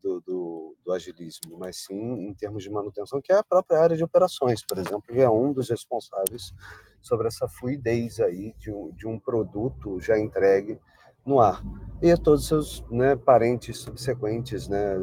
do, 0.01 0.21
do, 0.21 0.75
do, 0.83 0.91
agilismo, 0.93 1.57
mas 1.57 1.77
sim 1.85 2.27
em 2.27 2.33
termos 2.33 2.63
de 2.63 2.69
manutenção, 2.69 3.21
que 3.21 3.31
é 3.31 3.37
a 3.37 3.43
própria 3.43 3.79
área 3.79 3.97
de 3.97 4.03
operações, 4.03 4.63
por 4.65 4.77
exemplo, 4.77 5.01
que 5.01 5.19
é 5.19 5.29
um 5.29 5.51
dos 5.51 5.69
responsáveis 5.69 6.53
sobre 7.01 7.27
essa 7.27 7.47
fluidez 7.47 8.19
aí 8.19 8.53
de 8.57 8.71
um, 8.71 8.91
de 8.91 9.07
um 9.07 9.19
produto 9.19 9.99
já 9.99 10.17
entregue 10.17 10.79
no 11.25 11.39
ar. 11.39 11.61
E 12.01 12.15
todos 12.17 12.43
os 12.43 12.47
seus 12.47 12.89
né, 12.89 13.15
parentes 13.15 13.79
subsequentes, 13.79 14.67
né, 14.67 14.95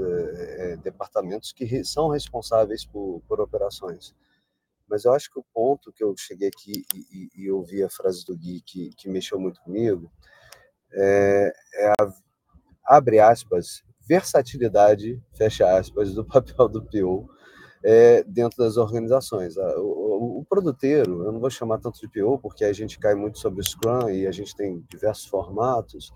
é, 0.58 0.76
departamentos 0.76 1.52
que 1.52 1.84
são 1.84 2.08
responsáveis 2.08 2.84
por, 2.84 3.22
por 3.28 3.40
operações. 3.40 4.14
Mas 4.88 5.04
eu 5.04 5.12
acho 5.12 5.30
que 5.30 5.38
o 5.38 5.44
ponto 5.52 5.92
que 5.92 6.04
eu 6.04 6.14
cheguei 6.16 6.48
aqui 6.48 6.84
e, 6.94 6.98
e, 6.98 7.44
e 7.44 7.50
ouvi 7.50 7.82
a 7.82 7.90
frase 7.90 8.24
do 8.24 8.36
Gui 8.36 8.60
que, 8.60 8.90
que 8.96 9.08
mexeu 9.08 9.38
muito 9.38 9.60
comigo 9.62 10.10
é, 10.92 11.52
é 11.74 11.88
a, 11.88 12.12
abre 12.84 13.18
aspas, 13.18 13.82
versatilidade, 14.06 15.20
fecha 15.32 15.76
aspas, 15.76 16.14
do 16.14 16.24
papel 16.26 16.68
do 16.68 16.82
PO 16.82 17.28
é, 17.84 18.22
dentro 18.24 18.58
das 18.58 18.76
organizações. 18.76 19.56
O, 19.56 19.82
o, 19.82 20.38
o, 20.40 20.44
produteiro, 20.44 21.24
eu 21.24 21.32
não 21.32 21.38
vou 21.40 21.50
chamar 21.50 21.78
tanto 21.78 22.00
de 22.00 22.08
PO, 22.08 22.38
porque 22.38 22.64
a 22.64 22.72
gente 22.72 22.98
cai 22.98 23.14
muito 23.14 23.38
sobre 23.38 23.60
o 23.60 23.64
Scrum 23.64 24.08
e 24.08 24.26
a 24.26 24.32
gente 24.32 24.56
tem 24.56 24.82
diversos 24.88 25.26
formatos, 25.26 26.12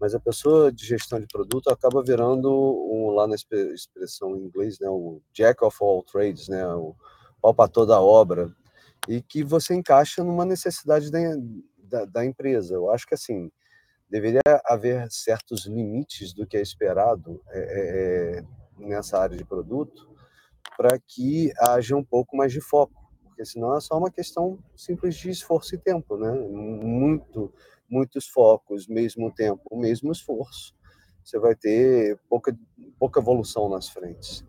mas 0.00 0.14
a 0.14 0.20
pessoa 0.20 0.72
de 0.72 0.86
gestão 0.86 1.20
de 1.20 1.26
produto 1.26 1.68
acaba 1.68 2.02
virando, 2.02 2.48
um, 2.50 3.10
lá 3.10 3.26
na 3.26 3.34
expressão 3.34 4.36
em 4.36 4.44
inglês, 4.44 4.78
né, 4.78 4.88
o 4.88 5.20
jack 5.32 5.64
of 5.64 5.76
all 5.80 6.02
trades, 6.02 6.48
né, 6.48 6.64
o 6.74 6.94
pau 7.42 7.54
para 7.54 7.68
toda 7.68 7.96
a 7.96 8.00
obra. 8.00 8.54
e 9.08 9.20
que 9.22 9.42
você 9.42 9.74
encaixa 9.74 10.22
numa 10.22 10.44
necessidade 10.44 11.10
da, 11.10 11.18
da, 11.78 12.04
da 12.04 12.24
empresa. 12.24 12.74
Eu 12.74 12.90
acho 12.90 13.06
que 13.06 13.14
assim 13.14 13.50
deveria 14.10 14.40
haver 14.64 15.10
certos 15.10 15.66
limites 15.66 16.32
do 16.32 16.46
que 16.46 16.56
é 16.56 16.60
esperado 16.60 17.40
é, 17.50 18.42
nessa 18.78 19.18
área 19.18 19.36
de 19.36 19.44
produto 19.44 20.10
para 20.76 20.98
que 20.98 21.52
haja 21.58 21.94
um 21.94 22.04
pouco 22.04 22.36
mais 22.36 22.52
de 22.52 22.60
foco, 22.60 22.94
porque 23.24 23.44
senão 23.44 23.76
é 23.76 23.80
só 23.80 23.96
uma 23.96 24.10
questão 24.10 24.58
simples 24.74 25.14
de 25.14 25.30
esforço 25.30 25.74
e 25.74 25.78
tempo, 25.78 26.16
né? 26.16 26.32
Muito, 26.32 27.52
muitos 27.88 28.26
focos, 28.26 28.88
mesmo 28.88 29.32
tempo, 29.32 29.62
o 29.70 29.78
mesmo 29.78 30.10
esforço, 30.10 30.74
você 31.22 31.38
vai 31.38 31.54
ter 31.54 32.18
pouca, 32.28 32.56
pouca 32.98 33.20
evolução 33.20 33.68
nas 33.68 33.88
frentes. 33.88 34.44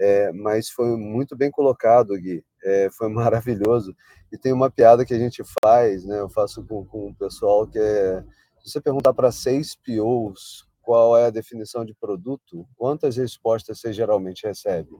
É, 0.00 0.32
mas 0.32 0.70
foi 0.70 0.96
muito 0.96 1.36
bem 1.36 1.50
colocado, 1.50 2.16
Gui. 2.16 2.44
É, 2.64 2.88
foi 2.90 3.08
maravilhoso. 3.12 3.94
E 4.32 4.38
tem 4.38 4.52
uma 4.52 4.70
piada 4.70 5.04
que 5.04 5.14
a 5.14 5.18
gente 5.18 5.42
faz, 5.62 6.04
né? 6.04 6.20
Eu 6.20 6.28
faço 6.28 6.64
com, 6.64 6.84
com 6.84 7.10
o 7.10 7.14
pessoal 7.14 7.66
que 7.66 7.78
é 7.78 8.24
se 8.62 8.70
você 8.70 8.80
perguntar 8.80 9.12
para 9.14 9.32
seis 9.32 9.74
POs 9.74 10.66
qual 10.80 11.16
é 11.16 11.26
a 11.26 11.30
definição 11.30 11.84
de 11.84 11.94
produto, 11.94 12.66
quantas 12.76 13.16
respostas 13.16 13.78
você 13.78 13.92
geralmente 13.92 14.46
recebe? 14.46 14.96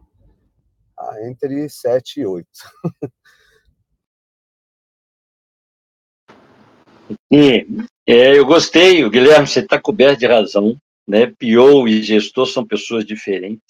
Ah, 0.99 1.17
entre 1.27 1.69
sete 1.69 2.21
e 2.21 2.27
oito. 2.27 2.49
E, 7.31 7.67
é, 8.07 8.37
eu 8.37 8.45
gostei, 8.45 9.09
Guilherme, 9.09 9.47
você 9.47 9.61
está 9.61 9.81
coberto 9.81 10.21
de 10.21 10.27
razão. 10.27 10.77
Né? 11.07 11.27
PO 11.27 11.89
e 11.89 12.03
gestor 12.03 12.47
são 12.47 12.67
pessoas 12.67 13.05
diferentes. 13.07 13.63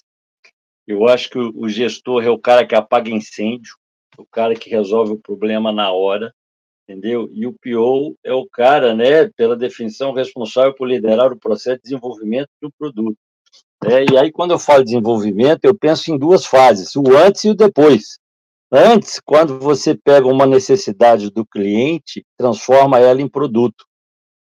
Eu 0.89 1.07
acho 1.07 1.30
que 1.30 1.39
o 1.39 1.68
gestor 1.68 2.24
é 2.24 2.30
o 2.30 2.39
cara 2.39 2.66
que 2.66 2.74
apaga 2.74 3.11
incêndio, 3.11 3.76
o 4.16 4.26
cara 4.26 4.57
que 4.57 4.70
resolve 4.70 5.12
o 5.12 5.20
problema 5.20 5.70
na 5.70 5.93
hora, 5.93 6.34
entendeu? 6.89 7.28
E 7.32 7.47
o 7.47 7.53
PO 7.53 8.16
é 8.24 8.32
o 8.32 8.49
cara, 8.49 8.95
né, 8.95 9.28
pela 9.36 9.55
definição, 9.55 10.12
responsável 10.12 10.74
por 10.74 10.89
liderar 10.89 11.30
o 11.30 11.39
processo 11.39 11.76
de 11.76 11.82
desenvolvimento 11.82 12.49
do 12.62 12.72
produto. 12.78 13.18
É, 13.84 14.05
e 14.11 14.16
aí, 14.16 14.32
quando 14.32 14.53
eu 14.53 14.59
falo 14.59 14.80
de 14.80 14.86
desenvolvimento, 14.86 15.64
eu 15.64 15.76
penso 15.76 16.11
em 16.11 16.18
duas 16.18 16.45
fases, 16.47 16.97
o 16.97 17.16
antes 17.16 17.45
e 17.45 17.51
o 17.51 17.55
depois. 17.55 18.18
Antes, 18.72 19.20
quando 19.24 19.59
você 19.59 19.95
pega 19.95 20.26
uma 20.26 20.47
necessidade 20.47 21.30
do 21.30 21.47
cliente, 21.47 22.24
transforma 22.36 22.99
ela 22.99 23.20
em 23.20 23.28
produto. 23.28 23.86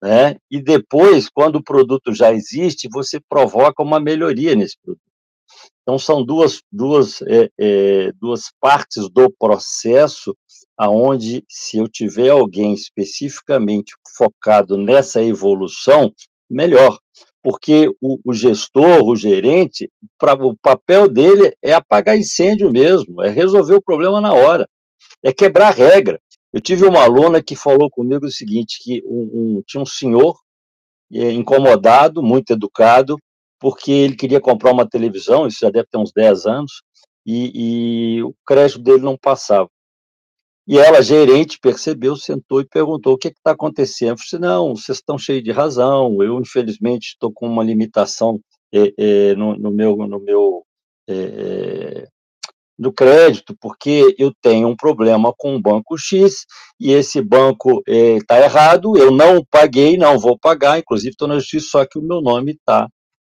Né? 0.02 0.36
E 0.50 0.60
depois, 0.60 1.28
quando 1.28 1.56
o 1.56 1.62
produto 1.62 2.12
já 2.12 2.32
existe, 2.32 2.88
você 2.90 3.20
provoca 3.20 3.82
uma 3.82 4.00
melhoria 4.00 4.56
nesse 4.56 4.76
produto. 4.82 5.11
Então, 5.82 5.98
são 5.98 6.24
duas, 6.24 6.62
duas, 6.70 7.22
é, 7.22 7.48
é, 7.58 8.12
duas 8.12 8.52
partes 8.60 9.08
do 9.10 9.30
processo 9.38 10.36
aonde 10.76 11.44
se 11.48 11.78
eu 11.78 11.88
tiver 11.88 12.30
alguém 12.30 12.72
especificamente 12.72 13.94
focado 14.16 14.76
nessa 14.76 15.22
evolução, 15.22 16.12
melhor, 16.48 16.98
porque 17.42 17.88
o, 18.00 18.18
o 18.24 18.32
gestor, 18.32 19.02
o 19.04 19.16
gerente, 19.16 19.90
pra, 20.18 20.34
o 20.34 20.56
papel 20.56 21.08
dele 21.08 21.52
é 21.62 21.72
apagar 21.72 22.16
incêndio 22.16 22.70
mesmo, 22.70 23.22
é 23.22 23.28
resolver 23.28 23.74
o 23.74 23.82
problema 23.82 24.20
na 24.20 24.32
hora, 24.32 24.68
é 25.22 25.32
quebrar 25.32 25.74
regra. 25.74 26.20
Eu 26.52 26.60
tive 26.60 26.84
uma 26.84 27.02
aluna 27.02 27.42
que 27.42 27.56
falou 27.56 27.90
comigo 27.90 28.26
o 28.26 28.30
seguinte, 28.30 28.78
que 28.82 29.02
um, 29.04 29.56
um, 29.58 29.62
tinha 29.66 29.82
um 29.82 29.86
senhor 29.86 30.38
é, 31.12 31.32
incomodado, 31.32 32.22
muito 32.22 32.52
educado, 32.52 33.16
porque 33.62 33.92
ele 33.92 34.16
queria 34.16 34.40
comprar 34.40 34.72
uma 34.72 34.88
televisão, 34.88 35.46
isso 35.46 35.58
já 35.60 35.70
deve 35.70 35.86
ter 35.86 35.96
uns 35.96 36.10
10 36.12 36.46
anos, 36.46 36.82
e, 37.24 38.16
e 38.16 38.22
o 38.24 38.34
crédito 38.44 38.80
dele 38.80 39.02
não 39.02 39.16
passava. 39.16 39.70
E 40.66 40.78
ela, 40.78 41.00
gerente, 41.00 41.60
percebeu, 41.60 42.16
sentou 42.16 42.60
e 42.60 42.66
perguntou: 42.66 43.14
o 43.14 43.18
que 43.18 43.28
está 43.28 43.52
acontecendo? 43.52 44.10
Eu 44.10 44.14
disse: 44.16 44.38
não, 44.38 44.74
vocês 44.74 44.98
estão 44.98 45.16
cheios 45.16 45.44
de 45.44 45.52
razão, 45.52 46.20
eu, 46.24 46.40
infelizmente, 46.40 47.10
estou 47.10 47.32
com 47.32 47.46
uma 47.46 47.62
limitação 47.62 48.40
é, 48.74 48.92
é, 48.98 49.34
no, 49.36 49.56
no, 49.56 49.70
meu, 49.70 49.96
no 49.96 50.18
meu 50.18 50.64
é, 51.08 52.08
no 52.76 52.92
crédito, 52.92 53.56
porque 53.60 54.12
eu 54.18 54.32
tenho 54.42 54.66
um 54.66 54.74
problema 54.76 55.32
com 55.38 55.54
o 55.54 55.60
banco 55.60 55.96
X 55.96 56.46
e 56.80 56.90
esse 56.90 57.22
banco 57.22 57.80
está 57.86 58.40
errado, 58.40 58.96
eu 58.96 59.12
não 59.12 59.44
paguei, 59.48 59.96
não 59.96 60.18
vou 60.18 60.36
pagar, 60.36 60.80
inclusive 60.80 61.10
estou 61.10 61.28
na 61.28 61.38
justiça, 61.38 61.68
só 61.70 61.86
que 61.86 61.98
o 61.98 62.02
meu 62.02 62.20
nome 62.20 62.52
está 62.52 62.88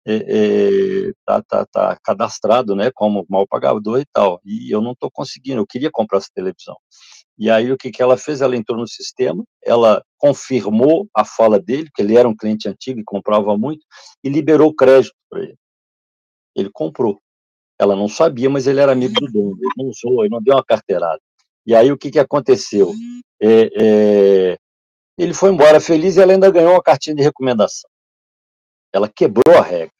é, 0.07 1.13
tá, 1.25 1.43
tá, 1.43 1.67
tá 1.67 1.99
cadastrado, 2.03 2.75
né, 2.75 2.91
como 2.95 3.27
mal 3.29 3.47
pagador 3.47 4.01
e 4.01 4.07
tal, 4.13 4.41
e 4.45 4.75
eu 4.75 4.81
não 4.81 4.93
estou 4.93 5.11
conseguindo, 5.11 5.61
eu 5.61 5.67
queria 5.67 5.91
comprar 5.91 6.19
essa 6.19 6.31
televisão. 6.35 6.77
E 7.39 7.49
aí 7.49 7.73
o 7.73 7.79
que, 7.79 7.91
que 7.91 8.03
ela 8.03 8.19
fez? 8.19 8.43
Ela 8.43 8.55
entrou 8.55 8.79
no 8.79 8.87
sistema, 8.87 9.43
ela 9.65 10.05
confirmou 10.19 11.09
a 11.15 11.25
fala 11.25 11.59
dele, 11.59 11.89
que 11.95 12.03
ele 12.03 12.17
era 12.17 12.29
um 12.29 12.37
cliente 12.37 12.69
antigo 12.69 13.01
e 13.01 13.05
comprava 13.05 13.57
muito, 13.57 13.83
e 14.23 14.29
liberou 14.29 14.75
crédito 14.75 15.15
para 15.31 15.43
ele. 15.45 15.57
Ele 16.55 16.71
comprou. 16.71 17.19
Ela 17.79 17.97
não 17.97 18.09
sabia, 18.09 18.51
mas 18.51 18.67
ele 18.67 18.81
era 18.81 18.93
amigo 18.93 19.15
do 19.15 19.33
dono. 19.33 19.57
Ele 19.59 19.73
não 19.79 19.87
usou, 19.87 20.23
ele 20.23 20.29
não 20.35 20.43
deu 20.43 20.55
uma 20.55 20.63
carteirada. 20.63 21.19
E 21.67 21.75
aí 21.75 21.91
o 21.91 21.97
que, 21.97 22.11
que 22.11 22.19
aconteceu? 22.19 22.93
É, 23.41 23.71
é, 23.75 24.59
ele 25.17 25.33
foi 25.33 25.51
embora 25.51 25.81
feliz 25.81 26.17
e 26.17 26.21
ela 26.21 26.33
ainda 26.33 26.51
ganhou 26.51 26.73
uma 26.73 26.83
cartinha 26.83 27.17
de 27.17 27.23
recomendação. 27.23 27.89
Ela 28.93 29.09
quebrou 29.09 29.57
a 29.57 29.63
regra. 29.63 29.93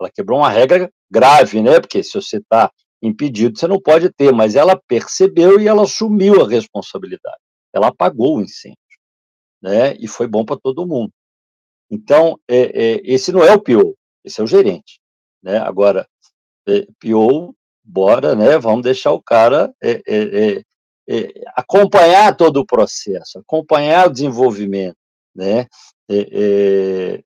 Ela 0.00 0.10
quebrou 0.10 0.38
uma 0.38 0.50
regra 0.50 0.90
grave, 1.10 1.62
né? 1.62 1.80
Porque 1.80 2.02
se 2.02 2.14
você 2.14 2.38
está 2.38 2.70
impedido, 3.02 3.58
você 3.58 3.66
não 3.66 3.80
pode 3.80 4.10
ter, 4.10 4.32
mas 4.32 4.54
ela 4.54 4.80
percebeu 4.86 5.60
e 5.60 5.66
ela 5.66 5.82
assumiu 5.82 6.42
a 6.42 6.48
responsabilidade. 6.48 7.38
Ela 7.72 7.88
apagou 7.88 8.36
o 8.36 8.40
incêndio, 8.40 8.76
né? 9.60 9.96
E 9.98 10.06
foi 10.06 10.26
bom 10.26 10.44
para 10.44 10.58
todo 10.60 10.86
mundo. 10.86 11.12
Então, 11.90 12.38
é, 12.48 12.58
é, 12.58 13.00
esse 13.04 13.32
não 13.32 13.44
é 13.44 13.52
o 13.52 13.60
pior, 13.60 13.92
esse 14.24 14.40
é 14.40 14.44
o 14.44 14.46
gerente, 14.46 15.00
né? 15.42 15.58
Agora, 15.58 16.06
é, 16.66 16.86
bora, 17.84 18.34
né? 18.34 18.58
Vamos 18.58 18.82
deixar 18.82 19.12
o 19.12 19.22
cara 19.22 19.74
é, 19.82 20.02
é, 20.06 20.56
é, 20.56 20.64
é 21.08 21.32
acompanhar 21.54 22.36
todo 22.36 22.58
o 22.58 22.66
processo, 22.66 23.38
acompanhar 23.38 24.06
o 24.06 24.12
desenvolvimento, 24.12 24.96
né? 25.34 25.66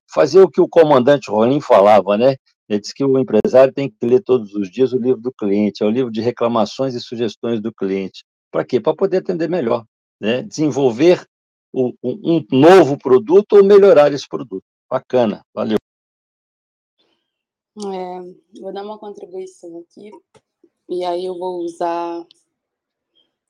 fazer 0.09 0.41
o 0.41 0.49
que 0.49 0.61
o 0.61 0.69
comandante 0.69 1.31
Rolim 1.31 1.61
falava, 1.61 2.17
né? 2.17 2.37
Ele 2.69 2.81
diz 2.81 2.93
que 2.93 3.05
o 3.05 3.19
empresário 3.19 3.73
tem 3.73 3.89
que 3.89 4.05
ler 4.07 4.23
todos 4.23 4.55
os 4.55 4.71
dias 4.71 4.93
o 4.93 4.99
livro 4.99 5.21
do 5.21 5.33
cliente, 5.33 5.83
é 5.83 5.87
o 5.87 5.91
livro 5.91 6.11
de 6.11 6.21
reclamações 6.21 6.95
e 6.95 7.01
sugestões 7.01 7.61
do 7.61 7.73
cliente. 7.73 8.25
Para 8.51 8.65
quê? 8.65 8.81
Para 8.81 8.95
poder 8.95 9.19
atender 9.19 9.49
melhor, 9.49 9.85
né? 10.21 10.43
desenvolver 10.43 11.27
um 11.75 12.45
novo 12.51 12.99
produto 12.99 13.55
ou 13.55 13.65
melhorar 13.65 14.13
esse 14.13 14.27
produto. 14.29 14.65
Bacana, 14.89 15.45
valeu. 15.55 15.77
É, 17.79 18.61
vou 18.61 18.73
dar 18.73 18.83
uma 18.83 18.99
contribuição 18.99 19.81
aqui, 19.81 20.11
e 20.89 21.05
aí 21.05 21.27
eu 21.27 21.39
vou 21.39 21.59
usar 21.59 22.25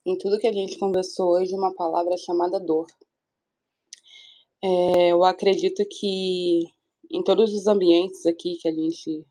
em 0.05 0.17
tudo 0.17 0.39
que 0.39 0.47
a 0.47 0.51
gente 0.51 0.77
conversou 0.77 1.33
hoje 1.33 1.55
uma 1.55 1.73
palavra 1.73 2.17
chamada 2.17 2.59
dor. 2.59 2.87
É, 4.63 5.11
eu 5.11 5.23
acredito 5.23 5.83
que 5.85 6.63
em 7.11 7.23
todos 7.23 7.53
os 7.53 7.67
ambientes 7.67 8.25
aqui 8.25 8.57
que 8.57 8.67
a 8.67 8.71
gente 8.71 9.25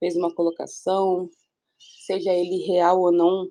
fez 0.00 0.16
uma 0.16 0.34
colocação, 0.34 1.28
seja 2.06 2.32
ele 2.32 2.64
real 2.66 3.00
ou 3.00 3.12
não, 3.12 3.50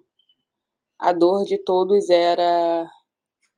a 1.00 1.12
dor 1.14 1.46
de 1.46 1.58
todos 1.58 2.10
era 2.10 2.90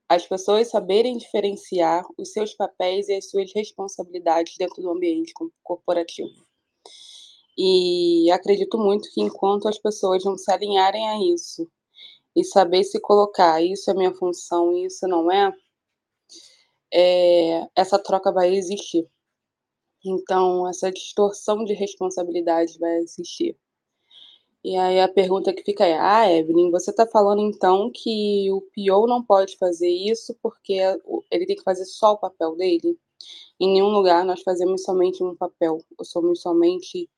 as 0.08 0.28
pessoas 0.28 0.70
saberem 0.70 1.18
diferenciar 1.18 2.06
os 2.18 2.32
seus 2.32 2.54
papéis 2.54 3.10
e 3.10 3.14
as 3.16 3.30
suas 3.30 3.52
responsabilidades 3.54 4.56
dentro 4.58 4.82
do 4.82 4.92
ambiente 4.92 5.34
corporativo. 5.64 6.46
E 7.58 8.30
acredito 8.32 8.78
muito 8.78 9.10
que 9.14 9.22
enquanto 9.22 9.68
as 9.68 9.80
pessoas 9.80 10.24
não 10.24 10.38
se 10.38 10.52
alinharem 10.52 11.08
a 11.08 11.34
isso 11.34 11.68
e 12.36 12.44
saber 12.44 12.84
se 12.84 13.00
colocar, 13.00 13.62
isso 13.64 13.90
é 13.90 13.94
minha 13.94 14.14
função, 14.14 14.76
isso 14.78 15.08
não 15.08 15.32
é, 15.32 15.52
é 16.96 17.68
essa 17.76 18.00
troca 18.00 18.32
vai 18.32 18.56
existir. 18.56 19.08
Então, 20.06 20.68
essa 20.68 20.92
distorção 20.92 21.66
de 21.66 21.74
responsabilidade 21.74 22.78
vai 22.80 22.98
existir. 23.00 23.58
E 24.64 24.76
aí 24.78 25.00
a 25.00 25.08
pergunta 25.08 25.54
que 25.54 25.64
fica 25.64 25.86
é: 25.86 25.98
Ah, 26.00 26.32
Evelyn, 26.32 26.72
você 26.72 26.92
está 26.92 27.06
falando 27.06 27.42
então 27.42 27.92
que 27.94 28.50
o 28.52 28.62
PO 28.62 29.08
não 29.08 29.24
pode 29.24 29.58
fazer 29.58 29.90
isso 29.90 30.36
porque 30.42 30.80
ele 31.32 31.46
tem 31.46 31.56
que 31.56 31.64
fazer 31.64 31.86
só 31.86 32.14
o 32.14 32.18
papel 32.18 32.56
dele? 32.56 32.98
Em 33.60 33.74
nenhum 33.74 33.90
lugar 33.90 34.26
nós 34.26 34.42
fazemos 34.42 34.84
somente 34.84 35.24
um 35.24 35.36
papel, 35.36 35.80
ou 35.98 36.06
somos 36.06 36.42
somente. 36.42 37.10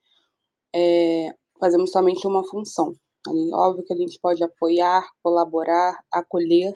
É, 0.75 1.33
fazemos 1.59 1.91
somente 1.91 2.27
uma 2.27 2.43
função. 2.43 2.95
Óbvio 3.53 3.83
que 3.85 3.93
a 3.93 3.97
gente 3.97 4.19
pode 4.19 4.43
apoiar, 4.43 5.07
colaborar, 5.23 6.03
acolher, 6.11 6.73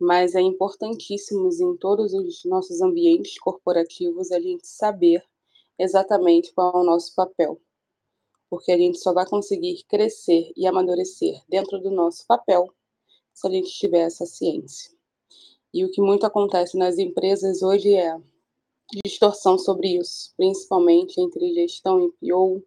mas 0.00 0.34
é 0.34 0.40
importantíssimo 0.40 1.48
em 1.50 1.76
todos 1.76 2.12
os 2.14 2.44
nossos 2.44 2.80
ambientes 2.80 3.38
corporativos 3.38 4.30
a 4.30 4.40
gente 4.40 4.66
saber 4.66 5.24
exatamente 5.78 6.52
qual 6.52 6.72
é 6.74 6.78
o 6.78 6.84
nosso 6.84 7.14
papel. 7.14 7.60
Porque 8.48 8.72
a 8.72 8.78
gente 8.78 8.98
só 8.98 9.12
vai 9.12 9.26
conseguir 9.26 9.84
crescer 9.88 10.52
e 10.56 10.66
amadurecer 10.66 11.42
dentro 11.48 11.78
do 11.80 11.90
nosso 11.90 12.26
papel 12.26 12.72
se 13.34 13.46
a 13.46 13.50
gente 13.50 13.70
tiver 13.70 14.00
essa 14.00 14.24
ciência. 14.24 14.90
E 15.72 15.84
o 15.84 15.90
que 15.90 16.00
muito 16.00 16.24
acontece 16.24 16.76
nas 16.76 16.98
empresas 16.98 17.62
hoje 17.62 17.94
é 17.94 18.18
distorção 19.04 19.58
sobre 19.58 19.98
isso, 19.98 20.32
principalmente 20.36 21.20
entre 21.20 21.52
gestão 21.52 22.00
e 22.00 22.10
PO, 22.12 22.64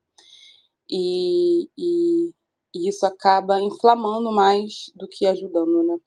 e, 0.90 1.70
e, 1.78 2.32
e 2.76 2.88
isso 2.88 3.06
acaba 3.06 3.60
inflamando 3.60 4.32
mais 4.32 4.92
do 4.96 5.08
que 5.08 5.26
ajudando, 5.26 5.84
né? 5.84 5.98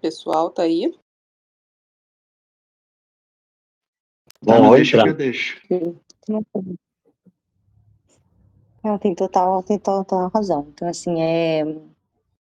Pessoal, 0.00 0.50
tá 0.50 0.62
aí? 0.62 0.94
Bom, 4.40 4.70
tá, 4.70 4.74
deixa 4.76 5.02
que 5.02 5.08
eu 5.08 5.14
deixo. 5.14 5.60
Ela 8.84 8.98
tem 8.98 9.14
total, 9.14 9.62
tem 9.62 9.78
total 9.78 10.28
razão. 10.28 10.68
Então, 10.72 10.88
assim, 10.88 11.20
é, 11.20 11.64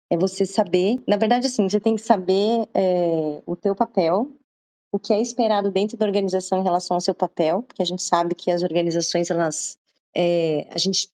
é 0.09 0.17
você 0.17 0.45
saber. 0.45 1.01
Na 1.07 1.17
verdade, 1.17 1.47
assim, 1.47 1.67
você 1.67 1.79
tem 1.79 1.95
que 1.95 2.01
saber 2.01 2.67
é, 2.73 3.41
o 3.45 3.55
teu 3.55 3.75
papel, 3.75 4.31
o 4.91 4.97
que 4.97 5.11
é 5.11 5.21
esperado 5.21 5.69
dentro 5.69 5.97
da 5.97 6.05
organização 6.05 6.59
em 6.59 6.63
relação 6.63 6.95
ao 6.95 7.01
seu 7.01 7.13
papel, 7.13 7.63
porque 7.63 7.81
a 7.81 7.85
gente 7.85 8.01
sabe 8.01 8.35
que 8.35 8.49
as 8.49 8.63
organizações, 8.63 9.29
elas. 9.29 9.77
É, 10.15 10.67
a 10.71 10.77
gente 10.77 11.09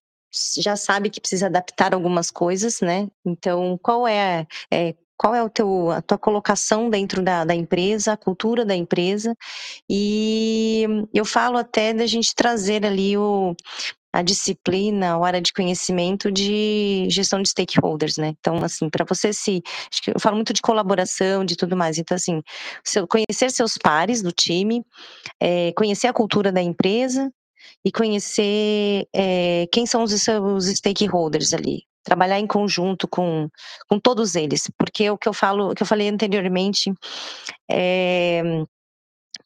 já 0.58 0.76
sabe 0.76 1.10
que 1.10 1.20
precisa 1.20 1.48
adaptar 1.48 1.94
algumas 1.94 2.30
coisas, 2.30 2.82
né? 2.82 3.08
Então, 3.26 3.80
qual 3.82 4.08
é, 4.08 4.46
é 4.72 4.94
qual 5.20 5.36
é 5.36 5.44
o 5.44 5.50
teu, 5.50 5.92
a 5.92 6.02
tua 6.02 6.18
colocação 6.18 6.90
dentro 6.90 7.22
da, 7.22 7.44
da 7.44 7.54
empresa, 7.54 8.14
a 8.14 8.18
cultura 8.18 8.64
da 8.66 8.74
empresa, 8.74 9.36
e 9.90 10.88
eu 11.14 11.26
falo 11.26 11.58
até 11.58 11.94
da 11.94 12.06
gente 12.08 12.34
trazer 12.34 12.86
ali 12.86 13.18
o, 13.18 13.54
a 14.14 14.22
disciplina, 14.22 15.16
a 15.16 15.26
área 15.26 15.42
de 15.42 15.52
conhecimento 15.52 16.32
de 16.32 17.06
gestão 17.10 17.42
de 17.42 17.50
stakeholders, 17.50 18.16
né? 18.16 18.34
Então, 18.40 18.64
assim, 18.64 18.90
para 18.90 19.04
você 19.04 19.34
se. 19.34 19.62
Eu 20.08 20.22
falo 20.22 20.38
muito 20.38 20.54
de 20.54 20.62
colaboração, 20.62 21.44
de 21.44 21.58
tudo 21.58 21.76
mais. 21.76 21.98
Então, 21.98 22.16
assim, 22.16 22.42
seu, 22.82 23.06
conhecer 23.06 23.52
seus 23.52 23.78
pares 23.78 24.22
do 24.22 24.32
time, 24.32 24.84
é, 25.40 25.74
conhecer 25.74 26.08
a 26.08 26.14
cultura 26.14 26.50
da 26.50 26.62
empresa 26.62 27.30
e 27.84 27.92
conhecer 27.92 29.06
é, 29.14 29.68
quem 29.72 29.86
são 29.86 30.04
os 30.04 30.12
seus 30.14 30.66
stakeholders 30.68 31.54
ali. 31.54 31.89
Trabalhar 32.04 32.39
em 32.39 32.47
conjunto 32.47 33.08
com, 33.08 33.50
com 33.88 34.00
todos 34.00 34.36
eles. 34.36 34.70
Porque 34.78 35.10
o 35.10 35.18
que 35.18 35.28
eu 35.28 35.34
falo, 35.34 35.72
o 35.72 35.76
que 35.76 35.84
eu 35.84 35.88
falei 35.88 36.10
anteriormente 36.10 36.91
é 37.70 38.41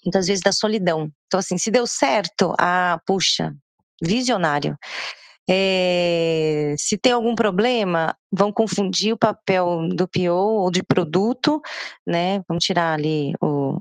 muitas 0.06 0.28
vezes 0.28 0.44
da 0.44 0.52
solidão. 0.52 1.10
Então, 1.28 1.40
assim, 1.40 1.58
se 1.58 1.72
deu 1.72 1.88
certo, 1.88 2.54
ah, 2.60 3.00
puxa, 3.06 3.54
visionário. 4.02 4.78
É, 5.50 6.74
se 6.78 6.98
tem 6.98 7.12
algum 7.12 7.36
problema, 7.36 8.16
vão 8.32 8.52
confundir 8.52 9.14
o 9.14 9.18
papel 9.18 9.90
do 9.90 10.08
PO 10.08 10.32
ou 10.32 10.72
de 10.72 10.82
produto, 10.84 11.62
né? 12.08 12.42
Vamos 12.48 12.64
tirar 12.64 12.94
ali 12.94 13.34
o, 13.42 13.80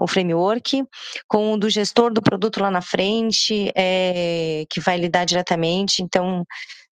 o 0.00 0.06
framework 0.06 0.84
com 1.28 1.52
o 1.52 1.56
do 1.58 1.68
gestor 1.68 2.12
do 2.12 2.22
produto 2.22 2.60
lá 2.60 2.70
na 2.70 2.80
frente, 2.80 3.70
é, 3.76 4.64
que 4.70 4.80
vai 4.80 4.96
lidar 4.96 5.26
diretamente. 5.26 6.02
Então, 6.02 6.44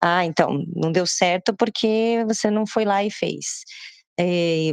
ah, 0.01 0.25
então 0.25 0.63
não 0.75 0.91
deu 0.91 1.05
certo 1.07 1.55
porque 1.57 2.23
você 2.27 2.49
não 2.51 2.65
foi 2.67 2.85
lá 2.85 3.03
e 3.03 3.11
fez. 3.11 3.63
É, 4.19 4.71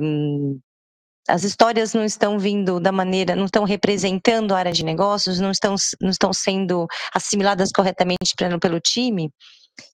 as 1.29 1.43
histórias 1.43 1.95
não 1.95 2.05
estão 2.05 2.39
vindo 2.39 2.79
da 2.79 2.93
maneira, 2.93 3.35
não 3.35 3.47
estão 3.47 3.65
representando 3.65 4.53
a 4.53 4.59
área 4.59 4.73
de 4.73 4.85
negócios, 4.85 5.41
não 5.41 5.51
estão, 5.51 5.75
não 6.01 6.11
estão 6.11 6.33
sendo 6.33 6.87
assimiladas 7.15 7.71
corretamente 7.73 8.35
pelo, 8.37 8.61
pelo 8.61 8.81
time. 8.81 9.31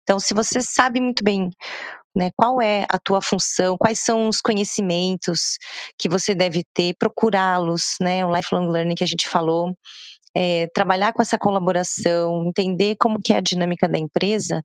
Então, 0.02 0.18
se 0.18 0.34
você 0.34 0.60
sabe 0.60 1.00
muito 1.00 1.22
bem 1.22 1.50
né, 2.14 2.30
qual 2.36 2.60
é 2.60 2.84
a 2.90 2.98
tua 2.98 3.22
função, 3.22 3.78
quais 3.78 4.00
são 4.00 4.28
os 4.28 4.40
conhecimentos 4.40 5.56
que 5.96 6.08
você 6.08 6.34
deve 6.34 6.64
ter, 6.74 6.94
procurá-los, 6.98 7.94
né, 8.00 8.26
o 8.26 8.34
lifelong 8.34 8.68
learning 8.68 8.96
que 8.96 9.04
a 9.04 9.06
gente 9.06 9.28
falou, 9.28 9.72
é, 10.34 10.66
trabalhar 10.74 11.12
com 11.12 11.22
essa 11.22 11.38
colaboração, 11.38 12.44
entender 12.46 12.96
como 12.96 13.20
que 13.20 13.32
é 13.32 13.36
a 13.36 13.40
dinâmica 13.40 13.88
da 13.88 13.98
empresa, 13.98 14.62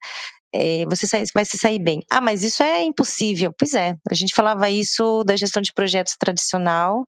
é, 0.55 0.85
você 0.85 1.05
vai 1.33 1.43
se 1.43 1.57
sair 1.57 1.79
bem. 1.79 2.01
Ah, 2.09 2.21
mas 2.21 2.41
isso 2.41 2.63
é 2.63 2.81
impossível. 2.83 3.53
Pois 3.57 3.73
é, 3.73 3.95
a 4.09 4.13
gente 4.13 4.33
falava 4.33 4.69
isso 4.69 5.23
da 5.25 5.35
gestão 5.35 5.61
de 5.61 5.73
projetos 5.73 6.15
tradicional 6.17 7.05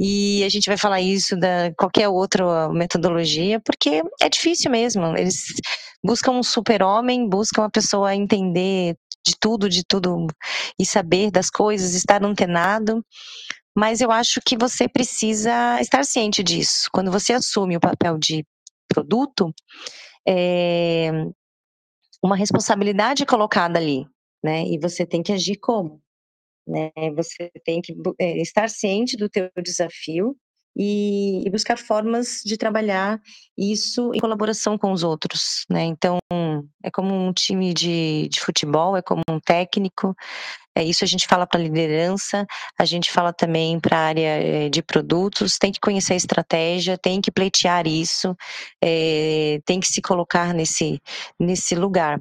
e 0.00 0.42
a 0.42 0.48
gente 0.48 0.66
vai 0.66 0.78
falar 0.78 1.02
isso 1.02 1.36
da 1.36 1.70
qualquer 1.76 2.08
outra 2.08 2.70
metodologia, 2.70 3.60
porque 3.60 4.02
é 4.22 4.28
difícil 4.30 4.70
mesmo. 4.70 5.14
Eles 5.18 5.44
buscam 6.02 6.32
um 6.32 6.42
super-homem, 6.42 7.28
buscam 7.28 7.62
uma 7.62 7.70
pessoa 7.70 8.14
entender 8.14 8.96
de 9.26 9.34
tudo, 9.38 9.68
de 9.68 9.84
tudo 9.84 10.26
e 10.80 10.86
saber 10.86 11.30
das 11.30 11.50
coisas, 11.50 11.94
estar 11.94 12.24
antenado. 12.24 13.04
Mas 13.76 14.00
eu 14.00 14.10
acho 14.10 14.40
que 14.44 14.56
você 14.56 14.88
precisa 14.88 15.78
estar 15.80 16.04
ciente 16.04 16.42
disso. 16.42 16.88
Quando 16.90 17.12
você 17.12 17.34
assume 17.34 17.76
o 17.76 17.80
papel 17.80 18.16
de 18.18 18.46
produto, 18.88 19.54
é, 20.26 21.10
uma 22.22 22.36
responsabilidade 22.36 23.24
colocada 23.24 23.78
ali, 23.78 24.06
né? 24.42 24.64
E 24.64 24.78
você 24.78 25.06
tem 25.06 25.22
que 25.22 25.32
agir 25.32 25.56
como? 25.56 26.00
Né? 26.66 26.90
Você 27.16 27.50
tem 27.64 27.80
que 27.80 27.96
é, 28.18 28.40
estar 28.42 28.68
ciente 28.68 29.16
do 29.16 29.28
teu 29.28 29.50
desafio 29.62 30.36
e, 30.76 31.46
e, 31.46 31.50
buscar 31.50 31.76
formas 31.76 32.40
de 32.44 32.56
trabalhar 32.56 33.20
isso 33.56 34.12
em 34.14 34.20
colaboração 34.20 34.78
com 34.78 34.92
os 34.92 35.02
outros, 35.02 35.64
né? 35.68 35.84
Então, 35.84 36.18
é 36.84 36.90
como 36.90 37.12
um 37.14 37.32
time 37.32 37.74
de, 37.74 38.28
de 38.28 38.40
futebol, 38.40 38.96
é 38.96 39.02
como 39.02 39.22
um 39.28 39.40
técnico, 39.40 40.14
é 40.80 40.84
isso 40.84 41.04
a 41.04 41.06
gente 41.06 41.26
fala 41.26 41.46
para 41.46 41.60
liderança, 41.60 42.46
a 42.78 42.84
gente 42.84 43.10
fala 43.10 43.32
também 43.32 43.78
para 43.80 43.96
a 43.98 44.00
área 44.00 44.42
eh, 44.42 44.68
de 44.68 44.82
produtos, 44.82 45.58
tem 45.58 45.72
que 45.72 45.80
conhecer 45.80 46.14
a 46.14 46.16
estratégia, 46.16 46.98
tem 46.98 47.20
que 47.20 47.30
pleitear 47.30 47.86
isso, 47.86 48.36
é, 48.82 49.60
tem 49.64 49.80
que 49.80 49.86
se 49.86 50.00
colocar 50.00 50.54
nesse, 50.54 51.00
nesse 51.38 51.74
lugar. 51.74 52.20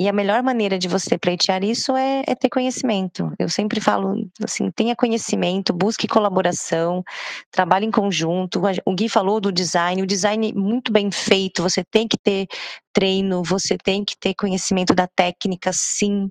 E 0.00 0.08
a 0.08 0.14
melhor 0.14 0.42
maneira 0.42 0.78
de 0.78 0.88
você 0.88 1.18
pleitear 1.18 1.62
isso 1.62 1.94
é, 1.94 2.22
é, 2.26 2.34
ter 2.34 2.48
conhecimento. 2.48 3.30
Eu 3.38 3.50
sempre 3.50 3.82
falo 3.82 4.14
assim: 4.42 4.70
tenha 4.70 4.96
conhecimento, 4.96 5.74
busque 5.74 6.08
colaboração, 6.08 7.04
trabalhe 7.50 7.84
em 7.84 7.90
conjunto. 7.90 8.62
O 8.86 8.94
Gui 8.94 9.10
falou 9.10 9.42
do 9.42 9.52
design, 9.52 10.00
o 10.02 10.06
design 10.06 10.54
muito 10.54 10.90
bem 10.90 11.10
feito, 11.10 11.62
você 11.62 11.84
tem 11.84 12.08
que 12.08 12.16
ter 12.16 12.46
treino, 12.94 13.42
você 13.42 13.76
tem 13.76 14.02
que 14.02 14.16
ter 14.18 14.34
conhecimento 14.34 14.94
da 14.94 15.06
técnica, 15.06 15.70
sim. 15.70 16.30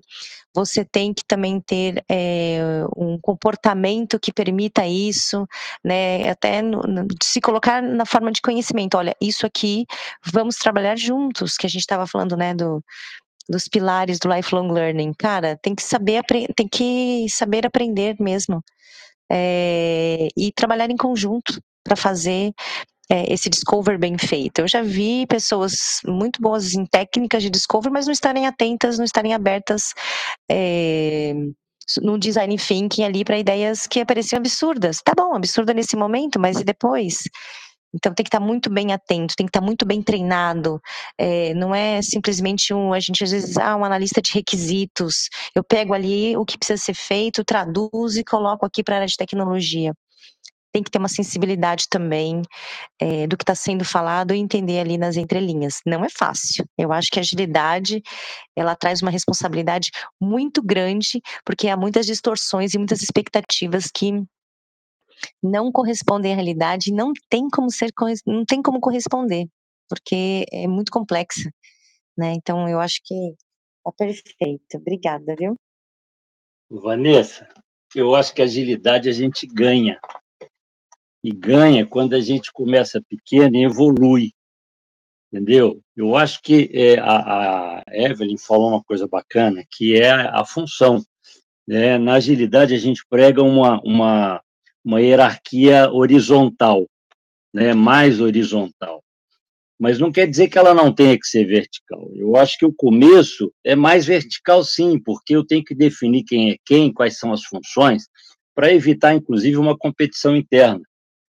Você 0.52 0.84
tem 0.84 1.14
que 1.14 1.22
também 1.24 1.60
ter 1.60 2.04
é, 2.10 2.84
um 2.96 3.20
comportamento 3.22 4.18
que 4.18 4.32
permita 4.32 4.84
isso, 4.84 5.46
né? 5.84 6.28
Até 6.28 6.60
no, 6.60 6.80
no, 6.82 7.06
se 7.22 7.40
colocar 7.40 7.80
na 7.80 8.04
forma 8.04 8.32
de 8.32 8.42
conhecimento. 8.42 8.96
Olha, 8.96 9.14
isso 9.20 9.46
aqui, 9.46 9.86
vamos 10.24 10.56
trabalhar 10.56 10.98
juntos, 10.98 11.56
que 11.56 11.66
a 11.66 11.70
gente 11.70 11.82
estava 11.82 12.04
falando, 12.04 12.36
né, 12.36 12.52
do, 12.52 12.82
dos 13.50 13.68
pilares 13.68 14.18
do 14.18 14.32
lifelong 14.32 14.72
learning. 14.72 15.12
Cara, 15.18 15.58
tem 15.60 15.74
que 15.74 15.82
saber, 15.82 16.22
tem 16.54 16.68
que 16.68 17.26
saber 17.28 17.66
aprender 17.66 18.16
mesmo. 18.20 18.62
É, 19.32 20.28
e 20.36 20.52
trabalhar 20.52 20.90
em 20.90 20.96
conjunto 20.96 21.60
para 21.84 21.94
fazer 21.94 22.52
é, 23.10 23.32
esse 23.32 23.48
discover 23.48 23.98
bem 23.98 24.16
feito. 24.18 24.60
Eu 24.60 24.68
já 24.68 24.82
vi 24.82 25.26
pessoas 25.26 26.00
muito 26.06 26.40
boas 26.40 26.74
em 26.74 26.84
técnicas 26.84 27.42
de 27.42 27.50
discover, 27.50 27.92
mas 27.92 28.06
não 28.06 28.12
estarem 28.12 28.46
atentas, 28.46 28.98
não 28.98 29.04
estarem 29.04 29.34
abertas 29.34 29.92
é, 30.50 31.34
no 32.02 32.18
design 32.18 32.56
thinking 32.56 33.04
ali 33.04 33.24
para 33.24 33.38
ideias 33.38 33.86
que 33.86 34.04
pareciam 34.04 34.38
absurdas. 34.38 35.00
Tá 35.04 35.12
bom, 35.16 35.34
absurda 35.34 35.74
nesse 35.74 35.96
momento, 35.96 36.38
mas 36.38 36.60
e 36.60 36.64
depois? 36.64 37.22
Então 37.94 38.14
tem 38.14 38.24
que 38.24 38.28
estar 38.28 38.40
muito 38.40 38.70
bem 38.70 38.92
atento, 38.92 39.34
tem 39.36 39.46
que 39.46 39.50
estar 39.50 39.60
muito 39.60 39.84
bem 39.84 40.02
treinado. 40.02 40.80
É, 41.18 41.52
não 41.54 41.74
é 41.74 42.00
simplesmente 42.02 42.72
um, 42.72 42.92
a 42.92 43.00
gente 43.00 43.24
às 43.24 43.30
vezes, 43.30 43.56
ah, 43.56 43.76
um 43.76 43.84
analista 43.84 44.22
de 44.22 44.32
requisitos. 44.32 45.28
Eu 45.54 45.64
pego 45.64 45.92
ali 45.94 46.36
o 46.36 46.44
que 46.44 46.58
precisa 46.58 46.80
ser 46.80 46.94
feito, 46.94 47.44
traduzo 47.44 48.18
e 48.18 48.24
coloco 48.24 48.64
aqui 48.64 48.82
para 48.82 48.96
a 48.96 48.98
área 48.98 49.08
de 49.08 49.16
tecnologia. 49.16 49.92
Tem 50.72 50.84
que 50.84 50.90
ter 50.90 50.98
uma 50.98 51.08
sensibilidade 51.08 51.86
também 51.90 52.42
é, 53.00 53.26
do 53.26 53.36
que 53.36 53.42
está 53.42 53.56
sendo 53.56 53.84
falado 53.84 54.32
e 54.32 54.38
entender 54.38 54.78
ali 54.78 54.96
nas 54.96 55.16
entrelinhas. 55.16 55.80
Não 55.84 56.04
é 56.04 56.08
fácil. 56.08 56.64
Eu 56.78 56.92
acho 56.92 57.08
que 57.10 57.18
a 57.18 57.22
agilidade 57.22 58.00
ela 58.56 58.76
traz 58.76 59.02
uma 59.02 59.10
responsabilidade 59.10 59.90
muito 60.20 60.62
grande, 60.62 61.20
porque 61.44 61.68
há 61.68 61.76
muitas 61.76 62.06
distorções 62.06 62.72
e 62.72 62.78
muitas 62.78 63.02
expectativas 63.02 63.90
que 63.92 64.12
não 65.42 65.70
correspondem 65.72 66.32
à 66.32 66.36
realidade, 66.36 66.92
não 66.92 67.12
tem 67.28 67.48
como 67.48 67.70
ser, 67.70 67.90
não 68.26 68.44
tem 68.44 68.62
como 68.62 68.80
corresponder, 68.80 69.46
porque 69.88 70.46
é 70.52 70.66
muito 70.66 70.90
complexa, 70.92 71.50
né? 72.16 72.32
Então 72.34 72.68
eu 72.68 72.80
acho 72.80 73.00
que 73.04 73.34
tá 73.84 73.92
perfeito. 73.92 74.76
Obrigada, 74.76 75.34
viu? 75.38 75.56
Vanessa, 76.70 77.48
eu 77.94 78.14
acho 78.14 78.32
que 78.32 78.42
agilidade 78.42 79.08
a 79.08 79.12
gente 79.12 79.46
ganha. 79.46 79.98
E 81.22 81.32
ganha 81.32 81.86
quando 81.86 82.14
a 82.14 82.20
gente 82.20 82.52
começa 82.52 83.02
pequeno 83.02 83.56
e 83.56 83.64
evolui. 83.64 84.32
entendeu? 85.32 85.82
Eu 85.96 86.16
acho 86.16 86.40
que 86.42 86.70
é, 86.72 86.98
a, 86.98 87.80
a, 87.80 87.82
Evelyn 87.88 88.38
falou 88.38 88.68
uma 88.68 88.82
coisa 88.82 89.06
bacana, 89.06 89.64
que 89.70 90.00
é 90.00 90.10
a, 90.10 90.40
a 90.40 90.44
função. 90.46 91.04
Né? 91.68 91.98
Na 91.98 92.14
agilidade, 92.14 92.74
a 92.74 92.78
gente 92.78 93.04
prega 93.08 93.42
uma, 93.42 93.80
uma, 93.82 94.42
uma 94.84 95.00
hierarquia 95.00 95.90
horizontal, 95.90 96.86
né? 97.52 97.74
mais 97.74 98.20
horizontal. 98.20 99.02
Mas 99.78 99.98
não 99.98 100.12
quer 100.12 100.26
dizer 100.26 100.48
que 100.48 100.58
ela 100.58 100.74
não 100.74 100.94
tenha 100.94 101.18
que 101.18 101.26
ser 101.26 101.44
vertical. 101.46 102.10
Eu 102.14 102.36
acho 102.36 102.58
que 102.58 102.66
o 102.66 102.72
começo 102.72 103.50
é 103.64 103.74
mais 103.74 104.04
vertical, 104.04 104.62
sim, 104.62 104.98
porque 104.98 105.34
eu 105.34 105.44
tenho 105.44 105.64
que 105.64 105.74
definir 105.74 106.22
quem 106.24 106.50
é 106.50 106.56
quem, 106.66 106.92
quais 106.92 107.18
são 107.18 107.32
as 107.32 107.42
funções, 107.44 108.06
para 108.54 108.74
evitar, 108.74 109.14
inclusive, 109.14 109.56
uma 109.56 109.76
competição 109.76 110.36
interna. 110.36 110.82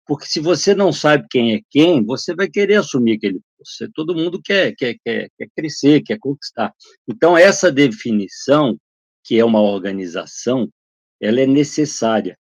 Porque 0.06 0.26
se 0.26 0.40
você 0.40 0.74
não 0.74 0.94
sabe 0.94 1.28
quem 1.30 1.56
é 1.56 1.60
quem, 1.70 2.06
você 2.06 2.34
vai 2.34 2.48
querer 2.48 2.76
assumir 2.76 3.18
aquele 3.18 3.42
posto. 3.58 3.92
Todo 3.94 4.16
mundo 4.16 4.42
quer, 4.42 4.74
quer, 4.74 4.96
quer, 5.04 5.30
quer 5.38 5.50
crescer, 5.54 6.02
quer 6.02 6.18
conquistar. 6.18 6.74
Então, 7.06 7.38
essa 7.38 7.70
definição, 7.70 8.78
que 9.26 9.38
é 9.38 9.44
uma 9.44 9.62
organização, 9.62 10.70
ela 11.22 11.42
é 11.42 11.46
necessária. 11.46 12.38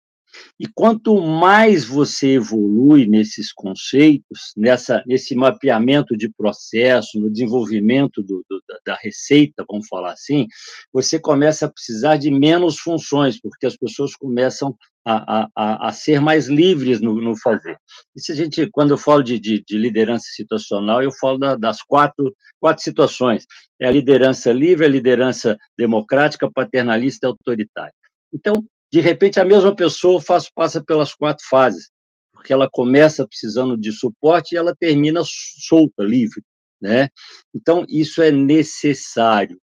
E 0.59 0.67
quanto 0.73 1.21
mais 1.21 1.85
você 1.85 2.35
evolui 2.35 3.05
nesses 3.05 3.51
conceitos, 3.51 4.53
nessa, 4.55 5.03
nesse 5.05 5.35
mapeamento 5.35 6.15
de 6.15 6.29
processo, 6.29 7.19
no 7.19 7.29
desenvolvimento 7.29 8.21
do, 8.21 8.43
do, 8.49 8.61
da 8.85 8.95
receita, 8.95 9.65
vamos 9.69 9.87
falar 9.87 10.13
assim, 10.13 10.47
você 10.93 11.19
começa 11.19 11.65
a 11.65 11.71
precisar 11.71 12.17
de 12.17 12.31
menos 12.31 12.79
funções, 12.79 13.39
porque 13.39 13.65
as 13.65 13.75
pessoas 13.75 14.15
começam 14.15 14.75
a, 15.05 15.47
a, 15.55 15.89
a 15.89 15.91
ser 15.91 16.19
mais 16.19 16.47
livres 16.47 16.99
no, 16.99 17.21
no, 17.21 17.37
fazer. 17.37 17.77
Isso 18.15 18.31
a 18.31 18.35
gente, 18.35 18.67
quando 18.71 18.91
eu 18.91 18.97
falo 18.97 19.21
de, 19.21 19.39
de, 19.39 19.63
de 19.63 19.77
liderança 19.77 20.25
situacional, 20.33 21.03
eu 21.03 21.11
falo 21.11 21.37
da, 21.37 21.55
das 21.55 21.83
quatro, 21.83 22.35
quatro 22.59 22.83
situações. 22.83 23.45
É 23.79 23.87
a 23.87 23.91
liderança 23.91 24.51
livre, 24.51 24.85
a 24.85 24.89
liderança 24.89 25.57
democrática, 25.77 26.49
paternalista 26.51 27.27
e 27.27 27.29
autoritária. 27.29 27.93
Então, 28.33 28.65
de 28.91 28.99
repente, 28.99 29.39
a 29.39 29.45
mesma 29.45 29.75
pessoa 29.75 30.21
faz, 30.21 30.49
passa 30.49 30.83
pelas 30.83 31.13
quatro 31.13 31.45
fases, 31.49 31.89
porque 32.33 32.53
ela 32.53 32.69
começa 32.71 33.27
precisando 33.27 33.77
de 33.77 33.91
suporte 33.91 34.53
e 34.53 34.57
ela 34.57 34.75
termina 34.75 35.21
solta, 35.23 36.03
livre. 36.03 36.41
Né? 36.81 37.09
Então, 37.53 37.85
isso 37.89 38.21
é 38.21 38.31
necessário. 38.31 39.59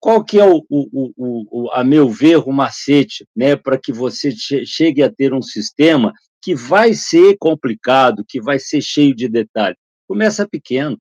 Qual 0.00 0.24
que 0.24 0.38
é, 0.38 0.44
o, 0.44 0.62
o, 0.68 1.12
o, 1.16 1.70
a 1.72 1.82
meu 1.82 2.10
ver, 2.10 2.36
o 2.36 2.52
macete 2.52 3.26
né, 3.34 3.56
para 3.56 3.78
que 3.78 3.92
você 3.92 4.30
chegue 4.32 5.02
a 5.02 5.10
ter 5.10 5.32
um 5.32 5.40
sistema 5.40 6.12
que 6.42 6.54
vai 6.54 6.92
ser 6.92 7.36
complicado, 7.38 8.24
que 8.28 8.40
vai 8.40 8.58
ser 8.58 8.82
cheio 8.82 9.14
de 9.14 9.28
detalhes? 9.28 9.78
Começa 10.06 10.46
pequeno 10.46 10.98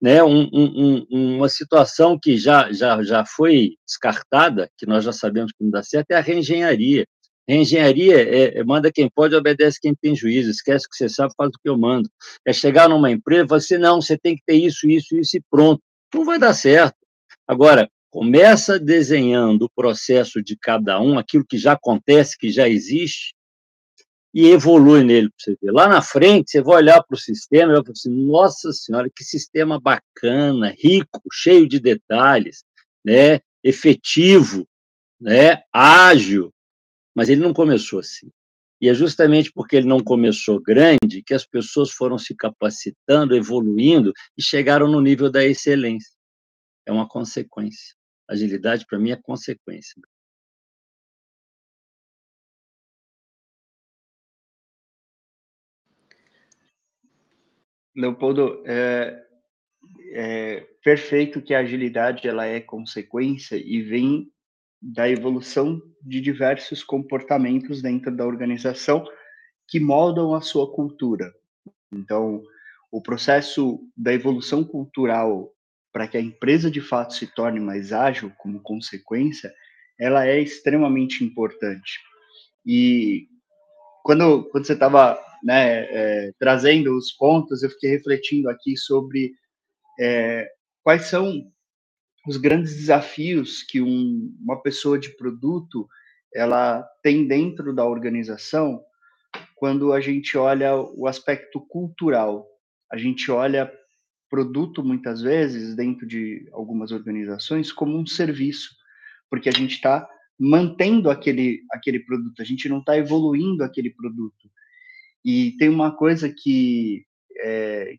né, 0.00 0.22
um, 0.22 0.48
um, 0.52 1.06
uma 1.36 1.48
situação 1.48 2.18
que 2.18 2.38
já, 2.38 2.72
já, 2.72 3.02
já 3.02 3.24
foi 3.24 3.74
descartada, 3.86 4.70
que 4.78 4.86
nós 4.86 5.04
já 5.04 5.12
sabemos 5.12 5.52
que 5.52 5.62
não 5.62 5.70
dá 5.70 5.82
certo, 5.82 6.10
é 6.10 6.16
a 6.16 6.20
reengenharia. 6.20 7.06
Reengenharia 7.46 8.16
é, 8.16 8.58
é 8.58 8.64
manda 8.64 8.92
quem 8.92 9.10
pode, 9.10 9.34
obedece 9.34 9.78
quem 9.80 9.94
tem 9.94 10.14
juízo, 10.14 10.50
esquece 10.50 10.88
que 10.88 10.96
você 10.96 11.08
sabe, 11.08 11.34
faz 11.36 11.50
o 11.50 11.58
que 11.62 11.68
eu 11.68 11.76
mando. 11.76 12.08
É 12.46 12.52
chegar 12.52 12.88
numa 12.88 13.10
empresa 13.10 13.48
falar 13.48 13.58
assim, 13.58 13.76
não, 13.76 14.00
você 14.00 14.16
tem 14.16 14.36
que 14.36 14.42
ter 14.46 14.54
isso, 14.54 14.88
isso, 14.88 15.18
isso 15.18 15.36
e 15.36 15.42
pronto. 15.50 15.82
Não 16.14 16.24
vai 16.24 16.38
dar 16.38 16.54
certo. 16.54 16.96
Agora, 17.46 17.88
começa 18.10 18.78
desenhando 18.78 19.62
o 19.62 19.70
processo 19.70 20.42
de 20.42 20.56
cada 20.56 21.00
um, 21.00 21.18
aquilo 21.18 21.44
que 21.46 21.58
já 21.58 21.72
acontece, 21.72 22.38
que 22.38 22.50
já 22.50 22.68
existe, 22.68 23.34
e 24.32 24.46
evolui 24.48 25.02
nele 25.02 25.28
para 25.28 25.36
você 25.38 25.56
ver. 25.60 25.72
Lá 25.72 25.88
na 25.88 26.02
frente, 26.02 26.50
você 26.50 26.62
vai 26.62 26.76
olhar 26.76 27.02
para 27.02 27.14
o 27.14 27.18
sistema 27.18 27.72
e 27.72 27.74
vai 27.74 27.82
falar 27.82 27.92
assim, 27.92 28.10
nossa 28.10 28.72
senhora, 28.72 29.10
que 29.14 29.24
sistema 29.24 29.80
bacana, 29.80 30.74
rico, 30.78 31.20
cheio 31.32 31.68
de 31.68 31.80
detalhes, 31.80 32.64
né? 33.04 33.40
efetivo, 33.62 34.66
né? 35.20 35.62
ágil, 35.72 36.52
mas 37.14 37.28
ele 37.28 37.40
não 37.40 37.52
começou 37.52 37.98
assim. 37.98 38.30
E 38.80 38.88
é 38.88 38.94
justamente 38.94 39.52
porque 39.52 39.76
ele 39.76 39.86
não 39.86 40.02
começou 40.02 40.60
grande 40.60 41.22
que 41.24 41.34
as 41.34 41.44
pessoas 41.44 41.90
foram 41.90 42.16
se 42.16 42.34
capacitando, 42.34 43.36
evoluindo 43.36 44.12
e 44.38 44.42
chegaram 44.42 44.88
no 44.88 45.02
nível 45.02 45.30
da 45.30 45.44
excelência. 45.44 46.12
É 46.86 46.92
uma 46.92 47.06
consequência. 47.06 47.94
Agilidade, 48.26 48.86
para 48.86 48.98
mim, 48.98 49.10
é 49.10 49.16
consequência. 49.16 50.00
Leopoldo, 58.00 58.62
é, 58.66 59.22
é 60.12 60.66
perfeito 60.82 61.42
que 61.42 61.54
a 61.54 61.60
agilidade 61.60 62.26
ela 62.26 62.46
é 62.46 62.60
consequência 62.60 63.56
e 63.56 63.82
vem 63.82 64.30
da 64.80 65.08
evolução 65.08 65.80
de 66.02 66.20
diversos 66.20 66.82
comportamentos 66.82 67.82
dentro 67.82 68.14
da 68.14 68.26
organização 68.26 69.06
que 69.68 69.78
moldam 69.78 70.34
a 70.34 70.40
sua 70.40 70.72
cultura. 70.72 71.32
Então, 71.92 72.42
o 72.90 73.02
processo 73.02 73.78
da 73.96 74.12
evolução 74.12 74.64
cultural 74.64 75.52
para 75.92 76.08
que 76.08 76.16
a 76.16 76.20
empresa 76.20 76.70
de 76.70 76.80
fato 76.80 77.14
se 77.14 77.26
torne 77.26 77.60
mais 77.60 77.92
ágil 77.92 78.32
como 78.38 78.62
consequência, 78.62 79.52
ela 79.98 80.26
é 80.26 80.40
extremamente 80.40 81.22
importante. 81.22 82.00
E 82.64 83.28
quando, 84.02 84.44
quando 84.44 84.66
você 84.66 84.72
estava 84.72 85.18
né, 85.42 85.84
é, 85.84 86.32
trazendo 86.38 86.96
os 86.96 87.12
pontos, 87.12 87.62
eu 87.62 87.70
fiquei 87.70 87.90
refletindo 87.90 88.48
aqui 88.48 88.76
sobre 88.76 89.32
é, 89.98 90.48
quais 90.82 91.06
são 91.06 91.50
os 92.26 92.36
grandes 92.36 92.76
desafios 92.76 93.62
que 93.62 93.80
um, 93.80 94.34
uma 94.40 94.60
pessoa 94.62 94.98
de 94.98 95.16
produto 95.16 95.88
ela 96.34 96.82
tem 97.02 97.26
dentro 97.26 97.74
da 97.74 97.84
organização 97.84 98.82
quando 99.56 99.92
a 99.92 100.00
gente 100.00 100.36
olha 100.36 100.74
o 100.76 101.06
aspecto 101.06 101.60
cultural. 101.60 102.46
A 102.90 102.96
gente 102.96 103.30
olha 103.30 103.70
produto 104.28 104.82
muitas 104.82 105.20
vezes 105.20 105.74
dentro 105.74 106.06
de 106.06 106.48
algumas 106.52 106.92
organizações 106.92 107.72
como 107.72 107.98
um 107.98 108.06
serviço, 108.06 108.70
porque 109.28 109.48
a 109.48 109.52
gente 109.52 109.74
está 109.74 110.08
mantendo 110.38 111.10
aquele 111.10 111.62
aquele 111.72 112.00
produto, 112.00 112.40
a 112.40 112.44
gente 112.44 112.68
não 112.68 112.78
está 112.78 112.96
evoluindo 112.96 113.62
aquele 113.64 113.90
produto. 113.90 114.50
E 115.24 115.52
tem 115.58 115.68
uma 115.68 115.94
coisa 115.94 116.28
que, 116.28 117.04
é, 117.38 117.94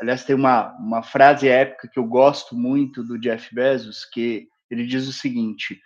aliás, 0.00 0.24
tem 0.24 0.34
uma, 0.34 0.76
uma 0.78 1.02
frase 1.02 1.48
épica 1.48 1.88
que 1.88 1.98
eu 1.98 2.04
gosto 2.04 2.56
muito 2.56 3.02
do 3.04 3.18
Jeff 3.18 3.54
Bezos, 3.54 4.04
que 4.04 4.48
ele 4.70 4.86
diz 4.86 5.06
o 5.06 5.12
seguinte: 5.12 5.80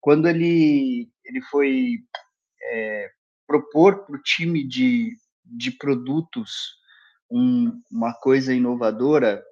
quando 0.00 0.28
ele, 0.28 1.08
ele 1.24 1.42
foi 1.50 1.98
é, 2.62 3.10
propor 3.46 4.04
para 4.04 4.16
o 4.16 4.22
time 4.22 4.66
de, 4.66 5.16
de 5.44 5.70
produtos 5.72 6.80
um, 7.30 7.80
uma 7.90 8.14
coisa 8.14 8.54
inovadora 8.54 9.42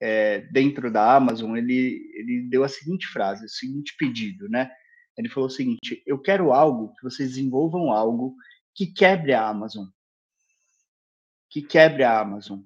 é, 0.00 0.40
dentro 0.52 0.90
da 0.90 1.14
Amazon, 1.14 1.56
ele, 1.56 2.10
ele 2.14 2.48
deu 2.48 2.64
a 2.64 2.68
seguinte 2.68 3.06
frase, 3.08 3.44
o 3.44 3.48
seguinte 3.48 3.94
pedido, 3.98 4.48
né? 4.48 4.70
Ele 5.16 5.28
falou 5.28 5.48
o 5.48 5.52
seguinte: 5.52 6.02
eu 6.06 6.18
quero 6.18 6.52
algo 6.52 6.94
que 6.94 7.02
vocês 7.02 7.30
desenvolvam 7.30 7.92
algo 7.92 8.34
que 8.74 8.86
quebre 8.86 9.32
a 9.32 9.48
Amazon. 9.48 9.86
Que 11.48 11.62
quebre 11.62 12.02
a 12.02 12.20
Amazon. 12.20 12.60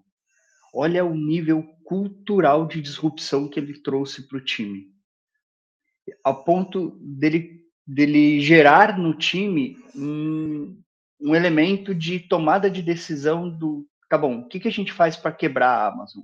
Olha 0.73 1.05
o 1.05 1.15
nível 1.15 1.63
cultural 1.85 2.67
de 2.67 2.81
disrupção 2.81 3.49
que 3.49 3.59
ele 3.61 3.81
trouxe 3.81 4.27
para 4.27 4.39
o 4.39 4.45
time. 4.45 4.93
Ao 6.23 6.45
ponto 6.45 6.99
dele, 7.01 7.65
dele 7.87 8.41
gerar 8.41 8.99
no 8.99 9.15
time 9.15 9.79
um, 9.95 10.83
um 11.21 11.35
elemento 11.35 11.95
de 11.95 12.19
tomada 12.21 12.71
de 12.71 12.83
decisão 12.83 13.49
do 13.49 13.89
tá 14.09 14.19
bom, 14.19 14.41
o 14.41 14.49
que, 14.49 14.61
que 14.61 14.69
a 14.69 14.73
gente 14.73 14.93
faz 14.93 15.17
para 15.17 15.33
quebrar 15.33 15.71
a 15.71 15.89
Amazon? 15.89 16.23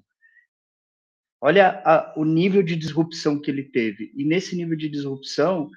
Olha 1.41 1.83
a, 1.85 2.13
o 2.17 2.25
nível 2.25 2.63
de 2.63 2.77
disrupção 2.77 3.41
que 3.41 3.51
ele 3.51 3.65
teve. 3.65 4.13
E 4.15 4.25
nesse 4.25 4.55
nível 4.55 4.77
de 4.77 4.89
disrupção 4.89 5.71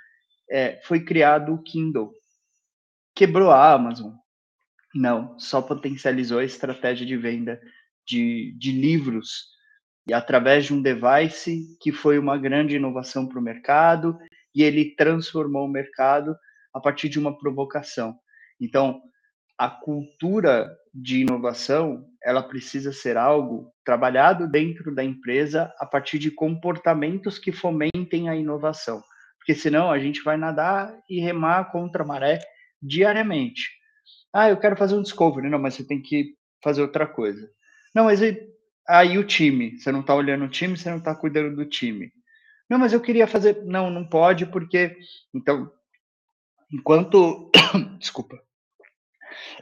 é, 0.49 0.79
foi 0.83 1.03
criado 1.03 1.53
o 1.53 1.63
Kindle 1.63 2.13
quebrou 3.15 3.51
a 3.51 3.71
Amazon. 3.71 4.13
Não, 4.93 5.37
só 5.39 5.61
potencializou 5.61 6.39
a 6.39 6.43
estratégia 6.43 7.05
de 7.05 7.17
venda 7.17 7.59
de, 8.05 8.55
de 8.57 8.71
livros 8.71 9.53
e 10.07 10.13
através 10.13 10.65
de 10.65 10.73
um 10.73 10.81
device 10.81 11.77
que 11.79 11.91
foi 11.91 12.19
uma 12.19 12.37
grande 12.37 12.75
inovação 12.75 13.27
para 13.27 13.39
o 13.39 13.43
mercado 13.43 14.17
e 14.53 14.61
ele 14.61 14.95
transformou 14.95 15.65
o 15.65 15.71
mercado 15.71 16.35
a 16.73 16.79
partir 16.79 17.09
de 17.09 17.17
uma 17.17 17.37
provocação. 17.37 18.15
Então, 18.59 19.01
a 19.57 19.69
cultura 19.69 20.75
de 20.93 21.21
inovação, 21.21 22.05
ela 22.23 22.43
precisa 22.43 22.91
ser 22.91 23.17
algo 23.17 23.71
trabalhado 23.85 24.47
dentro 24.49 24.93
da 24.93 25.03
empresa 25.03 25.73
a 25.79 25.85
partir 25.85 26.19
de 26.19 26.31
comportamentos 26.31 27.39
que 27.39 27.51
fomentem 27.51 28.29
a 28.29 28.35
inovação. 28.35 29.01
Porque 29.37 29.55
senão 29.55 29.91
a 29.91 29.99
gente 29.99 30.21
vai 30.23 30.37
nadar 30.37 30.95
e 31.09 31.19
remar 31.19 31.71
contra 31.71 32.03
a 32.03 32.05
maré 32.05 32.39
diariamente. 32.83 33.71
Ah, 34.33 34.49
eu 34.49 34.57
quero 34.57 34.75
fazer 34.75 34.95
um 34.95 35.01
discovery. 35.01 35.49
Não, 35.49 35.59
mas 35.59 35.75
você 35.75 35.83
tem 35.83 36.01
que 36.01 36.35
fazer 36.61 36.81
outra 36.81 37.07
coisa. 37.07 37.49
Não, 37.95 38.05
mas 38.05 38.19
aí 38.87 39.17
o 39.17 39.23
time, 39.23 39.79
você 39.79 39.91
não 39.91 40.01
está 40.01 40.13
olhando 40.13 40.45
o 40.45 40.49
time, 40.49 40.77
você 40.77 40.89
não 40.89 40.97
está 40.97 41.15
cuidando 41.15 41.55
do 41.55 41.65
time. 41.65 42.11
Não, 42.69 42.77
mas 42.79 42.91
eu 42.91 43.01
queria 43.01 43.27
fazer. 43.27 43.63
Não, 43.63 43.89
não 43.89 44.05
pode, 44.05 44.45
porque. 44.45 44.97
Então, 45.33 45.71
enquanto. 46.71 47.51
Desculpa. 47.99 48.41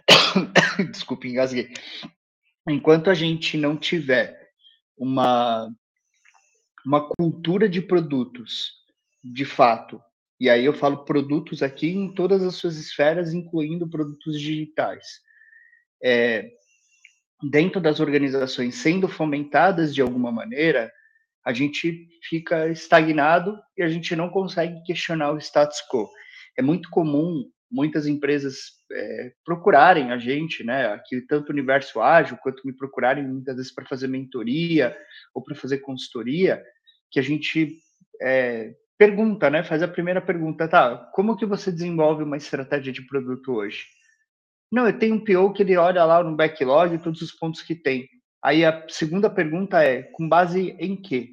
Desculpa, 0.91 1.28
engasguei. 1.28 1.74
Enquanto 2.67 3.09
a 3.09 3.13
gente 3.13 3.57
não 3.57 3.76
tiver 3.76 4.51
uma, 4.97 5.69
uma 6.86 7.09
cultura 7.09 7.67
de 7.67 7.82
produtos, 7.82 8.72
de 9.24 9.45
fato, 9.45 10.01
e 10.42 10.50
aí 10.50 10.66
eu 10.66 10.74
falo 10.74 11.06
produtos 11.06 11.62
aqui 11.62 11.92
em 11.92 12.16
todas 12.16 12.42
as 12.42 12.56
suas 12.56 12.76
esferas, 12.76 13.32
incluindo 13.32 13.88
produtos 13.88 14.42
digitais. 14.42 15.06
É, 16.04 16.50
dentro 17.52 17.80
das 17.80 18.00
organizações 18.00 18.74
sendo 18.74 19.08
fomentadas 19.08 19.94
de 19.94 20.02
alguma 20.02 20.32
maneira, 20.32 20.92
a 21.46 21.54
gente 21.54 22.08
fica 22.28 22.68
estagnado 22.70 23.56
e 23.78 23.84
a 23.84 23.88
gente 23.88 24.16
não 24.16 24.30
consegue 24.30 24.82
questionar 24.84 25.32
o 25.32 25.38
status 25.38 25.78
quo. 25.88 26.10
É 26.58 26.62
muito 26.64 26.89
comum 26.89 27.48
muitas 27.70 28.08
empresas 28.08 28.72
é, 28.92 29.34
procurarem 29.46 30.12
a 30.12 30.18
gente, 30.18 30.64
né, 30.64 30.88
aqui 30.88 31.22
tanto 31.22 31.50
o 31.50 31.54
universo 31.54 32.02
ágil 32.02 32.36
quanto 32.42 32.66
me 32.66 32.74
procurarem 32.74 33.28
muitas 33.28 33.58
vezes 33.58 33.72
para 33.72 33.86
fazer 33.86 34.08
mentoria 34.08 34.98
ou 35.36 35.44
para 35.44 35.54
fazer 35.54 35.78
consultoria, 35.78 36.64
que 37.12 37.20
a 37.20 37.24
gente 37.24 37.78
é, 38.20 38.74
pergunta, 39.02 39.49
né, 39.49 39.64
faz 39.64 39.82
a 39.82 39.88
primeira 39.88 40.22
pergunta, 40.22 40.68
tá, 40.68 40.95
como 41.12 41.36
que 41.36 41.43
você 41.43 41.72
desenvolve 41.72 42.22
uma 42.22 42.38
estratégia 42.38 42.93
de 42.93 43.02
produto 43.02 43.52
hoje? 43.52 43.88
Não, 44.72 44.86
eu 44.86 44.99
tenho 44.99 45.16
um 45.16 45.20
PO 45.20 45.54
que 45.54 45.64
ele 45.64 45.76
olha 45.76 46.06
lá 46.06 46.24
no 46.24 46.36
backlog 46.36 46.99
todos 46.99 47.20
os 47.24 47.32
pontos 47.32 47.64
que 47.64 47.74
tem. 47.74 48.08
Aí 48.43 48.64
a 48.64 48.86
segunda 48.88 49.28
pergunta 49.28 49.84
é, 49.84 50.04
com 50.04 50.30
base 50.30 50.78
em 50.80 50.95
quê? 50.95 51.32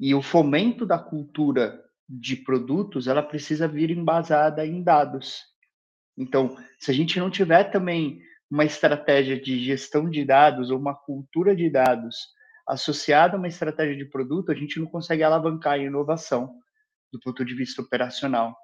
E 0.00 0.14
o 0.14 0.22
fomento 0.22 0.86
da 0.86 0.98
cultura 0.98 1.84
de 2.08 2.34
produtos, 2.34 3.06
ela 3.06 3.22
precisa 3.22 3.68
vir 3.68 3.90
embasada 3.90 4.66
em 4.66 4.82
dados. 4.82 5.42
Então, 6.16 6.56
se 6.78 6.90
a 6.90 6.94
gente 6.94 7.18
não 7.18 7.30
tiver 7.30 7.64
também 7.64 8.22
uma 8.50 8.64
estratégia 8.64 9.38
de 9.38 9.62
gestão 9.62 10.08
de 10.08 10.24
dados 10.24 10.70
ou 10.70 10.78
uma 10.78 10.94
cultura 10.94 11.54
de 11.54 11.68
dados 11.68 12.16
associada 12.66 13.36
a 13.36 13.38
uma 13.38 13.48
estratégia 13.48 13.96
de 13.96 14.04
produto, 14.04 14.50
a 14.50 14.54
gente 14.54 14.78
não 14.78 14.86
consegue 14.86 15.22
alavancar 15.22 15.74
a 15.74 15.78
inovação 15.78 16.54
do 17.12 17.20
ponto 17.20 17.44
de 17.44 17.54
vista 17.54 17.82
operacional. 17.82 18.56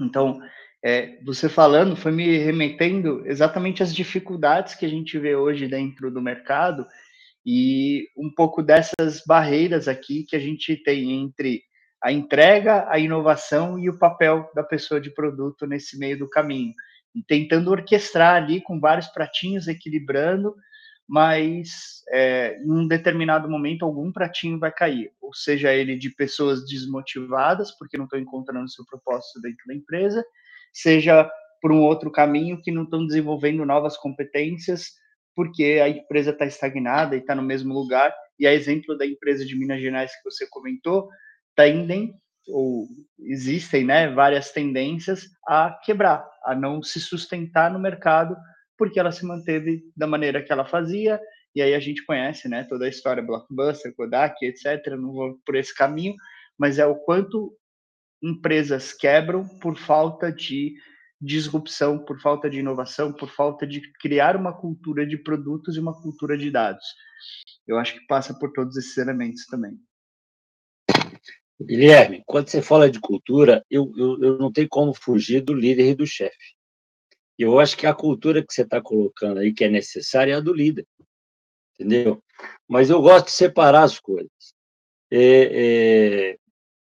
Então, 0.00 0.40
é, 0.84 1.18
você 1.24 1.48
falando 1.48 1.96
foi 1.96 2.12
me 2.12 2.38
remetendo 2.38 3.22
exatamente 3.26 3.82
às 3.82 3.94
dificuldades 3.94 4.74
que 4.74 4.86
a 4.86 4.88
gente 4.88 5.18
vê 5.18 5.34
hoje 5.34 5.66
dentro 5.66 6.10
do 6.10 6.22
mercado 6.22 6.86
e 7.44 8.08
um 8.16 8.32
pouco 8.32 8.62
dessas 8.62 9.22
barreiras 9.26 9.88
aqui 9.88 10.24
que 10.24 10.36
a 10.36 10.38
gente 10.38 10.76
tem 10.76 11.12
entre 11.12 11.62
a 12.02 12.12
entrega, 12.12 12.86
a 12.88 12.98
inovação 12.98 13.78
e 13.78 13.90
o 13.90 13.98
papel 13.98 14.48
da 14.54 14.62
pessoa 14.62 15.00
de 15.00 15.10
produto 15.10 15.66
nesse 15.66 15.98
meio 15.98 16.18
do 16.18 16.28
caminho. 16.28 16.72
E 17.14 17.22
tentando 17.22 17.70
orquestrar 17.70 18.36
ali 18.36 18.60
com 18.60 18.78
vários 18.78 19.08
pratinhos, 19.08 19.66
equilibrando, 19.66 20.54
mas 21.08 22.02
é, 22.10 22.58
em 22.60 22.70
um 22.70 22.86
determinado 22.86 23.48
momento 23.48 23.84
algum 23.84 24.12
pratinho 24.12 24.58
vai 24.58 24.70
cair, 24.70 25.10
ou 25.20 25.32
seja 25.32 25.72
ele 25.72 25.96
de 25.96 26.10
pessoas 26.10 26.64
desmotivadas 26.66 27.70
porque 27.78 27.96
não 27.96 28.04
estão 28.04 28.18
encontrando 28.18 28.68
seu 28.68 28.84
propósito 28.84 29.40
dentro 29.40 29.66
da 29.66 29.74
empresa, 29.74 30.24
seja 30.72 31.28
por 31.62 31.72
um 31.72 31.80
outro 31.80 32.10
caminho 32.10 32.60
que 32.62 32.70
não 32.70 32.82
estão 32.84 33.06
desenvolvendo 33.06 33.64
novas 33.64 33.96
competências 33.96 34.92
porque 35.34 35.80
a 35.82 35.88
empresa 35.88 36.30
está 36.30 36.44
estagnada 36.44 37.14
e 37.14 37.20
está 37.20 37.32
no 37.32 37.42
mesmo 37.42 37.72
lugar. 37.72 38.12
E 38.38 38.46
a 38.46 38.52
exemplo 38.52 38.98
da 38.98 39.06
empresa 39.06 39.44
de 39.44 39.56
Minas 39.56 39.80
Gerais 39.80 40.10
que 40.16 40.28
você 40.28 40.46
comentou, 40.48 41.08
tendem 41.54 42.12
ou 42.48 42.88
existem 43.20 43.84
né, 43.84 44.08
várias 44.08 44.50
tendências 44.50 45.28
a 45.46 45.78
quebrar, 45.84 46.28
a 46.44 46.54
não 46.54 46.82
se 46.82 47.00
sustentar 47.00 47.70
no 47.70 47.78
mercado, 47.78 48.36
porque 48.78 48.98
ela 48.98 49.12
se 49.12 49.26
manteve 49.26 49.82
da 49.94 50.06
maneira 50.06 50.42
que 50.42 50.52
ela 50.52 50.64
fazia, 50.64 51.20
e 51.54 51.60
aí 51.60 51.74
a 51.74 51.80
gente 51.80 52.04
conhece 52.06 52.48
né, 52.48 52.64
toda 52.64 52.84
a 52.84 52.88
história 52.88 53.22
Blockbuster, 53.22 53.94
Kodak, 53.94 54.46
etc. 54.46 54.94
Não 54.96 55.12
vou 55.12 55.38
por 55.44 55.56
esse 55.56 55.74
caminho, 55.74 56.14
mas 56.56 56.78
é 56.78 56.86
o 56.86 56.94
quanto 56.94 57.52
empresas 58.22 58.92
quebram 58.92 59.46
por 59.60 59.76
falta 59.76 60.32
de 60.32 60.74
disrupção, 61.20 61.98
por 61.98 62.20
falta 62.20 62.48
de 62.48 62.60
inovação, 62.60 63.12
por 63.12 63.28
falta 63.28 63.66
de 63.66 63.80
criar 63.94 64.36
uma 64.36 64.52
cultura 64.52 65.04
de 65.04 65.18
produtos 65.18 65.76
e 65.76 65.80
uma 65.80 66.00
cultura 66.00 66.38
de 66.38 66.50
dados. 66.50 66.84
Eu 67.66 67.76
acho 67.76 67.94
que 67.94 68.06
passa 68.06 68.32
por 68.38 68.52
todos 68.52 68.76
esses 68.76 68.96
elementos 68.96 69.44
também. 69.46 69.76
Guilherme, 71.60 72.22
quando 72.24 72.48
você 72.48 72.62
fala 72.62 72.88
de 72.88 73.00
cultura, 73.00 73.64
eu, 73.68 73.92
eu, 73.96 74.22
eu 74.22 74.38
não 74.38 74.52
tenho 74.52 74.68
como 74.68 74.94
fugir 74.94 75.40
do 75.40 75.52
líder 75.52 75.90
e 75.90 75.94
do 75.94 76.06
chefe. 76.06 76.57
Eu 77.38 77.60
acho 77.60 77.76
que 77.76 77.86
a 77.86 77.94
cultura 77.94 78.44
que 78.44 78.52
você 78.52 78.62
está 78.62 78.80
colocando 78.80 79.38
aí, 79.38 79.52
que 79.52 79.64
é 79.64 79.68
necessária, 79.68 80.32
é 80.32 80.36
a 80.36 80.40
do 80.40 80.52
líder. 80.52 80.86
Entendeu? 81.74 82.22
Mas 82.68 82.90
eu 82.90 83.00
gosto 83.00 83.26
de 83.26 83.32
separar 83.32 83.84
as 83.84 84.00
coisas. 84.00 84.30
É, 85.10 86.32
é, 86.32 86.36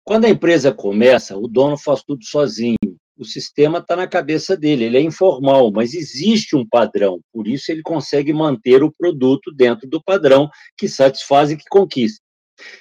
quando 0.04 0.26
a 0.26 0.30
empresa 0.30 0.74
começa, 0.74 1.38
o 1.38 1.48
dono 1.48 1.78
faz 1.78 2.04
tudo 2.04 2.26
sozinho. 2.26 2.78
O 3.18 3.24
sistema 3.24 3.78
está 3.78 3.96
na 3.96 4.08
cabeça 4.08 4.58
dele, 4.58 4.86
ele 4.86 4.98
é 4.98 5.02
informal, 5.02 5.72
mas 5.72 5.94
existe 5.94 6.56
um 6.56 6.68
padrão, 6.68 7.22
por 7.32 7.48
isso 7.48 7.72
ele 7.72 7.84
consegue 7.84 8.34
manter 8.34 8.82
o 8.82 8.92
produto 8.92 9.52
dentro 9.52 9.88
do 9.88 10.02
padrão 10.02 10.50
que 10.76 10.90
satisfaz 10.90 11.52
e 11.52 11.58
que 11.58 11.66
conquista. 11.70 12.20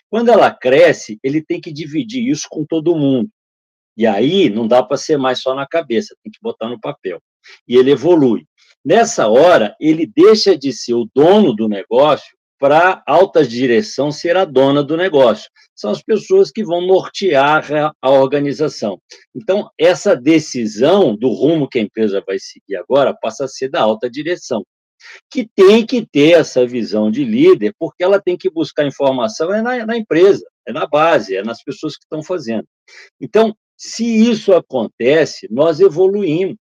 Quando 0.08 0.30
ela 0.30 0.50
cresce, 0.50 1.18
ele 1.22 1.44
tem 1.44 1.60
que 1.60 1.70
dividir 1.70 2.26
isso 2.26 2.46
com 2.48 2.64
todo 2.64 2.96
mundo. 2.96 3.28
E 3.96 4.06
aí 4.06 4.48
não 4.48 4.66
dá 4.66 4.82
para 4.82 4.96
ser 4.96 5.18
mais 5.18 5.42
só 5.42 5.54
na 5.54 5.66
cabeça, 5.66 6.16
tem 6.22 6.32
que 6.32 6.38
botar 6.40 6.70
no 6.70 6.80
papel. 6.80 7.20
E 7.66 7.76
ele 7.76 7.92
evolui. 7.92 8.44
Nessa 8.84 9.28
hora, 9.28 9.74
ele 9.80 10.06
deixa 10.06 10.56
de 10.56 10.72
ser 10.72 10.94
o 10.94 11.08
dono 11.14 11.54
do 11.54 11.68
negócio 11.68 12.36
para 12.58 13.02
a 13.06 13.12
alta 13.12 13.46
direção 13.46 14.12
ser 14.12 14.36
a 14.36 14.44
dona 14.44 14.82
do 14.82 14.96
negócio. 14.96 15.50
São 15.74 15.90
as 15.90 16.02
pessoas 16.02 16.50
que 16.50 16.62
vão 16.62 16.86
nortear 16.86 17.94
a 18.00 18.10
organização. 18.10 19.00
Então, 19.34 19.70
essa 19.78 20.14
decisão 20.14 21.16
do 21.16 21.30
rumo 21.30 21.68
que 21.68 21.78
a 21.78 21.82
empresa 21.82 22.22
vai 22.26 22.38
seguir 22.38 22.76
agora 22.76 23.16
passa 23.20 23.44
a 23.44 23.48
ser 23.48 23.70
da 23.70 23.80
alta 23.80 24.10
direção 24.10 24.62
que 25.30 25.48
tem 25.54 25.86
que 25.86 26.04
ter 26.04 26.32
essa 26.32 26.66
visão 26.66 27.10
de 27.10 27.24
líder, 27.24 27.74
porque 27.78 28.02
ela 28.02 28.20
tem 28.20 28.36
que 28.36 28.50
buscar 28.50 28.86
informação 28.86 29.52
é 29.52 29.62
na, 29.62 29.86
na 29.86 29.96
empresa, 29.96 30.44
é 30.66 30.72
na 30.72 30.86
base, 30.86 31.36
é 31.36 31.42
nas 31.42 31.62
pessoas 31.62 31.96
que 31.96 32.04
estão 32.04 32.22
fazendo. 32.22 32.66
Então, 33.20 33.56
se 33.76 34.04
isso 34.04 34.52
acontece, 34.52 35.48
nós 35.50 35.80
evoluímos, 35.80 36.58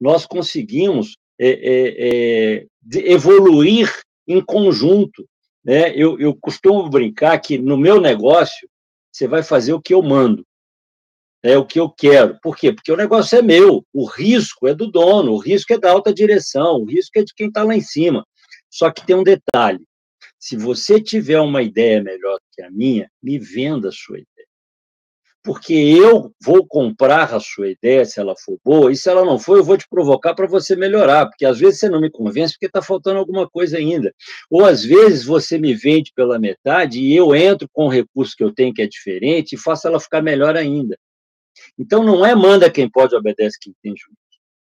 nós 0.00 0.26
conseguimos 0.26 1.16
é, 1.38 1.48
é, 1.48 2.58
é, 2.58 2.66
evoluir 3.10 3.92
em 4.26 4.40
conjunto. 4.44 5.28
Né? 5.64 5.90
Eu, 5.94 6.18
eu 6.18 6.36
costumo 6.40 6.88
brincar 6.88 7.38
que 7.38 7.58
no 7.58 7.76
meu 7.76 8.00
negócio, 8.00 8.68
você 9.12 9.26
vai 9.26 9.42
fazer 9.42 9.72
o 9.72 9.80
que 9.80 9.94
eu 9.94 10.02
mando 10.02 10.44
é 11.42 11.56
o 11.56 11.64
que 11.64 11.78
eu 11.78 11.88
quero. 11.88 12.38
Por 12.42 12.56
quê? 12.56 12.72
Porque 12.72 12.92
o 12.92 12.96
negócio 12.96 13.38
é 13.38 13.42
meu, 13.42 13.84
o 13.92 14.04
risco 14.04 14.66
é 14.66 14.74
do 14.74 14.90
dono, 14.90 15.32
o 15.32 15.38
risco 15.38 15.72
é 15.72 15.78
da 15.78 15.90
alta 15.90 16.12
direção, 16.12 16.76
o 16.76 16.84
risco 16.84 17.18
é 17.18 17.22
de 17.22 17.32
quem 17.34 17.48
está 17.48 17.62
lá 17.62 17.74
em 17.74 17.80
cima. 17.80 18.26
Só 18.70 18.90
que 18.90 19.06
tem 19.06 19.16
um 19.16 19.22
detalhe: 19.22 19.84
se 20.38 20.56
você 20.56 21.00
tiver 21.00 21.40
uma 21.40 21.62
ideia 21.62 22.02
melhor 22.02 22.38
que 22.52 22.62
a 22.62 22.70
minha, 22.70 23.10
me 23.22 23.38
venda 23.38 23.88
a 23.88 23.92
sua 23.92 24.18
ideia. 24.18 24.37
Porque 25.48 25.72
eu 25.72 26.30
vou 26.44 26.66
comprar 26.66 27.32
a 27.34 27.40
sua 27.40 27.70
ideia 27.70 28.04
se 28.04 28.20
ela 28.20 28.34
for 28.36 28.58
boa, 28.62 28.92
e 28.92 28.96
se 28.96 29.08
ela 29.08 29.24
não 29.24 29.38
for, 29.38 29.56
eu 29.56 29.64
vou 29.64 29.78
te 29.78 29.88
provocar 29.88 30.34
para 30.34 30.46
você 30.46 30.76
melhorar, 30.76 31.24
porque 31.24 31.46
às 31.46 31.58
vezes 31.58 31.80
você 31.80 31.88
não 31.88 32.02
me 32.02 32.10
convence 32.10 32.52
porque 32.52 32.66
está 32.66 32.82
faltando 32.82 33.18
alguma 33.18 33.48
coisa 33.48 33.78
ainda. 33.78 34.14
Ou 34.50 34.66
às 34.66 34.84
vezes 34.84 35.24
você 35.24 35.56
me 35.56 35.72
vende 35.72 36.12
pela 36.14 36.38
metade 36.38 37.00
e 37.00 37.16
eu 37.16 37.34
entro 37.34 37.66
com 37.72 37.86
o 37.86 37.88
recurso 37.88 38.36
que 38.36 38.44
eu 38.44 38.52
tenho 38.52 38.74
que 38.74 38.82
é 38.82 38.86
diferente 38.86 39.54
e 39.54 39.58
faço 39.58 39.88
ela 39.88 39.98
ficar 39.98 40.20
melhor 40.20 40.54
ainda. 40.54 40.98
Então, 41.78 42.04
não 42.04 42.26
é 42.26 42.34
manda 42.34 42.70
quem 42.70 42.86
pode, 42.86 43.16
obedece 43.16 43.56
quem 43.58 43.72
tem 43.82 43.94
juízo. 43.96 44.18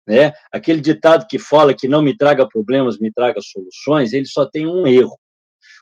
Né? 0.06 0.32
Aquele 0.52 0.82
ditado 0.82 1.26
que 1.28 1.40
fala 1.40 1.74
que 1.74 1.88
não 1.88 2.04
me 2.04 2.16
traga 2.16 2.48
problemas, 2.48 3.00
me 3.00 3.12
traga 3.12 3.42
soluções, 3.42 4.14
ele 4.14 4.28
só 4.28 4.46
tem 4.46 4.68
um 4.68 4.86
erro, 4.86 5.18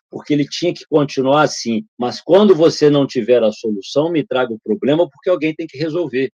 porque 0.09 0.33
ele 0.33 0.47
tinha 0.47 0.73
que 0.73 0.85
continuar 0.87 1.43
assim. 1.43 1.85
Mas 1.97 2.21
quando 2.21 2.55
você 2.55 2.89
não 2.89 3.05
tiver 3.05 3.43
a 3.43 3.51
solução, 3.51 4.11
me 4.11 4.25
traga 4.25 4.53
o 4.53 4.59
problema, 4.59 5.09
porque 5.09 5.29
alguém 5.29 5.53
tem 5.53 5.67
que 5.67 5.77
resolver. 5.77 6.31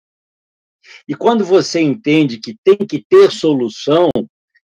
E 1.07 1.15
quando 1.15 1.45
você 1.45 1.79
entende 1.79 2.39
que 2.39 2.55
tem 2.63 2.77
que 2.77 3.03
ter 3.07 3.31
solução, 3.31 4.09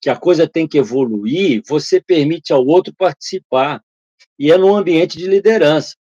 que 0.02 0.10
a 0.10 0.16
coisa 0.16 0.48
tem 0.48 0.68
que 0.68 0.78
evoluir, 0.78 1.62
você 1.68 2.02
permite 2.02 2.52
ao 2.52 2.66
outro 2.66 2.94
participar. 2.98 3.82
E 4.38 4.52
é 4.52 4.58
num 4.58 4.76
ambiente 4.76 5.18
de 5.18 5.28
liderança 5.28 5.94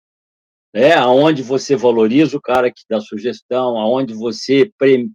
né? 0.72 0.94
aonde 0.94 1.42
você 1.42 1.74
valoriza 1.74 2.36
o 2.36 2.40
cara 2.40 2.70
que 2.70 2.82
dá 2.88 3.01
sugestão, 3.01 3.78
aonde 3.78 4.14
você 4.14 4.70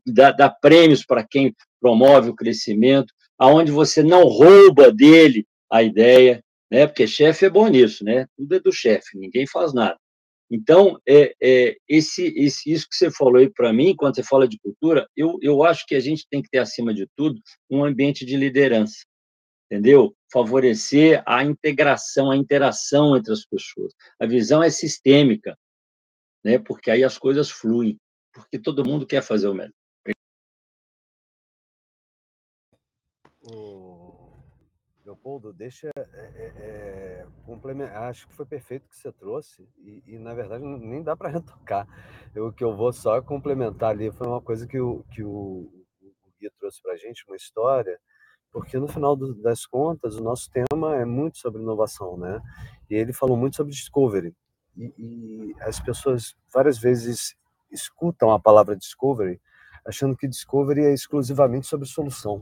dá, 0.05 0.31
dá 0.31 0.49
prêmios 0.49 1.05
para 1.05 1.25
quem 1.25 1.55
promove 1.79 2.29
o 2.29 2.35
crescimento, 2.35 3.13
aonde 3.37 3.71
você 3.71 4.01
não 4.01 4.23
rouba 4.23 4.91
dele 4.91 5.45
a 5.71 5.83
ideia, 5.83 6.42
né? 6.73 6.87
Porque 6.87 7.05
chefe 7.05 7.45
é 7.45 7.49
bom 7.51 7.67
nisso, 7.67 8.03
né? 8.03 8.25
Tudo 8.35 8.55
é 8.55 8.59
do 8.59 8.71
chefe, 8.71 9.15
ninguém 9.15 9.45
faz 9.45 9.75
nada. 9.75 9.95
Então, 10.49 10.99
é, 11.07 11.35
é 11.39 11.77
esse, 11.87 12.33
esse, 12.35 12.71
isso 12.71 12.87
que 12.89 12.95
você 12.95 13.11
falou 13.11 13.37
aí 13.37 13.47
para 13.47 13.71
mim, 13.71 13.95
quando 13.95 14.15
você 14.15 14.23
fala 14.23 14.47
de 14.47 14.57
cultura, 14.59 15.07
eu, 15.15 15.37
eu 15.41 15.63
acho 15.63 15.85
que 15.85 15.93
a 15.93 15.99
gente 15.99 16.27
tem 16.29 16.41
que 16.41 16.49
ter, 16.49 16.57
acima 16.57 16.91
de 16.91 17.07
tudo, 17.15 17.39
um 17.69 17.85
ambiente 17.85 18.25
de 18.25 18.35
liderança, 18.35 19.05
entendeu? 19.69 20.15
Favorecer 20.31 21.21
a 21.27 21.43
integração, 21.43 22.31
a 22.31 22.35
interação 22.35 23.15
entre 23.15 23.31
as 23.31 23.45
pessoas. 23.45 23.93
A 24.19 24.25
visão 24.25 24.63
é 24.63 24.71
sistêmica, 24.71 25.55
né? 26.43 26.57
porque 26.57 26.89
aí 26.89 27.03
as 27.03 27.19
coisas 27.19 27.51
fluem, 27.51 27.99
porque 28.33 28.57
todo 28.57 28.85
mundo 28.85 29.05
quer 29.05 29.21
fazer 29.21 29.47
o 29.47 29.53
melhor. 29.53 29.71
Leopoldo, 35.23 35.53
deixa 35.53 35.89
é, 35.95 36.03
é, 36.05 37.25
complementar. 37.45 38.03
Acho 38.03 38.27
que 38.27 38.33
foi 38.33 38.45
perfeito 38.45 38.85
o 38.85 38.89
que 38.89 38.97
você 38.97 39.11
trouxe 39.13 39.65
e, 39.77 40.03
e 40.05 40.19
na 40.19 40.33
verdade 40.33 40.63
nem 40.65 41.01
dá 41.01 41.15
para 41.15 41.29
retocar. 41.31 41.87
O 42.35 42.51
que 42.51 42.63
eu 42.63 42.75
vou 42.75 42.91
só 42.91 43.21
complementar 43.21 43.91
ali 43.91 44.11
foi 44.11 44.27
uma 44.27 44.41
coisa 44.41 44.67
que 44.67 44.79
o 44.79 45.03
que 45.11 45.23
o, 45.23 45.71
o 46.01 46.31
Gui 46.39 46.49
trouxe 46.59 46.81
para 46.81 46.93
a 46.93 46.97
gente, 46.97 47.23
uma 47.25 47.37
história, 47.37 47.97
porque 48.51 48.77
no 48.77 48.87
final 48.87 49.15
do, 49.15 49.33
das 49.35 49.65
contas 49.65 50.17
o 50.17 50.23
nosso 50.23 50.51
tema 50.51 50.97
é 50.97 51.05
muito 51.05 51.37
sobre 51.37 51.61
inovação, 51.61 52.17
né? 52.17 52.41
E 52.89 52.95
ele 52.95 53.13
falou 53.13 53.37
muito 53.37 53.55
sobre 53.55 53.71
discovery 53.71 54.35
e, 54.75 54.93
e 54.97 55.55
as 55.61 55.79
pessoas 55.79 56.35
várias 56.53 56.77
vezes 56.77 57.35
escutam 57.71 58.29
a 58.29 58.39
palavra 58.39 58.75
discovery 58.75 59.39
achando 59.85 60.17
que 60.17 60.27
discovery 60.27 60.85
é 60.85 60.93
exclusivamente 60.93 61.67
sobre 61.67 61.87
solução. 61.87 62.41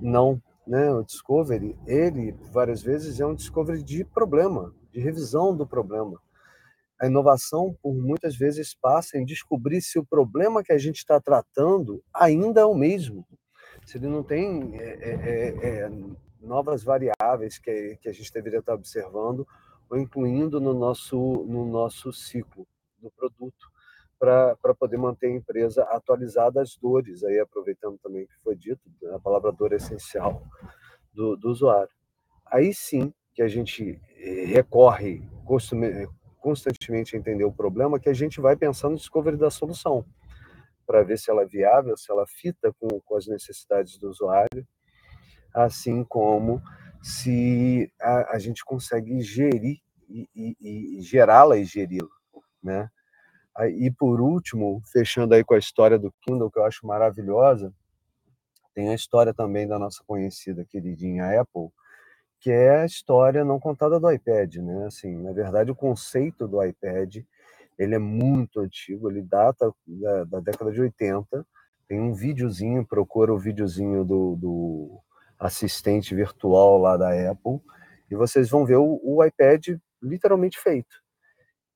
Não, 0.00 0.40
né, 0.68 0.92
o 0.92 1.02
discovery, 1.02 1.74
ele 1.86 2.32
várias 2.52 2.82
vezes 2.82 3.18
é 3.20 3.26
um 3.26 3.34
discovery 3.34 3.82
de 3.82 4.04
problema, 4.04 4.74
de 4.92 5.00
revisão 5.00 5.56
do 5.56 5.66
problema. 5.66 6.20
A 7.00 7.06
inovação, 7.06 7.74
por 7.82 7.94
muitas 7.94 8.36
vezes, 8.36 8.74
passa 8.74 9.16
em 9.16 9.24
descobrir 9.24 9.80
se 9.80 9.98
o 9.98 10.04
problema 10.04 10.62
que 10.62 10.72
a 10.72 10.78
gente 10.78 10.98
está 10.98 11.18
tratando 11.20 12.02
ainda 12.12 12.60
é 12.60 12.64
o 12.66 12.74
mesmo, 12.74 13.26
se 13.86 13.96
ele 13.96 14.08
não 14.08 14.22
tem 14.22 14.78
é, 14.78 14.84
é, 14.84 15.10
é, 15.10 15.68
é, 15.68 15.90
novas 16.40 16.84
variáveis 16.84 17.58
que, 17.58 17.96
que 18.02 18.08
a 18.08 18.12
gente 18.12 18.32
deveria 18.32 18.58
estar 18.58 18.74
observando 18.74 19.46
ou 19.88 19.96
incluindo 19.96 20.60
no 20.60 20.74
nosso, 20.74 21.16
no 21.16 21.64
nosso 21.64 22.12
ciclo 22.12 22.66
do 23.00 23.10
produto 23.10 23.70
para 24.18 24.74
poder 24.78 24.96
manter 24.96 25.26
a 25.26 25.36
empresa 25.36 25.82
atualizada 25.84 26.60
às 26.60 26.76
dores, 26.76 27.22
aí 27.22 27.38
aproveitando 27.38 27.98
também 27.98 28.24
o 28.24 28.26
que 28.26 28.38
foi 28.42 28.56
dito, 28.56 28.80
a 29.14 29.18
palavra 29.20 29.52
dor 29.52 29.72
é 29.72 29.76
essencial 29.76 30.42
do, 31.12 31.36
do 31.36 31.48
usuário. 31.50 31.92
Aí 32.46 32.74
sim 32.74 33.12
que 33.32 33.42
a 33.42 33.48
gente 33.48 34.00
eh, 34.16 34.44
recorre 34.46 35.22
constantemente 36.40 37.14
a 37.14 37.18
entender 37.18 37.44
o 37.44 37.52
problema, 37.52 38.00
que 38.00 38.08
a 38.08 38.14
gente 38.14 38.40
vai 38.40 38.56
pensando 38.56 38.92
no 38.92 38.98
discovery 38.98 39.36
da 39.36 39.50
solução, 39.50 40.04
para 40.86 41.04
ver 41.04 41.18
se 41.18 41.30
ela 41.30 41.42
é 41.42 41.46
viável, 41.46 41.96
se 41.96 42.10
ela 42.10 42.26
fita 42.26 42.72
com, 42.80 43.00
com 43.00 43.16
as 43.16 43.26
necessidades 43.26 43.98
do 43.98 44.08
usuário, 44.08 44.66
assim 45.54 46.02
como 46.02 46.60
se 47.02 47.92
a, 48.00 48.34
a 48.36 48.38
gente 48.38 48.64
consegue 48.64 49.20
gerir 49.20 49.78
e, 50.08 50.28
e, 50.34 50.98
e 50.98 51.02
gerá-la 51.02 51.58
e 51.58 51.64
geri-la, 51.64 52.08
né? 52.62 52.90
E 53.66 53.90
por 53.90 54.20
último, 54.20 54.80
fechando 54.92 55.34
aí 55.34 55.42
com 55.42 55.54
a 55.54 55.58
história 55.58 55.98
do 55.98 56.12
Kindle, 56.22 56.50
que 56.50 56.58
eu 56.58 56.64
acho 56.64 56.86
maravilhosa, 56.86 57.72
tem 58.74 58.90
a 58.90 58.94
história 58.94 59.34
também 59.34 59.66
da 59.66 59.78
nossa 59.78 60.02
conhecida 60.06 60.64
queridinha 60.64 61.40
Apple, 61.40 61.68
que 62.40 62.50
é 62.50 62.82
a 62.82 62.86
história 62.86 63.44
não 63.44 63.58
contada 63.58 63.98
do 63.98 64.10
iPad, 64.10 64.56
né? 64.56 64.86
Assim, 64.86 65.16
na 65.16 65.32
verdade, 65.32 65.72
o 65.72 65.74
conceito 65.74 66.46
do 66.46 66.62
iPad 66.62 67.16
ele 67.78 67.94
é 67.94 67.98
muito 67.98 68.60
antigo, 68.60 69.08
ele 69.08 69.22
data 69.22 69.72
da, 69.86 70.24
da 70.24 70.40
década 70.40 70.72
de 70.72 70.80
80. 70.80 71.46
Tem 71.86 72.00
um 72.00 72.12
videozinho, 72.12 72.84
procura 72.84 73.32
o 73.32 73.38
videozinho 73.38 74.04
do, 74.04 74.36
do 74.36 75.00
assistente 75.38 76.14
virtual 76.14 76.78
lá 76.78 76.96
da 76.96 77.08
Apple, 77.30 77.60
e 78.10 78.16
vocês 78.16 78.50
vão 78.50 78.66
ver 78.66 78.76
o, 78.76 79.00
o 79.02 79.24
iPad 79.24 79.78
literalmente 80.02 80.58
feito. 80.58 81.02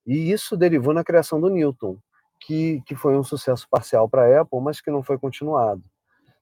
E 0.06 0.32
isso 0.32 0.56
derivou 0.56 0.92
na 0.92 1.04
criação 1.04 1.40
do 1.40 1.48
Newton, 1.48 1.96
que, 2.40 2.80
que 2.86 2.94
foi 2.96 3.16
um 3.16 3.22
sucesso 3.22 3.66
parcial 3.70 4.08
para 4.08 4.22
a 4.22 4.40
Apple, 4.42 4.60
mas 4.60 4.80
que 4.80 4.90
não 4.90 5.02
foi 5.02 5.18
continuado. 5.18 5.82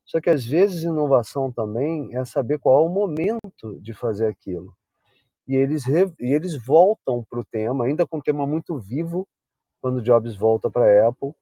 Só 0.05 0.21
que 0.21 0.31
às 0.31 0.45
vezes 0.45 0.83
inovação 0.83 1.53
também 1.53 2.17
é 2.17 2.25
saber 2.25 2.59
qual 2.59 2.85
é 2.85 2.87
o 2.89 2.93
momento 2.93 3.79
de 3.81 3.95
fazer 3.95 4.27
aquilo. 4.27 4.75
E 5.47 5.55
eles, 5.57 5.85
e 5.87 6.33
eles 6.33 6.57
voltam 6.57 7.25
para 7.29 7.41
o 7.41 7.45
tema, 7.45 7.85
ainda 7.85 8.07
com 8.07 8.19
um 8.19 8.21
tema 8.21 8.47
muito 8.47 8.79
vivo, 8.79 9.27
quando 9.81 10.03
Jobs 10.03 10.37
volta 10.37 10.71
para 10.71 10.85
a 10.85 11.09
Apple, 11.09 11.33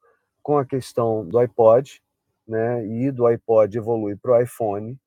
com 0.43 0.59
a 0.59 0.65
questão 0.65 1.27
do 1.27 1.39
iPod, 1.39 2.01
né? 2.47 2.87
e 2.87 3.11
do 3.11 3.27
iPod 3.27 3.77
evolui 3.77 4.17
para 4.17 4.33
o 4.33 4.41
iPhone, 4.41 4.99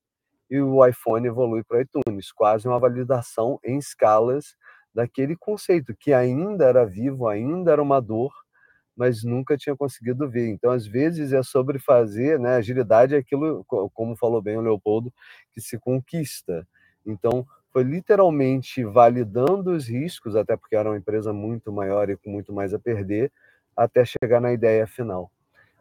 e 0.50 0.60
o 0.60 0.84
iPhone 0.86 1.26
evolui 1.26 1.64
para 1.64 1.78
o 1.78 1.80
iTunes, 1.80 2.30
quase 2.30 2.68
uma 2.68 2.78
validação 2.78 3.58
em 3.64 3.78
escalas 3.78 4.54
daquele 4.94 5.36
conceito 5.36 5.94
que 5.96 6.12
ainda 6.12 6.64
era 6.66 6.84
vivo, 6.86 7.28
ainda 7.28 7.72
era 7.72 7.82
uma 7.82 8.00
dor, 8.00 8.32
mas 8.96 9.24
nunca 9.24 9.56
tinha 9.56 9.76
conseguido 9.76 10.28
ver. 10.28 10.48
Então, 10.48 10.70
às 10.70 10.86
vezes, 10.86 11.32
é 11.32 11.42
sobre 11.42 11.78
fazer, 11.78 12.38
né? 12.38 12.56
Agilidade 12.56 13.14
é 13.14 13.18
aquilo, 13.18 13.64
como 13.94 14.16
falou 14.16 14.42
bem 14.42 14.56
o 14.58 14.60
Leopoldo, 14.60 15.12
que 15.52 15.60
se 15.60 15.78
conquista. 15.78 16.66
Então, 17.06 17.46
foi 17.72 17.82
literalmente 17.84 18.84
validando 18.84 19.72
os 19.72 19.88
riscos, 19.88 20.36
até 20.36 20.56
porque 20.56 20.76
era 20.76 20.90
uma 20.90 20.98
empresa 20.98 21.32
muito 21.32 21.72
maior 21.72 22.10
e 22.10 22.16
com 22.16 22.30
muito 22.30 22.52
mais 22.52 22.74
a 22.74 22.78
perder, 22.78 23.32
até 23.76 24.04
chegar 24.04 24.40
na 24.40 24.52
ideia 24.52 24.86
final. 24.86 25.30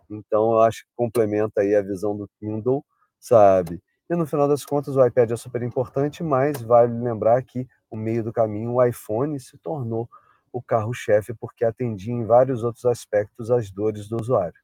Então, 0.10 0.54
eu 0.54 0.62
acho 0.62 0.84
que 0.86 0.92
complementa 0.96 1.62
aí 1.62 1.76
a 1.76 1.82
visão 1.82 2.16
do 2.18 2.30
Kindle, 2.40 2.84
sabe? 3.20 3.82
E 4.10 4.16
no 4.16 4.26
final 4.28 4.48
das 4.48 4.66
contas, 4.66 4.96
o 4.98 5.06
iPad 5.06 5.32
é 5.32 5.36
super 5.38 5.64
importante, 5.64 6.24
mas 6.24 6.62
vale 6.62 6.94
lembrar 7.02 7.42
que, 7.44 7.68
no 7.92 7.98
meio 7.98 8.24
do 8.24 8.32
caminho, 8.32 8.74
o 8.74 8.84
iPhone 8.84 9.40
se 9.40 9.58
tornou 9.58 10.10
o 10.52 10.62
carro-chefe, 10.62 11.34
porque 11.34 11.66
atendia 11.66 12.14
em 12.14 12.26
vários 12.26 12.64
outros 12.64 12.86
aspectos 12.86 13.52
as 13.52 13.70
dores 13.70 14.08
do 14.08 14.20
usuário. 14.20 14.60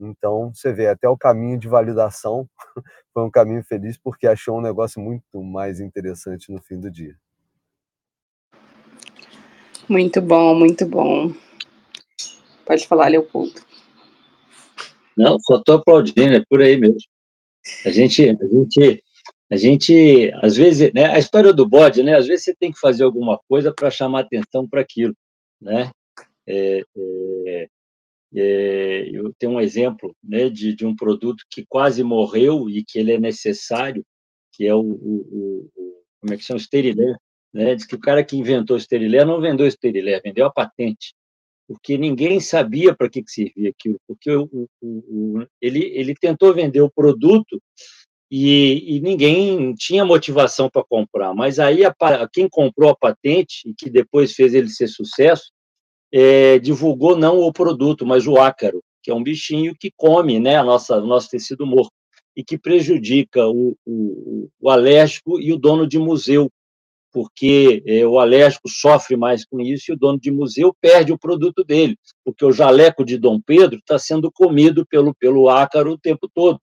Então, 0.00 0.52
você 0.54 0.72
vê, 0.72 0.88
até 0.88 1.08
o 1.08 1.16
caminho 1.16 1.58
de 1.58 1.68
validação 1.68 2.48
foi 3.12 3.22
um 3.22 3.30
caminho 3.30 3.62
feliz, 3.62 3.98
porque 3.98 4.26
achou 4.26 4.58
um 4.58 4.62
negócio 4.62 5.00
muito 5.00 5.42
mais 5.42 5.80
interessante 5.80 6.50
no 6.50 6.60
fim 6.62 6.80
do 6.80 6.90
dia. 6.90 7.16
Muito 9.88 10.22
bom, 10.22 10.54
muito 10.54 10.86
bom. 10.86 11.34
Pode 12.64 12.86
falar, 12.86 13.08
Leopoldo. 13.08 13.60
Não, 15.16 15.38
só 15.40 15.56
estou 15.56 15.76
aplaudindo, 15.76 16.34
é 16.34 16.44
por 16.48 16.62
aí 16.62 16.76
mesmo. 16.76 17.00
A 17.84 17.90
gente, 17.90 18.30
a 18.30 18.46
gente, 18.46 19.04
a 19.50 19.56
gente, 19.56 20.30
às 20.36 20.56
vezes, 20.56 20.92
né, 20.92 21.06
a 21.06 21.18
história 21.18 21.52
do 21.52 21.68
bode, 21.68 22.02
né, 22.02 22.16
às 22.16 22.26
vezes 22.26 22.44
você 22.44 22.54
tem 22.54 22.72
que 22.72 22.78
fazer 22.78 23.04
alguma 23.04 23.38
coisa 23.48 23.72
para 23.74 23.90
chamar 23.90 24.20
atenção 24.20 24.68
para 24.68 24.80
aquilo, 24.80 25.14
né? 25.60 25.90
É, 26.46 26.82
é, 26.96 27.68
é, 28.34 29.10
eu 29.12 29.32
tenho 29.38 29.52
um 29.52 29.60
exemplo, 29.60 30.14
né, 30.22 30.48
de, 30.48 30.74
de 30.74 30.86
um 30.86 30.94
produto 30.94 31.44
que 31.50 31.64
quase 31.68 32.02
morreu 32.04 32.70
e 32.70 32.84
que 32.84 32.98
ele 32.98 33.12
é 33.12 33.18
necessário, 33.18 34.04
que 34.52 34.66
é 34.66 34.74
o, 34.74 34.80
o, 34.80 35.68
o 35.72 36.00
como 36.20 36.34
é 36.34 36.36
que 36.36 36.44
chama, 36.44 36.58
o 36.58 36.62
Sterilé, 36.62 37.16
né? 37.52 37.74
Diz 37.74 37.86
que 37.86 37.94
o 37.94 38.00
cara 38.00 38.22
que 38.24 38.36
inventou 38.36 38.76
o 38.76 38.80
Sterilé 38.80 39.24
não 39.24 39.40
vendeu 39.40 39.66
o 39.66 39.70
Sterilé, 39.70 40.20
vendeu 40.20 40.46
a 40.46 40.52
patente 40.52 41.14
porque 41.70 41.96
ninguém 41.96 42.40
sabia 42.40 42.92
para 42.92 43.08
que, 43.08 43.22
que 43.22 43.30
servia 43.30 43.70
aquilo, 43.70 43.96
porque 44.04 44.28
o, 44.34 45.46
ele, 45.62 45.84
ele 45.94 46.16
tentou 46.16 46.52
vender 46.52 46.80
o 46.80 46.90
produto 46.90 47.62
e, 48.30 48.96
e 48.96 49.00
ninguém 49.00 49.74
tinha 49.74 50.04
motivação 50.04 50.70
para 50.70 50.84
comprar, 50.84 51.34
mas 51.34 51.58
aí 51.58 51.84
a, 51.84 51.94
quem 52.32 52.48
comprou 52.48 52.90
a 52.90 52.96
patente 52.96 53.68
e 53.68 53.74
que 53.74 53.90
depois 53.90 54.32
fez 54.32 54.54
ele 54.54 54.68
ser 54.68 54.86
sucesso, 54.86 55.50
é, 56.12 56.58
divulgou 56.58 57.16
não 57.16 57.40
o 57.40 57.52
produto, 57.52 58.06
mas 58.06 58.26
o 58.26 58.36
ácaro, 58.36 58.82
que 59.02 59.10
é 59.10 59.14
um 59.14 59.22
bichinho 59.22 59.74
que 59.78 59.90
come 59.96 60.38
né, 60.38 60.56
a 60.56 60.64
nossa, 60.64 61.00
nosso 61.00 61.28
tecido 61.28 61.66
morto 61.66 61.92
e 62.36 62.44
que 62.44 62.56
prejudica 62.56 63.48
o, 63.48 63.76
o, 63.84 64.48
o 64.60 64.70
alérgico 64.70 65.40
e 65.40 65.52
o 65.52 65.58
dono 65.58 65.86
de 65.86 65.98
museu, 65.98 66.48
porque 67.12 67.82
é, 67.84 68.06
o 68.06 68.20
alérgico 68.20 68.68
sofre 68.68 69.16
mais 69.16 69.44
com 69.44 69.60
isso 69.60 69.90
e 69.90 69.94
o 69.94 69.98
dono 69.98 70.20
de 70.20 70.30
museu 70.30 70.72
perde 70.80 71.12
o 71.12 71.18
produto 71.18 71.64
dele, 71.64 71.96
porque 72.24 72.44
o 72.44 72.52
jaleco 72.52 73.04
de 73.04 73.18
Dom 73.18 73.40
Pedro 73.40 73.78
está 73.78 73.98
sendo 73.98 74.30
comido 74.30 74.86
pelo, 74.86 75.12
pelo 75.14 75.48
ácaro 75.48 75.92
o 75.92 75.98
tempo 75.98 76.30
todo. 76.32 76.60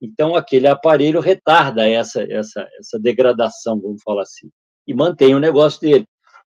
Então, 0.00 0.36
aquele 0.36 0.66
aparelho 0.66 1.20
retarda 1.20 1.88
essa, 1.88 2.22
essa, 2.22 2.66
essa 2.78 2.98
degradação, 2.98 3.80
vamos 3.80 4.02
falar 4.02 4.22
assim, 4.22 4.48
e 4.86 4.94
mantém 4.94 5.34
o 5.34 5.40
negócio 5.40 5.80
dele. 5.80 6.06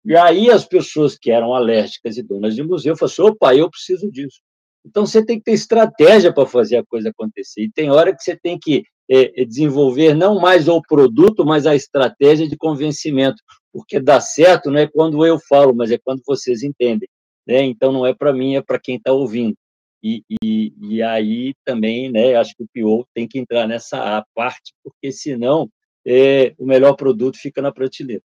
E 0.05 0.17
aí 0.17 0.51
as 0.51 0.65
pessoas 0.65 1.17
que 1.17 1.31
eram 1.31 1.55
alérgicas 1.55 2.17
e 2.17 2.23
donas 2.23 2.55
de 2.55 2.63
museu 2.63 2.97
falaram 2.97 3.13
assim, 3.13 3.23
opa, 3.23 3.55
eu 3.55 3.71
preciso 3.71 4.11
disso. 4.11 4.41
Então, 4.85 5.07
você 5.07 5.25
tem 5.25 5.39
que 5.39 5.45
ter 5.45 5.53
estratégia 5.53 6.33
para 6.33 6.47
fazer 6.47 6.77
a 6.77 6.85
coisa 6.85 7.11
acontecer. 7.11 7.63
E 7.63 7.71
tem 7.71 7.91
hora 7.91 8.15
que 8.15 8.23
você 8.23 8.37
tem 8.37 8.59
que 8.59 8.83
é, 9.09 9.43
é, 9.43 9.45
desenvolver 9.45 10.15
não 10.15 10.41
mais 10.41 10.69
o 10.69 10.81
produto, 10.83 11.45
mas 11.45 11.67
a 11.67 11.75
estratégia 11.75 12.49
de 12.49 12.57
convencimento. 12.57 13.41
porque 13.73 14.01
dá 14.01 14.21
certo 14.21 14.71
não 14.71 14.79
é 14.79 14.87
quando 14.87 15.25
eu 15.25 15.39
falo, 15.49 15.75
mas 15.75 15.91
é 15.91 15.99
quando 15.99 16.21
vocês 16.27 16.63
entendem. 16.63 17.09
Né? 17.47 17.63
Então, 17.63 17.93
não 17.93 18.07
é 18.07 18.15
para 18.15 18.33
mim, 18.33 18.57
é 18.57 18.63
para 18.63 18.79
quem 18.79 18.97
está 18.97 19.13
ouvindo. 19.13 19.57
E, 20.03 20.25
e, 20.43 20.75
e, 20.81 21.03
aí 21.03 21.55
também, 21.65 22.11
né, 22.11 22.35
acho 22.35 22.55
que 22.57 22.65
o 22.65 22.69
PO 22.69 23.07
tem 23.15 23.29
que 23.29 23.39
entrar 23.39 23.69
nessa 23.69 24.27
parte, 24.35 24.75
porque 24.83 25.13
senão 25.13 25.71
é, 26.05 26.55
o 26.59 26.67
melhor 26.67 26.95
produto 26.97 27.39
fica 27.39 27.63
na 27.63 27.73
prateleira. 27.73 28.23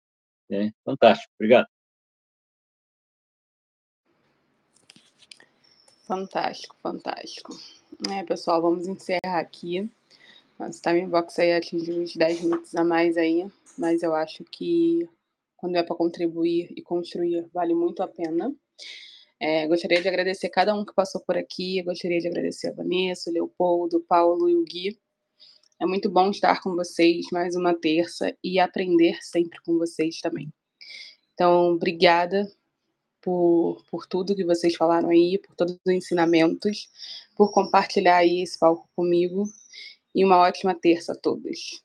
Né? 0.50 0.72
Fantástico, 0.84 1.32
obrigado. 1.40 1.68
Fantástico, 6.06 6.76
fantástico. 6.84 7.58
É, 8.12 8.22
pessoal, 8.24 8.62
vamos 8.62 8.86
encerrar 8.86 9.40
aqui. 9.40 9.90
Nosso 10.60 10.82
time 10.82 11.08
box 11.08 11.40
aí 11.40 11.54
atingiu 11.54 12.02
uns 12.02 12.16
10 12.16 12.42
minutos 12.42 12.76
a 12.76 12.84
mais 12.84 13.16
aí, 13.16 13.50
mas 13.78 14.04
eu 14.04 14.14
acho 14.14 14.44
que 14.44 15.10
quando 15.56 15.78
é 15.78 15.84
para 15.84 15.96
contribuir 15.96 16.74
e 16.76 16.82
construir, 16.82 17.48
vale 17.54 17.74
muito 17.74 18.04
a 18.04 18.08
pena. 18.08 18.54
É, 19.44 19.66
gostaria 19.68 20.00
de 20.00 20.08
agradecer 20.08 20.50
cada 20.50 20.76
um 20.76 20.86
que 20.86 20.94
passou 20.94 21.20
por 21.20 21.36
aqui, 21.36 21.82
gostaria 21.82 22.20
de 22.20 22.28
agradecer 22.28 22.68
a 22.68 22.74
Vanessa, 22.74 23.28
o 23.28 23.34
Leopoldo, 23.34 23.98
o 23.98 24.04
Paulo 24.04 24.48
e 24.48 24.56
o 24.56 24.64
Gui. 24.64 25.00
É 25.80 25.86
muito 25.88 26.12
bom 26.12 26.30
estar 26.30 26.62
com 26.62 26.76
vocês 26.76 27.26
mais 27.32 27.56
uma 27.56 27.74
terça 27.74 28.38
e 28.44 28.60
aprender 28.60 29.18
sempre 29.20 29.60
com 29.66 29.80
vocês 29.80 30.20
também. 30.20 30.54
Então, 31.34 31.72
obrigada 31.72 32.48
por, 33.20 33.84
por 33.90 34.06
tudo 34.06 34.36
que 34.36 34.46
vocês 34.46 34.76
falaram 34.76 35.10
aí, 35.10 35.40
por 35.40 35.56
todos 35.56 35.74
os 35.74 35.92
ensinamentos, 35.92 36.88
por 37.36 37.52
compartilhar 37.52 38.18
aí 38.18 38.44
esse 38.44 38.60
palco 38.60 38.88
comigo. 38.96 39.46
E 40.14 40.24
uma 40.24 40.38
ótima 40.38 40.76
terça 40.76 41.14
a 41.14 41.16
todos. 41.16 41.84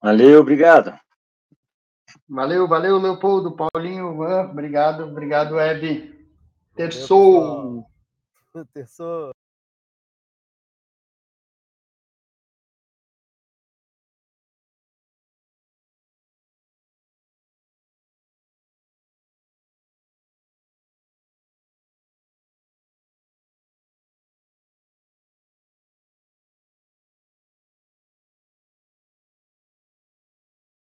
Valeu, 0.00 0.42
obrigado. 0.42 0.96
Valeu, 2.28 2.68
valeu, 2.68 2.98
Leopoldo, 2.98 3.52
Paulinho, 3.52 4.20
obrigado, 4.50 5.04
obrigado, 5.04 5.58
Eb. 5.58 6.14
Terçou. 6.74 7.86
Terçou. 8.74 9.32